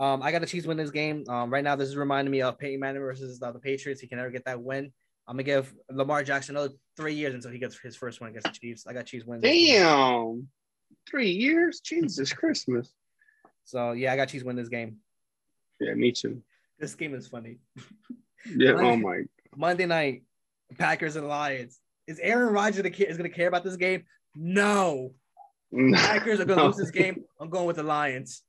Um, 0.00 0.22
I 0.22 0.32
got 0.32 0.40
the 0.40 0.46
Chiefs 0.46 0.66
win 0.66 0.78
this 0.78 0.90
game. 0.90 1.24
Um, 1.28 1.52
right 1.52 1.62
now, 1.62 1.76
this 1.76 1.90
is 1.90 1.94
reminding 1.94 2.32
me 2.32 2.40
of 2.40 2.58
Peyton 2.58 2.80
Manning 2.80 3.02
versus 3.02 3.38
uh, 3.42 3.52
the 3.52 3.58
Patriots. 3.58 4.00
He 4.00 4.06
can 4.06 4.16
never 4.16 4.30
get 4.30 4.46
that 4.46 4.58
win. 4.58 4.90
I'm 5.28 5.34
gonna 5.34 5.42
give 5.42 5.74
Lamar 5.90 6.24
Jackson 6.24 6.56
another 6.56 6.72
three 6.96 7.12
years 7.12 7.34
until 7.34 7.50
he 7.50 7.58
gets 7.58 7.78
his 7.78 7.96
first 7.96 8.18
one 8.18 8.30
against 8.30 8.46
the 8.46 8.58
Chiefs. 8.58 8.86
I 8.86 8.94
got 8.94 9.04
Chiefs 9.04 9.26
win. 9.26 9.40
Damn, 9.40 10.48
three 11.10 11.30
years. 11.30 11.80
Jesus 11.80 12.32
Christmas. 12.32 12.92
So 13.64 13.92
yeah, 13.92 14.12
I 14.12 14.16
got 14.16 14.28
Chiefs 14.28 14.44
win 14.44 14.56
this 14.56 14.68
game. 14.68 14.96
Yeah, 15.80 15.94
me 15.94 16.12
too. 16.12 16.42
This 16.78 16.94
game 16.94 17.14
is 17.14 17.26
funny. 17.26 17.58
Yeah. 18.56 18.72
Oh 18.72 18.96
my. 18.96 19.22
Monday 19.56 19.86
night, 19.86 20.22
Packers 20.78 21.16
and 21.16 21.28
Lions. 21.28 21.78
Is 22.06 22.18
Aaron 22.20 22.52
Rodgers 22.52 22.82
the 22.82 22.90
kid 22.90 23.08
is 23.08 23.16
gonna 23.16 23.28
care 23.28 23.48
about 23.48 23.64
this 23.64 23.76
game? 23.76 24.04
No. 24.34 25.12
Packers 25.94 26.40
are 26.40 26.44
gonna 26.44 26.64
lose 26.64 26.76
this 26.76 26.90
game. 26.90 27.24
I'm 27.38 27.50
going 27.50 27.66
with 27.66 27.76
the 27.76 27.82
Lions. 27.82 28.42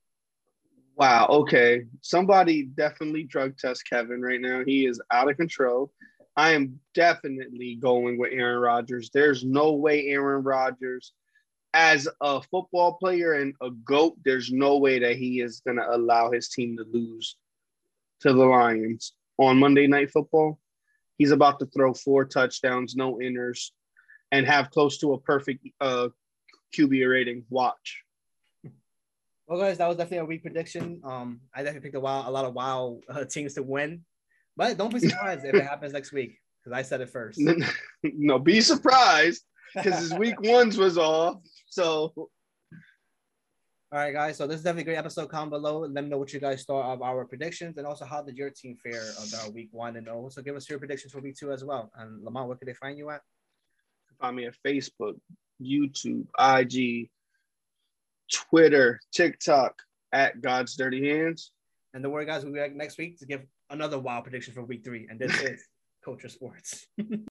Wow. 0.95 1.27
Okay. 1.29 1.83
Somebody 2.01 2.63
definitely 2.63 3.23
drug 3.23 3.57
test 3.57 3.83
Kevin 3.89 4.21
right 4.21 4.41
now. 4.41 4.63
He 4.65 4.85
is 4.85 5.01
out 5.11 5.29
of 5.29 5.37
control. 5.37 5.91
I 6.35 6.51
am 6.51 6.79
definitely 6.93 7.75
going 7.75 8.17
with 8.17 8.31
Aaron 8.31 8.61
Rodgers. 8.61 9.09
There's 9.13 9.43
no 9.43 9.73
way 9.73 10.07
Aaron 10.07 10.43
Rodgers, 10.43 11.13
as 11.73 12.07
a 12.19 12.41
football 12.41 12.93
player 12.93 13.33
and 13.33 13.53
a 13.61 13.69
GOAT, 13.69 14.17
there's 14.25 14.51
no 14.51 14.77
way 14.77 14.99
that 14.99 15.15
he 15.15 15.41
is 15.41 15.61
going 15.61 15.77
to 15.77 15.95
allow 15.95 16.31
his 16.31 16.49
team 16.49 16.77
to 16.77 16.85
lose 16.91 17.37
to 18.21 18.33
the 18.33 18.45
Lions 18.45 19.13
on 19.37 19.57
Monday 19.57 19.87
Night 19.87 20.11
Football. 20.11 20.59
He's 21.17 21.31
about 21.31 21.59
to 21.59 21.65
throw 21.67 21.93
four 21.93 22.25
touchdowns, 22.25 22.95
no 22.95 23.15
inners, 23.15 23.69
and 24.31 24.45
have 24.45 24.71
close 24.71 24.97
to 24.99 25.13
a 25.13 25.19
perfect 25.19 25.67
uh, 25.79 26.09
QB 26.75 27.09
rating. 27.09 27.45
Watch. 27.49 28.03
Well, 29.47 29.59
guys, 29.59 29.77
that 29.77 29.87
was 29.87 29.97
definitely 29.97 30.19
a 30.19 30.25
weak 30.25 30.43
prediction. 30.43 31.01
Um, 31.03 31.41
I 31.53 31.59
definitely 31.63 31.87
picked 31.87 31.95
a 31.95 31.99
wild, 31.99 32.27
a 32.27 32.31
lot 32.31 32.45
of 32.45 32.53
wild 32.53 33.03
uh, 33.09 33.25
teams 33.25 33.53
to 33.55 33.63
win, 33.63 34.03
but 34.55 34.77
don't 34.77 34.93
be 34.93 34.99
surprised 34.99 35.45
if 35.45 35.53
it 35.53 35.63
happens 35.67 35.93
next 35.93 36.11
week 36.11 36.39
because 36.63 36.77
I 36.77 36.81
said 36.81 37.01
it 37.01 37.09
first. 37.09 37.39
no, 38.03 38.39
be 38.39 38.61
surprised 38.61 39.43
because 39.73 39.99
his 39.99 40.13
week 40.13 40.39
ones 40.41 40.77
was 40.77 40.97
off. 40.97 41.37
So 41.67 42.13
All 42.17 42.29
right, 43.91 44.13
guys. 44.13 44.37
So 44.37 44.47
this 44.47 44.57
is 44.57 44.63
definitely 44.63 44.83
a 44.83 44.85
great 44.93 44.97
episode. 44.97 45.29
Comment 45.29 45.51
below. 45.51 45.79
Let 45.79 46.03
me 46.03 46.09
know 46.09 46.17
what 46.17 46.33
you 46.33 46.39
guys 46.39 46.63
thought 46.63 46.93
of 46.93 47.01
our 47.01 47.25
predictions, 47.25 47.77
and 47.77 47.85
also 47.85 48.05
how 48.05 48.21
did 48.21 48.37
your 48.37 48.49
team 48.49 48.77
fare 48.77 49.03
about 49.27 49.53
week 49.53 49.69
one, 49.71 49.97
and 49.97 50.07
also 50.07 50.41
give 50.41 50.55
us 50.55 50.69
your 50.69 50.79
predictions 50.79 51.11
for 51.13 51.19
week 51.19 51.35
two 51.35 51.51
as 51.51 51.63
well. 51.63 51.91
And 51.95 52.23
Lamont, 52.23 52.47
where 52.47 52.57
can 52.57 52.67
they 52.67 52.73
find 52.73 52.97
you 52.97 53.09
at? 53.09 53.21
Find 54.19 54.35
me 54.35 54.45
at 54.45 54.55
Facebook, 54.65 55.15
YouTube, 55.61 56.27
IG, 56.39 57.09
Twitter, 58.31 58.99
TikTok 59.11 59.75
at 60.13 60.41
God's 60.41 60.75
Dirty 60.75 61.09
Hands. 61.09 61.51
And 61.93 62.03
don't 62.03 62.11
worry, 62.11 62.25
guys. 62.25 62.43
We'll 62.43 62.53
be 62.53 62.59
back 62.59 62.75
next 62.75 62.97
week 62.97 63.19
to 63.19 63.25
give 63.25 63.41
another 63.69 63.99
wild 63.99 64.23
prediction 64.23 64.53
for 64.53 64.63
week 64.63 64.83
three. 64.83 65.07
And 65.09 65.19
this 65.19 65.39
is 65.41 65.63
Culture 66.03 66.29
Sports. 66.29 66.87